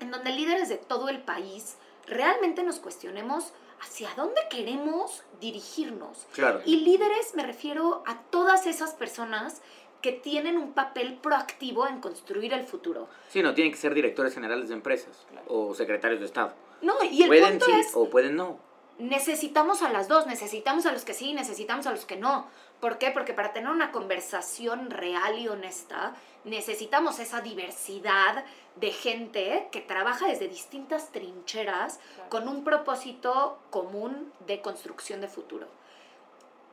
en 0.00 0.10
donde 0.10 0.30
líderes 0.32 0.70
de 0.70 0.78
todo 0.78 1.10
el 1.10 1.20
país 1.20 1.76
realmente 2.06 2.62
nos 2.62 2.78
cuestionemos 2.78 3.52
hacia 3.82 4.08
dónde 4.16 4.40
queremos 4.48 5.22
dirigirnos. 5.38 6.26
Claro. 6.32 6.62
Y 6.64 6.76
líderes 6.80 7.34
me 7.34 7.42
refiero 7.42 8.02
a 8.06 8.22
todas 8.30 8.66
esas 8.66 8.94
personas 8.94 9.60
que 10.00 10.12
tienen 10.12 10.56
un 10.56 10.72
papel 10.72 11.18
proactivo 11.18 11.86
en 11.86 12.00
construir 12.00 12.54
el 12.54 12.64
futuro. 12.64 13.08
Sí, 13.28 13.42
no, 13.42 13.52
tienen 13.52 13.72
que 13.72 13.78
ser 13.78 13.92
directores 13.92 14.32
generales 14.32 14.68
de 14.68 14.74
empresas 14.74 15.26
Claro. 15.30 15.46
o 15.48 15.74
secretarios 15.74 16.20
de 16.20 16.26
Estado. 16.26 16.54
No, 16.80 16.94
y 17.02 17.22
el 17.22 17.28
pueden 17.28 17.50
punto 17.58 17.66
sí 17.66 17.72
es, 17.72 17.90
o 17.94 18.08
pueden 18.08 18.36
no. 18.36 18.58
Necesitamos 18.98 19.82
a 19.82 19.90
las 19.90 20.08
dos, 20.08 20.26
necesitamos 20.26 20.86
a 20.86 20.92
los 20.92 21.04
que 21.04 21.14
sí, 21.14 21.34
necesitamos 21.34 21.86
a 21.86 21.90
los 21.90 22.04
que 22.04 22.16
no. 22.16 22.46
¿Por 22.80 22.98
qué? 22.98 23.10
Porque 23.10 23.34
para 23.34 23.52
tener 23.52 23.70
una 23.70 23.92
conversación 23.92 24.90
real 24.90 25.38
y 25.38 25.48
honesta, 25.48 26.14
necesitamos 26.44 27.18
esa 27.18 27.40
diversidad 27.40 28.44
de 28.76 28.90
gente 28.90 29.68
que 29.72 29.80
trabaja 29.80 30.28
desde 30.28 30.48
distintas 30.48 31.10
trincheras 31.10 32.00
con 32.28 32.48
un 32.48 32.64
propósito 32.64 33.58
común 33.70 34.32
de 34.46 34.60
construcción 34.60 35.20
de 35.20 35.28
futuro. 35.28 35.66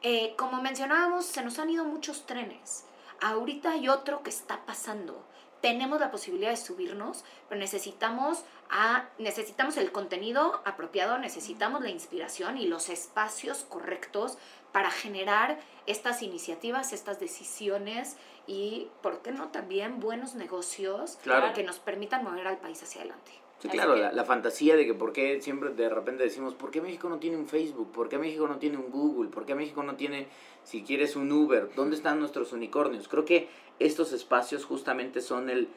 Eh, 0.01 0.35
como 0.37 0.61
mencionábamos, 0.61 1.25
se 1.25 1.43
nos 1.43 1.59
han 1.59 1.69
ido 1.69 1.85
muchos 1.85 2.25
trenes. 2.25 2.85
Ahorita 3.21 3.71
hay 3.71 3.87
otro 3.87 4.21
que 4.21 4.29
está 4.29 4.65
pasando. 4.65 5.23
Tenemos 5.63 6.01
la 6.01 6.11
posibilidad 6.11 6.49
de 6.49 6.57
subirnos, 6.57 7.23
pero 7.47 7.57
necesitamos, 7.57 8.43
a, 8.69 9.05
necesitamos 9.17 9.77
el 9.77 9.93
contenido 9.93 10.61
apropiado, 10.65 11.17
necesitamos 11.19 11.81
la 11.81 11.89
inspiración 11.89 12.57
y 12.57 12.67
los 12.67 12.89
espacios 12.89 13.63
correctos 13.69 14.37
para 14.73 14.91
generar 14.91 15.57
estas 15.85 16.21
iniciativas, 16.21 16.91
estas 16.91 17.21
decisiones 17.21 18.17
y, 18.45 18.89
¿por 19.01 19.21
qué 19.21 19.31
no 19.31 19.51
también 19.51 20.01
buenos 20.01 20.35
negocios 20.35 21.17
Claro. 21.23 21.53
que 21.53 21.63
nos 21.63 21.79
permitan 21.79 22.25
mover 22.25 22.45
al 22.45 22.57
país 22.57 22.83
hacia 22.83 22.99
adelante? 22.99 23.31
Sí, 23.63 23.69
claro, 23.69 23.95
que- 23.95 24.01
la, 24.01 24.11
la 24.11 24.25
fantasía 24.25 24.75
de 24.75 24.85
que 24.85 24.93
por 24.93 25.13
qué 25.13 25.41
siempre 25.41 25.69
de 25.69 25.87
repente 25.89 26.23
decimos, 26.23 26.53
¿por 26.53 26.69
qué 26.69 26.81
México 26.81 27.07
no 27.09 27.17
tiene 27.19 27.37
un 27.37 27.47
Facebook? 27.47 27.91
¿Por 27.93 28.09
qué 28.09 28.17
México 28.17 28.47
no 28.47 28.57
tiene 28.57 28.77
un 28.77 28.91
Google? 28.91 29.29
¿Por 29.29 29.45
qué 29.45 29.55
México 29.55 29.83
no 29.83 29.95
tiene, 29.95 30.27
si 30.63 30.83
quieres, 30.83 31.15
un 31.15 31.31
Uber? 31.31 31.69
¿Dónde 31.75 31.95
están 31.95 32.19
nuestros 32.19 32.51
unicornios? 32.51 33.07
Creo 33.07 33.23
que 33.25 33.47
estos 33.79 34.11
espacios 34.11 34.65
justamente 34.65 35.21
son 35.21 35.49
el, 35.49 35.69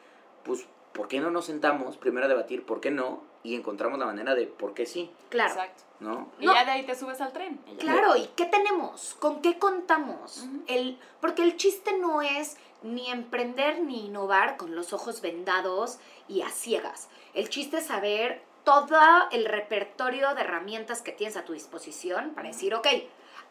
pues, 0.43 0.65
¿por 0.93 1.07
qué 1.07 1.19
no 1.21 1.31
nos 1.31 1.45
sentamos 1.45 1.95
primero 1.97 2.25
a 2.25 2.29
debatir 2.29 2.63
por 2.65 2.81
qué 2.81 2.91
no? 2.91 3.21
Y 3.43 3.55
encontramos 3.55 3.97
la 3.99 4.05
manera 4.05 4.35
de 4.35 4.47
por 4.47 4.73
qué 4.73 4.85
sí, 4.85 5.09
Claro. 5.29 5.53
Exacto. 5.53 5.83
¿no? 6.01 6.29
Y 6.39 6.45
No. 6.45 6.53
ya 6.53 6.65
de 6.65 6.71
ahí 6.71 6.85
te 6.85 6.93
subes 6.95 7.21
al 7.21 7.31
tren. 7.31 7.59
Claro, 7.79 8.15
¿y 8.17 8.27
qué 8.35 8.45
tenemos? 8.45 9.15
¿Con 9.19 9.41
qué 9.41 9.57
contamos? 9.57 10.45
El, 10.67 10.99
porque 11.21 11.41
el 11.43 11.55
chiste 11.55 11.97
no 11.97 12.21
es 12.21 12.57
ni 12.83 13.09
emprender 13.09 13.79
ni 13.79 14.05
innovar 14.05 14.57
con 14.57 14.75
los 14.75 14.93
ojos 14.93 15.21
vendados 15.21 15.99
y 16.27 16.41
a 16.41 16.49
ciegas. 16.49 17.09
El 17.33 17.49
chiste 17.49 17.77
es 17.77 17.87
saber 17.87 18.41
todo 18.63 18.99
el 19.31 19.45
repertorio 19.45 20.35
de 20.35 20.41
herramientas 20.41 21.01
que 21.01 21.11
tienes 21.11 21.37
a 21.37 21.45
tu 21.45 21.53
disposición 21.53 22.33
para 22.33 22.49
decir, 22.49 22.75
ok, 22.75 22.87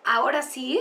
ahora 0.05 0.43
sí, 0.43 0.81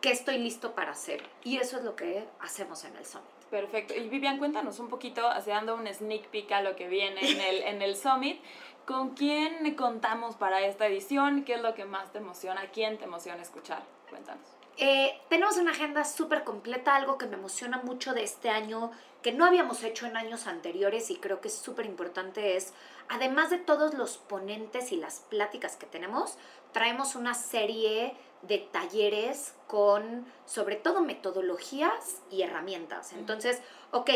¿qué 0.00 0.10
estoy 0.10 0.38
listo 0.38 0.74
para 0.74 0.92
hacer? 0.92 1.22
Y 1.44 1.58
eso 1.58 1.76
es 1.76 1.84
lo 1.84 1.94
que 1.94 2.26
hacemos 2.40 2.84
en 2.84 2.96
el 2.96 3.04
Summit. 3.04 3.28
Perfecto. 3.50 3.94
Y 3.94 4.08
Vivian, 4.08 4.38
cuéntanos 4.38 4.78
un 4.80 4.88
poquito, 4.88 5.28
así 5.28 5.50
dando 5.50 5.74
un 5.74 5.86
sneak 5.86 6.28
peek 6.28 6.50
a 6.52 6.62
lo 6.62 6.76
que 6.76 6.88
viene 6.88 7.20
en 7.30 7.40
el, 7.40 7.62
en 7.62 7.82
el 7.82 7.96
Summit. 7.96 8.40
¿Con 8.86 9.10
quién 9.10 9.74
contamos 9.76 10.34
para 10.34 10.60
esta 10.60 10.86
edición? 10.86 11.44
¿Qué 11.44 11.54
es 11.54 11.62
lo 11.62 11.74
que 11.74 11.84
más 11.84 12.12
te 12.12 12.18
emociona? 12.18 12.66
¿Quién 12.72 12.98
te 12.98 13.04
emociona 13.04 13.40
escuchar? 13.42 13.82
Cuéntanos. 14.10 14.53
Eh, 14.76 15.20
tenemos 15.28 15.56
una 15.56 15.70
agenda 15.70 16.04
súper 16.04 16.42
completa, 16.42 16.96
algo 16.96 17.16
que 17.16 17.26
me 17.26 17.36
emociona 17.36 17.78
mucho 17.78 18.12
de 18.12 18.24
este 18.24 18.50
año, 18.50 18.90
que 19.22 19.32
no 19.32 19.44
habíamos 19.44 19.82
hecho 19.84 20.06
en 20.06 20.16
años 20.16 20.46
anteriores 20.46 21.10
y 21.10 21.16
creo 21.16 21.40
que 21.40 21.48
es 21.48 21.54
súper 21.54 21.86
importante, 21.86 22.56
es, 22.56 22.74
además 23.08 23.50
de 23.50 23.58
todos 23.58 23.94
los 23.94 24.18
ponentes 24.18 24.90
y 24.92 24.96
las 24.96 25.20
pláticas 25.20 25.76
que 25.76 25.86
tenemos, 25.86 26.36
traemos 26.72 27.14
una 27.14 27.34
serie 27.34 28.16
de 28.42 28.58
talleres 28.58 29.54
con, 29.66 30.26
sobre 30.44 30.76
todo, 30.76 31.00
metodologías 31.00 32.20
y 32.30 32.42
herramientas. 32.42 33.12
Entonces, 33.12 33.62
ok, 33.92 34.10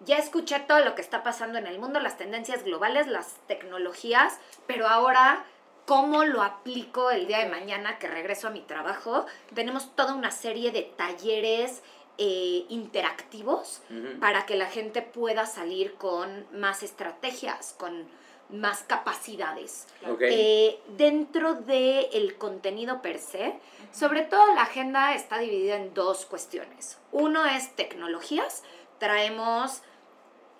ya 0.00 0.16
escuché 0.16 0.60
todo 0.60 0.80
lo 0.80 0.94
que 0.94 1.02
está 1.02 1.22
pasando 1.22 1.58
en 1.58 1.66
el 1.66 1.78
mundo, 1.78 2.00
las 2.00 2.16
tendencias 2.16 2.64
globales, 2.64 3.06
las 3.06 3.34
tecnologías, 3.46 4.38
pero 4.66 4.86
ahora 4.88 5.44
cómo 5.86 6.24
lo 6.24 6.42
aplico 6.42 7.10
el 7.10 7.26
día 7.26 7.38
de 7.38 7.50
mañana 7.50 7.98
que 7.98 8.08
regreso 8.08 8.48
a 8.48 8.50
mi 8.50 8.60
trabajo. 8.60 9.26
Tenemos 9.54 9.94
toda 9.94 10.14
una 10.14 10.30
serie 10.30 10.70
de 10.70 10.82
talleres 10.82 11.82
eh, 12.18 12.64
interactivos 12.68 13.82
para 14.20 14.46
que 14.46 14.56
la 14.56 14.66
gente 14.66 15.02
pueda 15.02 15.46
salir 15.46 15.94
con 15.94 16.46
más 16.52 16.82
estrategias, 16.82 17.74
con 17.76 18.06
más 18.50 18.82
capacidades. 18.84 19.86
Eh, 20.20 20.80
dentro 20.96 21.54
del 21.54 22.36
contenido 22.36 23.02
per 23.02 23.18
se, 23.18 23.54
sobre 23.90 24.22
todo 24.22 24.54
la 24.54 24.62
agenda 24.62 25.14
está 25.14 25.38
dividida 25.38 25.76
en 25.76 25.92
dos 25.92 26.24
cuestiones. 26.26 26.98
Uno 27.10 27.44
es 27.46 27.74
tecnologías. 27.74 28.62
Traemos 28.98 29.82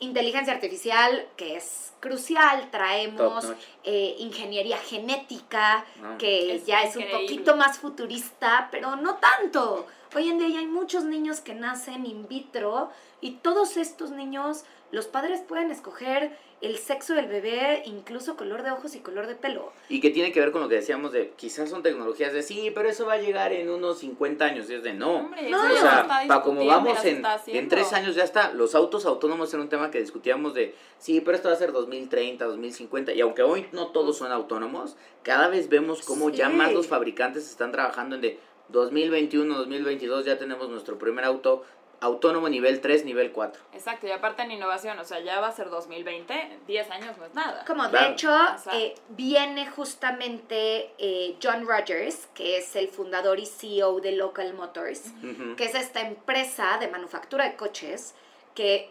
inteligencia 0.00 0.52
artificial, 0.52 1.26
que 1.36 1.56
es 1.56 1.92
crucial. 2.00 2.68
Traemos 2.70 3.52
eh, 3.84 4.16
ingeniería 4.18 4.78
genética, 4.78 5.84
Ah. 6.02 6.16
que 6.18 6.56
Es 6.56 6.66
ya 6.66 6.82
es 6.82 6.96
un 6.96 7.04
poquito 7.10 7.56
más 7.56 7.78
futurista, 7.78 8.68
pero 8.70 8.96
no 8.96 9.16
tanto. 9.16 9.86
Hoy 10.14 10.28
en 10.28 10.38
día 10.38 10.48
ya 10.48 10.58
hay 10.60 10.66
muchos 10.66 11.04
niños 11.04 11.40
que 11.40 11.54
nacen 11.54 12.06
in 12.06 12.28
vitro 12.28 12.90
y 13.20 13.32
todos 13.32 13.76
estos 13.76 14.10
niños, 14.10 14.64
los 14.92 15.06
padres 15.06 15.40
pueden 15.40 15.70
escoger 15.72 16.36
el 16.60 16.78
sexo 16.78 17.14
del 17.14 17.26
bebé, 17.26 17.82
incluso 17.84 18.36
color 18.36 18.62
de 18.62 18.70
ojos 18.70 18.94
y 18.94 19.00
color 19.00 19.26
de 19.26 19.34
pelo. 19.34 19.72
Y 19.88 20.00
que 20.00 20.10
tiene 20.10 20.30
que 20.30 20.40
ver 20.40 20.52
con 20.52 20.62
lo 20.62 20.68
que 20.68 20.76
decíamos 20.76 21.12
de, 21.12 21.30
quizás 21.36 21.68
son 21.68 21.82
tecnologías 21.82 22.32
de, 22.32 22.42
sí, 22.42 22.70
pero 22.74 22.88
eso 22.88 23.04
va 23.06 23.14
a 23.14 23.18
llegar 23.18 23.52
en 23.52 23.68
unos 23.68 23.98
50 23.98 24.44
años. 24.44 24.70
Y 24.70 24.74
es 24.74 24.82
de, 24.82 24.94
no. 24.94 25.16
Hombre, 25.16 25.50
No, 25.50 25.58
o 25.60 25.62
ya 25.66 25.72
O 25.72 25.74
se 25.74 25.80
sea, 25.80 26.06
para 26.28 26.42
como 26.42 26.64
vamos 26.64 27.02
ya 27.02 27.08
en, 27.10 27.22
en 27.48 27.68
tres 27.68 27.92
años 27.92 28.14
ya 28.14 28.22
está. 28.24 28.52
Los 28.52 28.74
autos 28.74 29.04
autónomos 29.04 29.52
era 29.52 29.62
un 29.62 29.68
tema 29.68 29.90
que 29.90 30.00
discutíamos 30.00 30.54
de, 30.54 30.74
sí, 30.98 31.20
pero 31.20 31.36
esto 31.36 31.48
va 31.48 31.54
a 31.54 31.58
ser 31.58 31.72
2030, 31.72 32.44
2050. 32.44 33.12
Y 33.14 33.20
aunque 33.20 33.42
hoy 33.42 33.66
no 33.72 33.88
todos 33.88 34.16
son 34.16 34.30
autónomos, 34.32 34.96
cada 35.22 35.48
vez 35.48 35.68
vemos 35.68 36.02
cómo 36.02 36.30
ya 36.30 36.48
Sí. 36.48 36.54
más 36.54 36.72
los 36.72 36.86
fabricantes 36.86 37.50
están 37.50 37.72
trabajando 37.72 38.14
en 38.14 38.22
de 38.22 38.38
2021, 38.68 39.56
2022 39.56 40.24
ya 40.24 40.38
tenemos 40.38 40.68
nuestro 40.68 40.98
primer 40.98 41.24
auto 41.24 41.64
autónomo 42.00 42.48
nivel 42.48 42.80
3, 42.80 43.04
nivel 43.06 43.32
4. 43.32 43.62
Exacto, 43.72 44.06
y 44.06 44.10
aparte 44.10 44.42
en 44.42 44.50
innovación, 44.50 44.98
o 44.98 45.04
sea, 45.04 45.20
ya 45.20 45.40
va 45.40 45.48
a 45.48 45.52
ser 45.52 45.70
2020, 45.70 46.58
10 46.66 46.90
años 46.90 47.16
no 47.16 47.24
es 47.24 47.34
nada. 47.34 47.64
Como 47.66 47.88
Claro. 47.88 48.06
de 48.06 48.12
hecho, 48.12 48.36
eh, 48.72 48.94
viene 49.10 49.66
justamente 49.70 50.90
eh, 50.98 51.36
John 51.42 51.66
Rogers, 51.66 52.28
que 52.34 52.58
es 52.58 52.76
el 52.76 52.88
fundador 52.88 53.38
y 53.40 53.46
CEO 53.46 54.00
de 54.00 54.12
Local 54.12 54.52
Motors, 54.52 55.12
que 55.56 55.64
es 55.64 55.74
esta 55.74 56.02
empresa 56.02 56.76
de 56.78 56.88
manufactura 56.88 57.44
de 57.44 57.56
coches 57.56 58.14
que, 58.54 58.90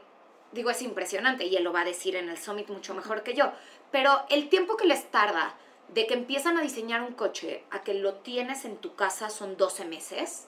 digo, 0.51 0.71
es 0.71 0.81
impresionante 0.81 1.45
y 1.45 1.55
él 1.55 1.63
lo 1.63 1.71
va 1.71 1.81
a 1.81 1.85
decir 1.85 2.15
en 2.15 2.29
el 2.29 2.37
Summit 2.39 2.69
mucho 2.69 2.95
mejor 2.95 3.21
que 3.21 3.35
yo, 3.35 3.51
pero 3.91 4.23
el 4.29 4.49
tiempo 4.49 4.75
que 4.75 4.87
les 4.87 5.11
tarda 5.11 5.55
de 5.89 6.07
que 6.07 6.13
empiezan 6.13 6.57
a 6.57 6.61
diseñar 6.61 7.01
un 7.01 7.13
coche 7.13 7.63
a 7.71 7.83
que 7.83 7.93
lo 7.93 8.15
tienes 8.15 8.65
en 8.65 8.77
tu 8.77 8.95
casa 8.95 9.29
son 9.29 9.57
12 9.57 9.85
meses. 9.85 10.47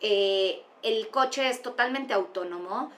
Eh, 0.00 0.62
el 0.82 1.08
coche 1.08 1.48
es 1.48 1.62
totalmente 1.62 2.12
autónomo, 2.14 2.92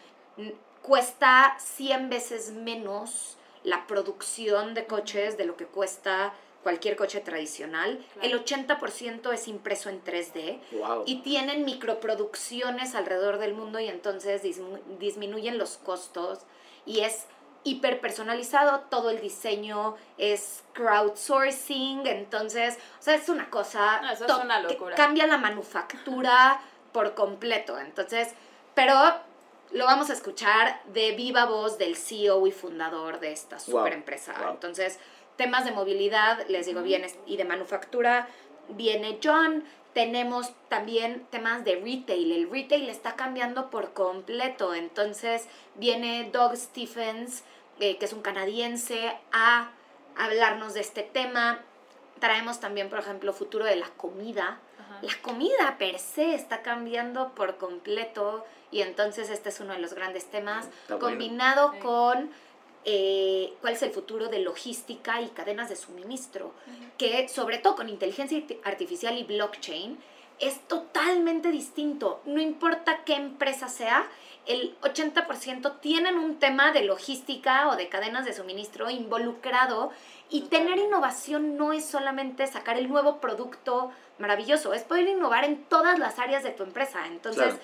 cuesta 0.83 1.57
100 1.59 2.09
veces 2.11 2.51
menos 2.53 3.37
la 3.65 3.87
producción 3.87 4.75
de 4.75 4.87
coches 4.87 5.37
de 5.37 5.45
lo 5.45 5.57
que 5.57 5.67
cuesta 5.67 6.33
cualquier 6.63 6.97
coche 6.97 7.21
tradicional. 7.21 8.05
Claro. 8.15 8.29
El 8.29 8.45
80% 8.45 9.33
es 9.33 9.49
impreso 9.49 9.89
en 9.89 10.03
3D 10.03 10.61
Wow. 10.73 11.05
y 11.07 11.17
tienen 11.23 11.65
microproducciones 11.65 12.95
alrededor 12.95 13.39
del 13.39 13.55
mundo 13.55 13.79
y 13.81 13.87
entonces 13.89 14.43
dismu- 14.43 14.81
disminuyen 14.99 15.59
los 15.59 15.77
costos 15.79 16.41
y 16.85 17.01
es 17.01 17.27
hiper 17.67 18.01
personalizado, 18.01 18.81
todo 18.89 19.11
el 19.11 19.21
diseño 19.21 19.97
es 20.19 20.63
crowdsourcing, 20.73 22.07
entonces, 22.07 22.79
o 22.99 23.03
sea, 23.03 23.15
es 23.17 23.29
una 23.29 23.51
cosa 23.51 24.01
No, 24.03 24.13
eso 24.13 24.25
es 24.25 24.33
una 24.33 24.63
que 24.67 24.75
locura. 24.75 24.95
cambia 24.97 25.27
la 25.27 25.37
manufactura 25.37 26.61
por 26.93 27.15
completo, 27.15 27.79
entonces, 27.79 28.35
pero 28.75 28.95
lo 29.73 29.85
vamos 29.85 30.11
a 30.11 30.13
escuchar 30.13 30.81
de 30.87 31.13
viva 31.13 31.45
voz 31.45 31.77
del 31.77 31.97
CEO 31.97 32.47
y 32.47 32.53
fundador 32.53 33.19
de 33.19 33.33
esta 33.33 33.59
super 33.59 33.93
empresa. 33.93 34.33
wow. 34.41 34.51
Entonces, 34.53 34.99
temas 35.37 35.65
de 35.65 35.73
movilidad, 35.73 36.47
les 36.49 36.67
digo 36.67 36.83
bien, 36.83 37.05
y 37.27 37.37
de 37.37 37.45
manufactura, 37.45 38.29
viene 38.69 39.19
John. 39.23 39.65
Tenemos 39.97 40.53
también 40.69 41.27
temas 41.31 41.65
de 41.65 41.77
retail. 41.77 42.31
El 42.31 42.51
retail 42.51 42.91
está 42.91 43.17
cambiando 43.17 43.71
por 43.71 43.95
completo. 43.95 44.75
Entonces, 44.75 45.47
viene 45.75 46.29
Doug 46.31 46.55
Stephens, 46.55 47.45
eh, 47.81 47.97
que 47.97 48.05
es 48.05 48.13
un 48.13 48.21
canadiense, 48.21 49.17
a 49.33 49.71
hablarnos 50.15 50.75
de 50.75 50.81
este 50.81 51.03
tema. 51.03 51.61
Traemos 52.19 52.61
también, 52.61 52.91
por 52.91 52.99
ejemplo, 52.99 53.33
futuro 53.33 53.65
de 53.65 53.77
la 53.77 53.89
comida. 53.97 54.61
Ajá. 54.79 54.99
La 55.01 55.15
comida 55.23 55.77
per 55.79 55.99
se 55.99 56.35
está 56.35 56.61
cambiando 56.61 57.31
por 57.35 57.57
completo 57.57 58.45
y 58.71 58.83
entonces 58.83 59.31
este 59.31 59.49
es 59.49 59.61
uno 59.61 59.73
de 59.73 59.79
los 59.79 59.95
grandes 59.95 60.31
temas 60.31 60.67
Está 60.67 60.97
bueno. 60.97 61.09
combinado 61.09 61.73
Sí. 61.73 61.79
con 61.79 62.31
eh, 62.89 63.53
cuál 63.61 63.73
es 63.73 63.83
el 63.83 63.91
futuro 63.91 64.29
de 64.29 64.39
logística 64.39 65.21
y 65.21 65.27
cadenas 65.31 65.69
de 65.69 65.75
suministro, 65.75 66.53
que 66.99 67.29
sobre 67.29 67.59
todo 67.59 67.75
con 67.75 67.89
inteligencia 67.89 68.41
artificial 68.63 69.19
y 69.19 69.25
blockchain 69.25 69.99
es 70.39 70.61
totalmente 70.69 71.51
distinto. 71.51 72.21
No 72.27 72.41
importa 72.41 73.03
qué 73.05 73.15
empresa 73.15 73.69
sea, 73.69 74.09
el 74.47 74.79
80% 74.83 75.81
tienen 75.81 76.17
un 76.17 76.39
tema 76.39 76.71
de 76.71 76.85
logística 76.85 77.69
o 77.69 77.75
de 77.75 77.89
cadenas 77.89 78.25
de 78.25 78.33
suministro 78.33 78.89
involucrado 78.89 79.91
y 80.31 80.43
tener 80.43 80.79
innovación 80.79 81.57
no 81.57 81.73
es 81.73 81.85
solamente 81.85 82.47
sacar 82.47 82.79
el 82.79 82.89
nuevo 82.89 83.21
producto 83.21 83.91
maravilloso, 84.21 84.75
es 84.75 84.85
poder 84.85 85.09
innovar 85.09 85.45
en 85.45 85.65
todas 85.65 85.99
las 85.99 86.21
áreas 86.21 86.45
de 86.45 86.53
tu 86.53 86.63
empresa. 86.63 87.05
Entonces, 87.09 87.57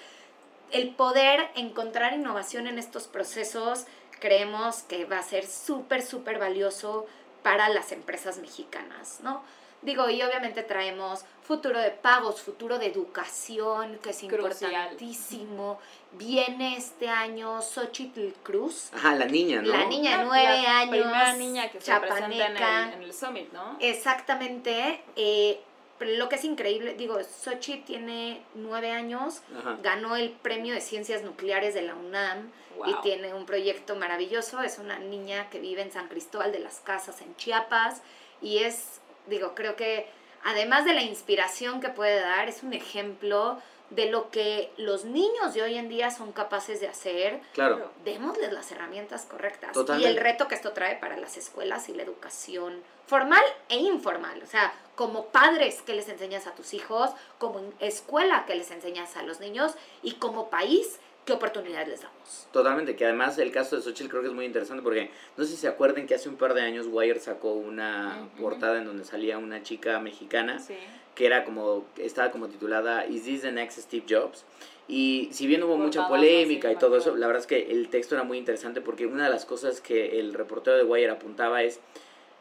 el 0.73 0.91
poder 0.91 1.49
encontrar 1.55 2.15
innovación 2.15 2.67
en 2.67 2.79
estos 2.79 3.07
procesos 3.07 3.87
creemos 4.23 4.85
que 4.85 5.05
va 5.05 5.19
a 5.19 5.23
ser 5.25 5.45
súper, 5.49 6.01
súper 6.01 6.39
valioso 6.39 7.07
para 7.43 7.69
las 7.71 7.91
empresas 7.91 8.39
mexicanas, 8.39 9.19
¿no? 9.25 9.43
Digo, 9.83 10.09
y 10.09 10.23
obviamente 10.23 10.63
traemos 10.63 11.25
futuro 11.43 11.81
de 11.81 11.91
pagos, 11.91 12.41
futuro 12.41 12.79
de 12.79 12.87
educación, 12.87 13.99
que 14.01 14.11
es 14.11 14.23
importantísimo. 14.23 15.81
Viene 16.13 16.77
este 16.77 17.09
año 17.09 17.61
Xochitl 17.61 18.29
Cruz. 18.45 18.91
Ajá, 18.95 19.17
la 19.17 19.25
niña, 19.25 19.61
¿no? 19.61 19.73
La 19.73 19.87
niña 19.87 20.19
de 20.19 20.25
nueve 20.25 20.63
la 20.63 20.79
años. 20.79 20.91
primera 20.91 21.33
niña 21.35 21.69
que 21.69 21.81
se 21.81 21.93
presenta 21.99 22.47
en 22.47 22.57
el, 22.57 22.93
en 22.95 23.03
el 23.03 23.13
Summit, 23.13 23.53
¿no? 23.53 23.77
Exactamente. 23.81 25.03
Eh, 25.17 25.61
pero 26.03 26.17
lo 26.17 26.29
que 26.29 26.35
es 26.35 26.45
increíble, 26.45 26.95
digo, 26.95 27.17
Xochitl 27.23 27.85
tiene 27.85 28.43
nueve 28.57 28.91
años, 28.91 29.41
Ajá. 29.57 29.79
ganó 29.85 30.17
el 30.17 30.31
premio 30.31 30.75
de 30.75 30.81
ciencias 30.81 31.23
nucleares 31.23 31.75
de 31.75 31.83
la 31.83 31.95
UNAM 31.95 32.51
y 32.85 32.95
tiene 33.03 33.33
un 33.35 33.47
proyecto 33.47 33.95
maravilloso. 33.95 34.61
Es 34.63 34.81
una 34.81 34.99
niña 34.99 35.49
que 35.49 35.61
vive 35.61 35.81
en 35.81 35.93
San 35.93 36.09
Cristóbal 36.09 36.51
de 36.51 36.59
las 36.59 36.81
Casas, 36.81 37.21
en 37.21 37.37
Chiapas, 37.37 38.03
y 38.41 38.65
es, 38.65 39.01
digo, 39.29 39.55
creo 39.55 39.77
que 39.77 40.09
además 40.43 40.85
de 40.85 40.95
la 40.95 41.03
inspiración 41.03 41.81
que 41.81 41.91
puede 41.91 42.19
dar, 42.19 42.49
es 42.49 42.65
un 42.65 42.73
ejemplo 42.73 43.63
de 43.95 44.07
lo 44.07 44.31
que 44.31 44.73
los 44.77 45.05
niños 45.05 45.55
de 45.55 45.63
hoy 45.63 45.77
en 45.77 45.89
día 45.89 46.11
son 46.11 46.33
capaces 46.33 46.81
de 46.81 46.89
hacer. 46.89 47.41
Claro. 47.53 47.91
Démosles 48.05 48.53
las 48.53 48.71
herramientas 48.73 49.27
correctas. 49.27 49.73
Totalmente. 49.73 50.09
Y 50.09 50.13
el 50.13 50.21
reto 50.21 50.49
que 50.49 50.55
esto 50.55 50.73
trae 50.73 50.97
para 50.97 51.17
las 51.17 51.37
escuelas 51.37 51.89
y 51.89 51.95
la 51.95 52.03
educación 52.03 52.83
formal 53.07 53.45
e 53.69 53.77
informal. 53.77 54.43
O 54.43 54.47
sea, 54.47 54.73
como 54.95 55.27
padres 55.27 55.83
que 55.83 55.95
les 55.95 56.09
enseñas 56.09 56.47
a 56.47 56.55
tus 56.55 56.75
hijos, 56.75 57.11
como 57.39 57.61
escuela 57.81 58.45
que 58.47 58.55
les 58.55 58.71
enseñas 58.71 59.17
a 59.17 59.23
los 59.23 59.41
niños 59.41 59.73
y 60.03 60.13
como 60.13 60.49
país, 60.49 60.99
qué 61.25 61.33
oportunidades 61.33 61.89
les 61.89 62.01
damos. 62.03 62.49
Totalmente, 62.53 62.97
que 62.97 63.05
además 63.05 63.39
el 63.39 63.53
caso 63.53 63.77
de 63.77 63.83
Xochitl 63.83 64.09
creo 64.11 64.23
que 64.23 64.29
es 64.29 64.35
muy 64.35 64.45
interesante 64.45 64.83
porque 64.83 65.11
no 65.37 65.45
sé 65.45 65.51
si 65.51 65.57
se 65.57 65.69
acuerdan 65.69 66.07
que 66.07 66.15
hace 66.15 66.29
un 66.29 66.37
par 66.37 66.55
de 66.55 66.63
años 66.63 66.87
Wire 66.91 67.21
sacó 67.21 67.53
una 67.53 68.29
portada 68.41 68.79
en 68.79 68.85
donde 68.87 69.05
salía 69.05 69.39
una 69.39 69.63
chica 69.63 69.99
mexicana 70.01 70.59
Sí. 70.59 70.75
que 71.15 71.27
era 71.27 71.45
como, 71.45 71.87
estaba 71.97 72.31
como 72.31 72.49
titulada 72.49 73.07
Is 73.07 73.25
this 73.25 73.43
the 73.43 73.53
next 73.53 73.79
Steve 73.79 74.05
Jobs? 74.09 74.45
Y 74.89 75.29
si 75.33 75.47
bien 75.47 75.63
hubo 75.63 75.77
mucha 75.79 76.09
polémica 76.09 76.71
y 76.73 76.77
todo 76.77 76.97
eso, 76.97 77.17
la 77.17 77.27
verdad 77.29 77.41
es 77.41 77.47
que 77.47 77.71
el 77.71 77.89
texto 77.89 78.17
era 78.17 78.25
muy 78.25 78.37
interesante 78.37 78.81
porque 78.81 79.07
una 79.07 79.25
de 79.25 79.31
las 79.31 79.47
cosas 79.47 79.81
que 79.81 80.19
el 80.19 80.35
reportero 80.35 80.77
de 80.77 80.83
Wire 80.83 81.11
apuntaba 81.11 81.63
es, 81.63 81.79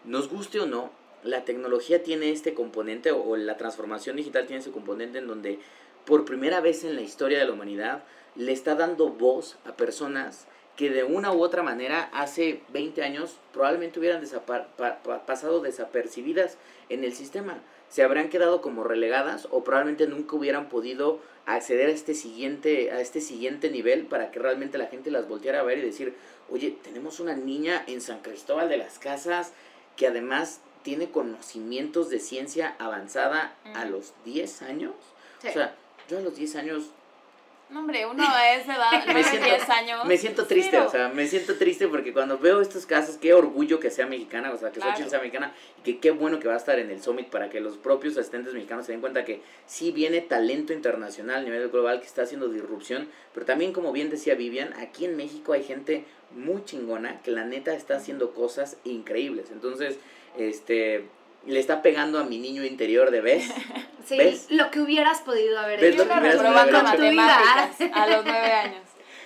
nos 0.06 0.28
guste 0.28 0.60
o 0.60 0.66
no, 0.66 0.92
la 1.24 1.46
tecnología 1.46 2.02
tiene 2.02 2.32
este 2.32 2.56
componente 2.56 3.12
o, 3.12 3.22
o 3.24 3.38
la 3.38 3.58
transformación 3.58 4.16
digital 4.16 4.48
tiene 4.48 4.62
ese 4.62 4.72
componente 4.72 5.20
en 5.20 5.28
donde 5.28 5.60
por 6.06 6.26
primera 6.26 6.62
vez 6.62 6.84
en 6.84 6.96
la 6.96 7.02
historia 7.04 7.38
de 7.38 7.46
la 7.46 7.52
humanidad 7.54 8.04
le 8.36 8.52
está 8.52 8.76
dando 8.76 9.10
voz 9.10 9.58
a 9.66 9.74
personas 9.76 10.46
que 10.78 10.90
de 10.90 11.04
una 11.04 11.32
u 11.34 11.42
otra 11.44 11.64
manera 11.64 12.10
hace 12.14 12.62
20 12.70 13.04
años 13.04 13.38
probablemente 13.54 14.00
hubieran 14.00 14.24
pa- 14.46 14.68
pa- 14.78 15.26
pasado 15.26 15.60
desapercibidas 15.60 16.58
en 16.90 17.04
el 17.04 17.14
sistema. 17.14 17.60
Se 17.90 18.04
habrían 18.04 18.30
quedado 18.30 18.62
como 18.62 18.84
relegadas 18.86 19.48
o 19.52 19.64
probablemente 19.64 20.08
nunca 20.08 20.36
hubieran 20.38 20.70
podido 20.70 21.20
acceder 21.46 21.90
a 21.90 21.92
este 21.92 22.14
siguiente, 22.16 22.92
a 22.92 23.02
este 23.02 23.20
siguiente 23.20 23.70
nivel 23.70 24.06
para 24.06 24.32
que 24.32 24.40
realmente 24.40 24.78
la 24.78 24.88
gente 24.88 25.12
las 25.12 25.28
volteara 25.28 25.60
a 25.60 25.64
ver 25.64 25.80
y 25.80 25.82
decir, 25.82 26.16
oye, 26.50 26.76
tenemos 26.84 27.20
una 27.20 27.36
niña 27.36 27.84
en 27.88 28.00
San 28.00 28.20
Cristóbal 28.22 28.70
de 28.70 28.78
las 28.78 28.98
Casas 28.98 29.52
que 29.98 30.08
además 30.08 30.62
tiene 30.84 31.12
conocimientos 31.12 32.10
de 32.10 32.20
ciencia 32.20 32.76
avanzada 32.80 33.56
a 33.76 33.86
los 33.86 34.14
10 34.26 34.62
años. 34.64 34.94
Sí. 35.42 35.50
O 35.50 35.52
sea, 35.54 35.76
yo 36.10 36.18
a 36.18 36.22
los 36.22 36.36
10 36.36 36.56
años 36.56 36.92
No, 37.72 37.80
hombre, 37.80 38.06
uno 38.06 38.22
a 38.28 38.54
esa 38.56 38.76
edad, 38.76 39.04
siento- 39.24 39.46
10 39.46 39.70
años. 39.70 40.06
me 40.06 40.18
siento 40.18 40.46
triste, 40.46 40.78
o 40.78 40.90
sea, 40.90 41.08
me 41.10 41.26
siento 41.28 41.56
triste 41.58 41.88
porque 41.88 42.12
cuando 42.12 42.38
veo 42.38 42.60
estos 42.62 42.86
casos, 42.86 43.16
qué 43.18 43.34
orgullo 43.34 43.80
que 43.80 43.90
sea 43.90 44.06
mexicana, 44.06 44.52
o 44.52 44.58
sea, 44.58 44.72
que 44.72 44.80
Claro. 44.82 44.92
Xochitl 44.92 45.10
sea 45.10 45.20
mexicana, 45.20 45.54
y 45.80 45.82
que 45.84 46.00
qué 46.00 46.12
bueno 46.12 46.40
que 46.40 46.48
va 46.50 46.56
a 46.56 46.58
estar 46.58 46.78
en 46.80 46.90
el 46.92 47.02
Summit 47.02 47.28
para 47.30 47.50
que 47.50 47.62
los 47.62 47.78
propios 47.78 48.18
asistentes 48.18 48.54
mexicanos 48.54 48.86
se 48.86 48.92
den 48.92 49.00
cuenta 49.02 49.24
que 49.24 49.42
sí 49.66 49.92
viene 49.92 50.20
talento 50.22 50.74
internacional 50.74 51.38
a 51.38 51.44
nivel 51.44 51.70
global 51.70 52.02
que 52.02 52.08
está 52.08 52.24
haciendo 52.24 52.50
disrupción, 52.50 53.08
pero 53.34 53.46
también, 53.46 53.72
como 53.72 53.92
bien 53.94 54.10
decía 54.10 54.36
Vivian, 54.36 54.74
aquí 54.74 55.06
en 55.06 55.16
México 55.16 55.54
hay 55.54 55.64
gente 55.64 56.04
muy 56.32 56.64
chingona 56.66 57.22
que 57.22 57.32
la 57.32 57.46
neta 57.46 57.74
está 57.74 57.96
haciendo 57.96 58.34
cosas 58.34 58.78
increíbles. 58.84 59.48
Entonces, 59.52 59.98
este, 60.38 61.06
le 61.46 61.60
está 61.60 61.82
pegando 61.82 62.20
a 62.20 62.24
mi 62.24 62.38
niño 62.38 62.64
interior 62.64 63.12
de 63.12 63.22
vez. 63.22 63.52
Sí, 64.04 64.18
¿Ves? 64.18 64.48
lo 64.50 64.72
que 64.72 64.80
hubieras 64.82 65.22
podido 65.22 65.60
haber 65.60 65.80
¿Ves 65.80 65.96
Yo 65.96 66.04
lo 66.04 66.10
que 66.10 66.16
iba 66.16 66.20
hubieras 66.20 66.38
podido 66.38 66.54
reprobando 66.56 66.89
haber 66.89 67.04
hecho? 67.06 67.16
matemáticas 67.16 67.92
a 67.96 68.08
los 68.08 68.26
9 68.26 68.52
años. 68.52 68.82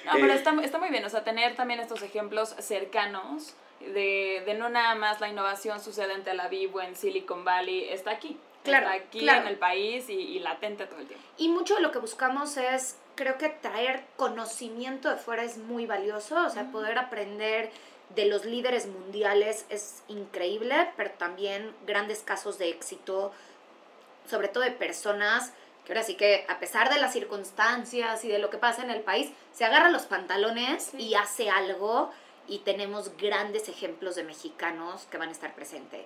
No, 0.06 0.12
pero 0.16 0.28
Eh. 0.28 0.36
está, 0.36 0.54
está 0.64 0.78
muy 0.80 0.90
bien, 0.90 1.06
o 1.06 1.10
sea, 1.10 1.24
tener 1.24 1.56
también 1.56 1.80
estos 1.80 2.02
ejemplos 2.04 2.54
cercanos 2.60 3.54
de, 3.80 4.44
de 4.46 4.54
no 4.54 4.68
nada 4.70 4.94
más 4.96 5.22
la 5.22 5.30
innovación 5.30 5.80
sucede 5.80 6.14
en 6.14 6.24
Tel 6.24 6.40
Aviv 6.42 6.76
o 6.76 6.82
en 6.82 6.96
Silicon 6.96 7.46
Valley, 7.46 7.88
está 7.90 8.12
aquí. 8.12 8.38
Claro, 8.64 8.88
está 8.92 9.06
aquí 9.06 9.20
claro. 9.20 9.42
en 9.44 9.48
el 9.48 9.58
país 9.58 10.10
y, 10.10 10.14
y 10.14 10.40
latente 10.40 10.86
todo 10.88 11.00
el 11.00 11.08
tiempo. 11.08 11.26
Y 11.38 11.48
mucho 11.50 11.76
de 11.76 11.82
lo 11.82 11.92
que 11.94 12.00
buscamos 12.00 12.58
es, 12.58 12.98
creo 13.16 13.38
que 13.38 13.48
traer 13.50 14.04
conocimiento 14.18 15.10
de 15.10 15.16
fuera 15.16 15.44
es 15.44 15.58
muy 15.58 15.86
valioso, 15.86 16.36
o 16.46 16.50
sea, 16.50 16.70
poder 16.72 16.98
aprender 17.00 17.72
de 18.10 18.26
los 18.26 18.46
líderes 18.46 18.88
mundiales 18.88 19.66
es 19.70 20.04
increíble, 20.08 20.90
pero 20.96 21.12
también 21.12 21.74
grandes 21.86 22.20
casos 22.20 22.58
de 22.58 22.70
éxito, 22.70 23.32
sobre 24.30 24.48
todo 24.48 24.64
de 24.64 24.72
personas 24.72 25.54
que 25.86 25.94
ahora 25.94 26.04
sí 26.04 26.16
que 26.16 26.46
a 26.48 26.60
pesar 26.60 26.92
de 26.92 27.00
las 27.00 27.14
circunstancias 27.14 28.26
y 28.26 28.28
de 28.28 28.40
lo 28.40 28.50
que 28.50 28.58
pasa 28.58 28.84
en 28.84 28.90
el 28.90 29.02
país, 29.02 29.32
se 29.54 29.66
agarra 29.66 29.90
los 29.90 30.04
pantalones 30.04 30.84
Sí. 30.92 30.98
y 30.98 31.16
hace 31.16 31.50
algo 31.50 32.12
y 32.48 32.60
tenemos 32.60 33.16
grandes 33.18 33.70
ejemplos 33.70 34.16
de 34.16 34.24
mexicanos 34.24 35.08
que 35.12 35.18
van 35.18 35.30
a 35.30 35.32
estar 35.32 35.54
presentes. 35.54 36.02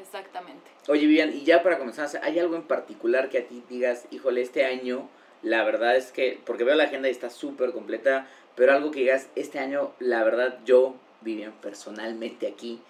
Exactamente. 0.00 0.70
Oye, 0.88 1.06
Vivian, 1.06 1.32
y 1.34 1.42
ya 1.44 1.62
para 1.62 1.78
comenzar, 1.78 2.08
¿hay 2.22 2.38
algo 2.38 2.54
en 2.56 2.62
particular 2.62 3.28
que 3.28 3.38
a 3.38 3.46
ti 3.46 3.62
digas, 3.68 4.06
híjole, 4.10 4.42
este 4.42 4.64
año, 4.64 5.08
la 5.42 5.64
verdad 5.64 5.96
es 5.96 6.12
que, 6.12 6.40
porque 6.46 6.64
veo 6.64 6.74
la 6.76 6.84
agenda 6.84 7.08
y 7.08 7.12
está 7.12 7.30
súper 7.30 7.72
completa, 7.72 8.28
pero 8.54 8.72
algo 8.72 8.90
que 8.92 9.00
digas, 9.00 9.28
este 9.34 9.58
año, 9.58 9.92
la 9.98 10.22
verdad, 10.22 10.58
yo, 10.64 10.94
Vivian, 11.20 11.52
personalmente 11.60 12.46
aquí, 12.46 12.80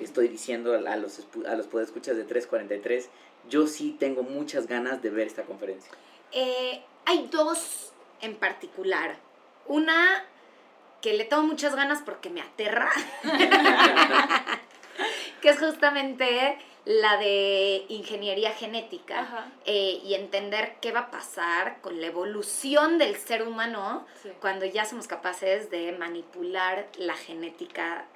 estoy 0.00 0.28
diciendo 0.28 0.74
a 0.74 0.96
los, 0.96 1.26
a 1.46 1.54
los 1.54 1.66
podescuchas 1.66 2.16
de 2.16 2.24
343, 2.24 3.08
yo 3.48 3.66
sí 3.66 3.96
tengo 3.98 4.22
muchas 4.22 4.66
ganas 4.66 5.02
de 5.02 5.10
ver 5.10 5.26
esta 5.26 5.44
conferencia. 5.44 5.90
Eh, 6.32 6.82
hay 7.04 7.28
dos 7.30 7.92
en 8.20 8.36
particular. 8.36 9.16
Una 9.66 10.24
que 11.00 11.14
le 11.14 11.24
tengo 11.24 11.42
muchas 11.42 11.76
ganas 11.76 12.02
porque 12.02 12.28
me 12.28 12.40
aterra, 12.40 12.90
que 15.40 15.50
es 15.50 15.58
justamente 15.58 16.58
la 16.90 17.18
de 17.18 17.84
ingeniería 17.90 18.50
genética 18.52 19.46
eh, 19.66 20.00
y 20.02 20.14
entender 20.14 20.76
qué 20.80 20.90
va 20.90 21.00
a 21.00 21.10
pasar 21.10 21.82
con 21.82 22.00
la 22.00 22.06
evolución 22.06 22.96
del 22.96 23.14
ser 23.16 23.42
humano 23.46 24.06
Sí. 24.22 24.30
cuando 24.40 24.64
ya 24.64 24.86
somos 24.86 25.06
capaces 25.06 25.68
de 25.70 25.92
manipular 25.92 26.86
la 26.96 27.12
genética 27.14 28.06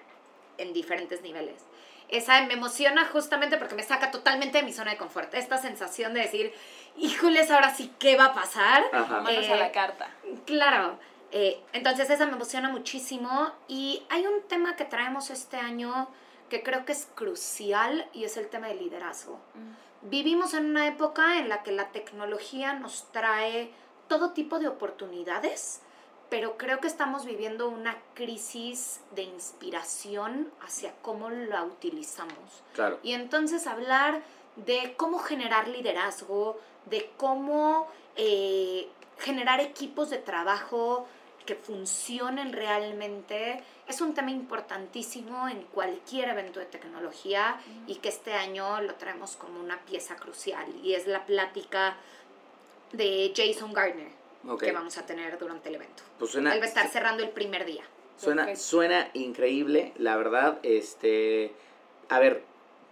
en 0.56 0.72
diferentes 0.72 1.20
niveles. 1.20 1.60
Esa 2.08 2.40
me 2.46 2.54
emociona 2.54 3.04
justamente 3.06 3.58
porque 3.58 3.74
me 3.74 3.82
saca 3.82 4.10
totalmente 4.10 4.56
de 4.58 4.64
mi 4.64 4.72
zona 4.72 4.92
de 4.92 4.96
confort. 4.96 5.34
Esta 5.34 5.58
sensación 5.58 6.14
de 6.14 6.20
decir, 6.20 6.54
híjoles, 6.96 7.50
ahora 7.50 7.74
sí, 7.74 7.92
¿qué 7.98 8.16
va 8.16 8.26
a 8.26 8.34
pasar? 8.34 8.84
Ajá. 8.90 9.20
Manos 9.20 9.44
Eh, 9.46 9.52
a 9.52 9.56
la 9.56 9.70
carta. 9.72 10.08
Claro. 10.46 10.98
eh, 11.30 11.60
entonces 11.74 12.08
esa 12.08 12.24
me 12.26 12.32
emociona 12.32 12.70
muchísimo. 12.70 13.52
Y 13.68 14.02
hay 14.08 14.26
un 14.26 14.42
tema 14.48 14.76
que 14.76 14.84
traemos 14.86 15.28
este 15.28 15.58
año 15.58 16.08
que 16.52 16.62
creo 16.62 16.84
que 16.84 16.92
es 16.92 17.08
crucial 17.14 18.06
y 18.12 18.24
es 18.24 18.36
el 18.36 18.48
tema 18.48 18.68
del 18.68 18.80
liderazgo. 18.80 19.40
Mm. 19.54 20.10
Vivimos 20.10 20.52
en 20.52 20.66
una 20.66 20.86
época 20.86 21.38
en 21.38 21.48
la 21.48 21.62
que 21.62 21.72
la 21.72 21.92
tecnología 21.92 22.74
nos 22.74 23.10
trae 23.10 23.72
todo 24.06 24.32
tipo 24.32 24.58
de 24.58 24.68
oportunidades, 24.68 25.80
pero 26.28 26.58
creo 26.58 26.78
que 26.78 26.88
estamos 26.88 27.24
viviendo 27.24 27.70
una 27.70 27.96
crisis 28.12 29.00
de 29.12 29.22
inspiración 29.22 30.50
hacia 30.60 30.92
cómo 31.00 31.30
la 31.30 31.64
utilizamos. 31.64 32.62
Claro. 32.74 32.98
Y 33.02 33.14
entonces 33.14 33.66
hablar 33.66 34.20
de 34.56 34.92
cómo 34.98 35.20
generar 35.20 35.68
liderazgo, 35.68 36.60
de 36.84 37.10
cómo 37.16 37.88
eh, 38.16 38.90
generar 39.16 39.60
equipos 39.60 40.10
de 40.10 40.18
trabajo 40.18 41.06
que 41.46 41.54
funcionen 41.54 42.52
realmente 42.52 43.64
es 43.88 44.00
un 44.00 44.14
tema 44.14 44.30
importantísimo 44.30 45.48
en 45.48 45.62
cualquier 45.64 46.28
evento 46.28 46.60
de 46.60 46.66
tecnología 46.66 47.60
y 47.86 47.96
que 47.96 48.08
este 48.08 48.32
año 48.32 48.80
lo 48.80 48.94
traemos 48.94 49.36
como 49.36 49.60
una 49.60 49.80
pieza 49.84 50.16
crucial 50.16 50.66
y 50.82 50.94
es 50.94 51.06
la 51.06 51.26
plática 51.26 51.96
de 52.92 53.32
Jason 53.34 53.72
Gardner 53.72 54.22
que 54.58 54.72
vamos 54.72 54.98
a 54.98 55.06
tener 55.06 55.38
durante 55.38 55.68
el 55.68 55.76
evento. 55.76 56.02
Pues 56.18 56.32
suena, 56.32 56.54
Él 56.54 56.60
va 56.60 56.64
a 56.64 56.68
estar 56.68 56.88
cerrando 56.88 57.22
el 57.22 57.30
primer 57.30 57.64
día. 57.64 57.84
Suena, 58.16 58.44
Perfecto. 58.44 58.64
suena 58.64 59.10
increíble, 59.14 59.92
la 59.98 60.16
verdad. 60.16 60.58
Este, 60.62 61.52
a 62.08 62.18
ver, 62.18 62.42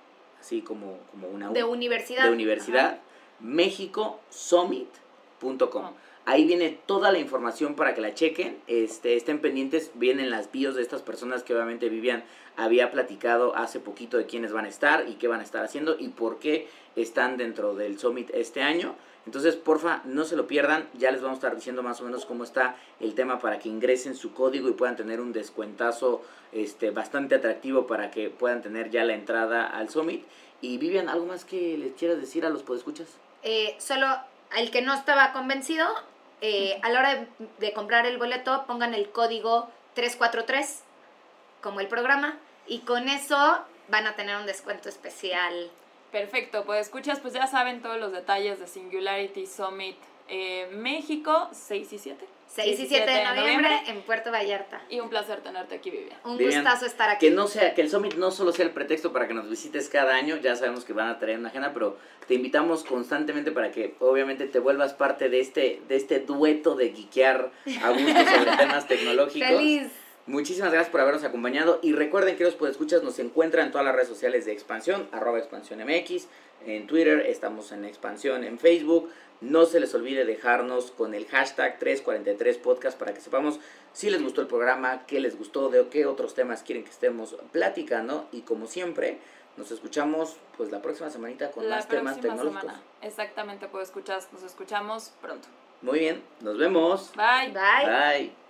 así 0.41 0.63
como, 0.63 0.99
como 1.11 1.29
una 1.29 1.51
U 1.51 1.53
De 1.53 1.63
universidad. 1.63 2.25
de 2.25 2.31
universidad, 2.31 2.99
mexicosummit.com. 3.39 5.85
Ah. 5.85 5.93
Ahí 6.27 6.45
viene 6.45 6.79
toda 6.87 7.11
la 7.11 7.19
información 7.19 7.75
para 7.75 7.95
que 7.95 8.01
la 8.01 8.15
chequen, 8.15 8.59
este, 8.67 9.17
estén 9.17 9.41
pendientes, 9.41 9.91
vienen 9.95 10.31
las 10.31 10.53
bios 10.53 10.75
de 10.75 10.83
estas 10.83 11.03
personas 11.03 11.43
que 11.43 11.55
obviamente 11.55 11.89
Vivian 11.89 12.25
había 12.57 12.91
platicado 12.91 13.57
hace 13.57 13.81
poquito 13.81 14.19
de 14.19 14.27
quiénes 14.27 14.53
van 14.53 14.67
a 14.67 14.69
estar 14.69 15.09
y 15.09 15.15
qué 15.15 15.29
van 15.29 15.41
a 15.41 15.45
estar 15.45 15.65
haciendo 15.65 15.97
y 15.99 16.09
por 16.09 16.39
qué 16.39 16.69
están 16.95 17.37
dentro 17.37 17.75
del 17.75 17.99
Summit 17.99 18.31
este 18.35 18.63
año. 18.63 18.95
Entonces, 19.27 19.57
porfa, 19.57 20.03
no 20.05 20.25
se 20.25 20.37
lo 20.37 20.47
pierdan, 20.47 20.89
ya 20.95 21.11
les 21.11 21.21
vamos 21.21 21.37
a 21.37 21.41
estar 21.41 21.55
diciendo 21.55 21.83
más 21.83 22.01
o 22.01 22.05
menos 22.05 22.25
cómo 22.25 22.45
está 22.45 22.77
el 23.01 23.15
tema 23.15 23.39
para 23.39 23.59
que 23.59 23.69
ingresen 23.69 24.15
su 24.15 24.33
código 24.33 24.69
y 24.69 24.73
puedan 24.73 24.97
tener 24.97 25.21
un 25.21 25.33
descuentazo 25.33 26.23
este, 26.53 26.91
bastante 26.91 27.35
atractivo 27.35 27.87
para 27.87 28.11
que 28.11 28.31
puedan 28.31 28.63
tener 28.63 28.91
ya 28.91 29.05
la 29.05 29.15
entrada 29.15 29.67
al 29.67 29.89
Summit. 29.91 30.25
Y 30.61 30.79
Vivian, 30.79 31.09
¿algo 31.09 31.27
más 31.27 31.45
que 31.45 31.77
les 31.79 31.93
quieras 31.95 32.21
decir 32.21 32.45
a 32.45 32.51
los 32.51 32.63
podescuchas? 32.63 33.09
Eh, 33.43 33.75
solo 33.79 34.07
al 34.51 34.71
que 34.71 34.83
no 34.83 34.95
estaba 34.95 35.33
convencido, 35.33 35.87
eh, 36.41 36.79
a 36.83 36.89
la 36.91 36.99
hora 37.01 37.15
de, 37.15 37.29
de 37.59 37.73
comprar 37.73 38.07
el 38.07 38.19
boleto, 38.19 38.65
pongan 38.67 38.95
el 38.95 39.11
código 39.11 39.71
343 39.95 40.83
como 41.61 41.81
el 41.81 41.89
programa 41.89 42.39
y 42.67 42.81
con 42.81 43.09
eso 43.09 43.59
van 43.89 44.07
a 44.07 44.15
tener 44.15 44.37
un 44.37 44.47
descuento 44.47 44.89
especial. 44.89 45.71
Perfecto, 46.13 46.65
pues 46.65 46.81
escuchas, 46.87 47.21
pues 47.21 47.35
ya 47.35 47.47
saben 47.47 47.83
todos 47.83 47.99
los 47.99 48.13
detalles 48.13 48.59
de 48.59 48.67
Singularity 48.67 49.47
Summit 49.47 49.97
eh, 50.31 50.69
México, 50.73 51.49
6 51.53 51.93
y 51.93 51.99
7. 51.99 52.27
6 52.55 52.81
y 52.81 52.87
7 52.87 53.11
de 53.11 53.25
noviembre 53.25 53.71
en 53.87 54.03
Puerto 54.03 54.33
Vallarta. 54.33 54.83
Y 54.89 54.99
un 54.99 55.09
placer 55.09 55.41
tenerte 55.41 55.77
aquí, 55.77 55.91
Vivian. 55.91 56.19
Un 56.25 56.37
Vivian, 56.37 56.65
gustazo 56.65 56.87
estar 56.87 57.09
aquí. 57.09 57.29
Que 57.29 57.33
no 57.33 57.47
sea, 57.47 57.75
que 57.75 57.83
el 57.83 57.91
Summit 57.91 58.15
no 58.15 58.33
solo 58.33 58.53
sea 58.53 58.65
el 58.65 58.73
pretexto 58.73 59.13
para 59.13 59.29
que 59.29 59.35
nos 59.35 59.49
visites 59.49 59.89
cada 59.89 60.15
año, 60.15 60.37
ya 60.37 60.57
sabemos 60.57 60.85
que 60.85 60.93
van 60.93 61.09
a 61.09 61.19
traer 61.21 61.39
una 61.39 61.51
agenda, 61.51 61.73
pero 61.73 61.97
te 62.27 62.35
invitamos 62.35 62.83
constantemente 62.83 63.53
para 63.53 63.71
que 63.71 63.95
obviamente 64.01 64.47
te 64.47 64.59
vuelvas 64.59 64.95
parte 64.95 65.29
de 65.29 65.41
este, 65.41 65.81
de 65.89 65.97
este 65.97 66.19
dueto 66.19 66.75
de 66.75 66.89
guiquear 66.89 67.53
a 67.83 67.91
gusto 67.91 68.25
sobre 68.25 68.57
temas 68.59 68.89
tecnológicos. 68.89 69.49
Feliz. 69.49 69.93
Muchísimas 70.31 70.71
gracias 70.71 70.93
por 70.93 71.01
habernos 71.01 71.25
acompañado 71.25 71.81
y 71.83 71.93
recuerden 71.93 72.37
que 72.37 72.45
los 72.45 72.55
podescuchas 72.55 73.03
nos 73.03 73.19
encuentran 73.19 73.67
en 73.67 73.73
todas 73.73 73.85
las 73.85 73.97
redes 73.97 74.09
sociales 74.09 74.45
de 74.45 74.53
Expansión, 74.53 75.09
arroba 75.11 75.41
Expansión 75.41 75.81
MX, 75.81 76.29
en 76.67 76.87
Twitter, 76.87 77.27
estamos 77.27 77.73
en 77.73 77.85
Expansión 77.85 78.45
en 78.45 78.57
Facebook. 78.61 79.11
No 79.41 79.67
se 79.67 79.81
les 79.81 79.93
olvide 79.93 80.25
dejarnos 80.25 80.93
con 80.93 81.15
el 81.15 81.27
hashtag 81.27 81.81
343podcast 81.81 82.95
para 82.95 83.13
que 83.13 83.21
sepamos 83.21 83.59
si 83.93 84.09
les 84.09 84.23
gustó 84.23 84.41
el 84.41 84.47
programa, 84.47 85.05
qué 85.09 85.19
les 85.19 85.37
gustó, 85.37 85.69
de 85.69 85.89
qué 85.89 86.07
otros 86.07 86.35
temas 86.35 86.63
quieren 86.63 86.85
que 86.85 86.91
estemos 86.91 87.35
platicando 87.51 88.29
y 88.31 88.43
como 88.43 88.69
siempre 88.69 89.19
nos 89.57 89.73
escuchamos 89.73 90.37
pues 90.57 90.71
la 90.71 90.81
próxima 90.81 91.11
semanita 91.11 91.51
con 91.51 91.69
La 91.69 91.77
más 91.77 91.89
temas 91.89 92.21
tecnológicos. 92.21 92.61
semana. 92.61 92.83
Exactamente, 93.03 93.67
pues 93.67 93.89
escuchas, 93.89 94.29
nos 94.33 94.45
escuchamos 94.45 95.13
pronto. 95.21 95.49
Muy 95.83 95.99
bien, 95.99 96.23
nos 96.41 96.57
vemos. 96.57 97.11
Bye. 97.17 97.53
Bye. 97.53 97.87
Bye. 97.87 98.50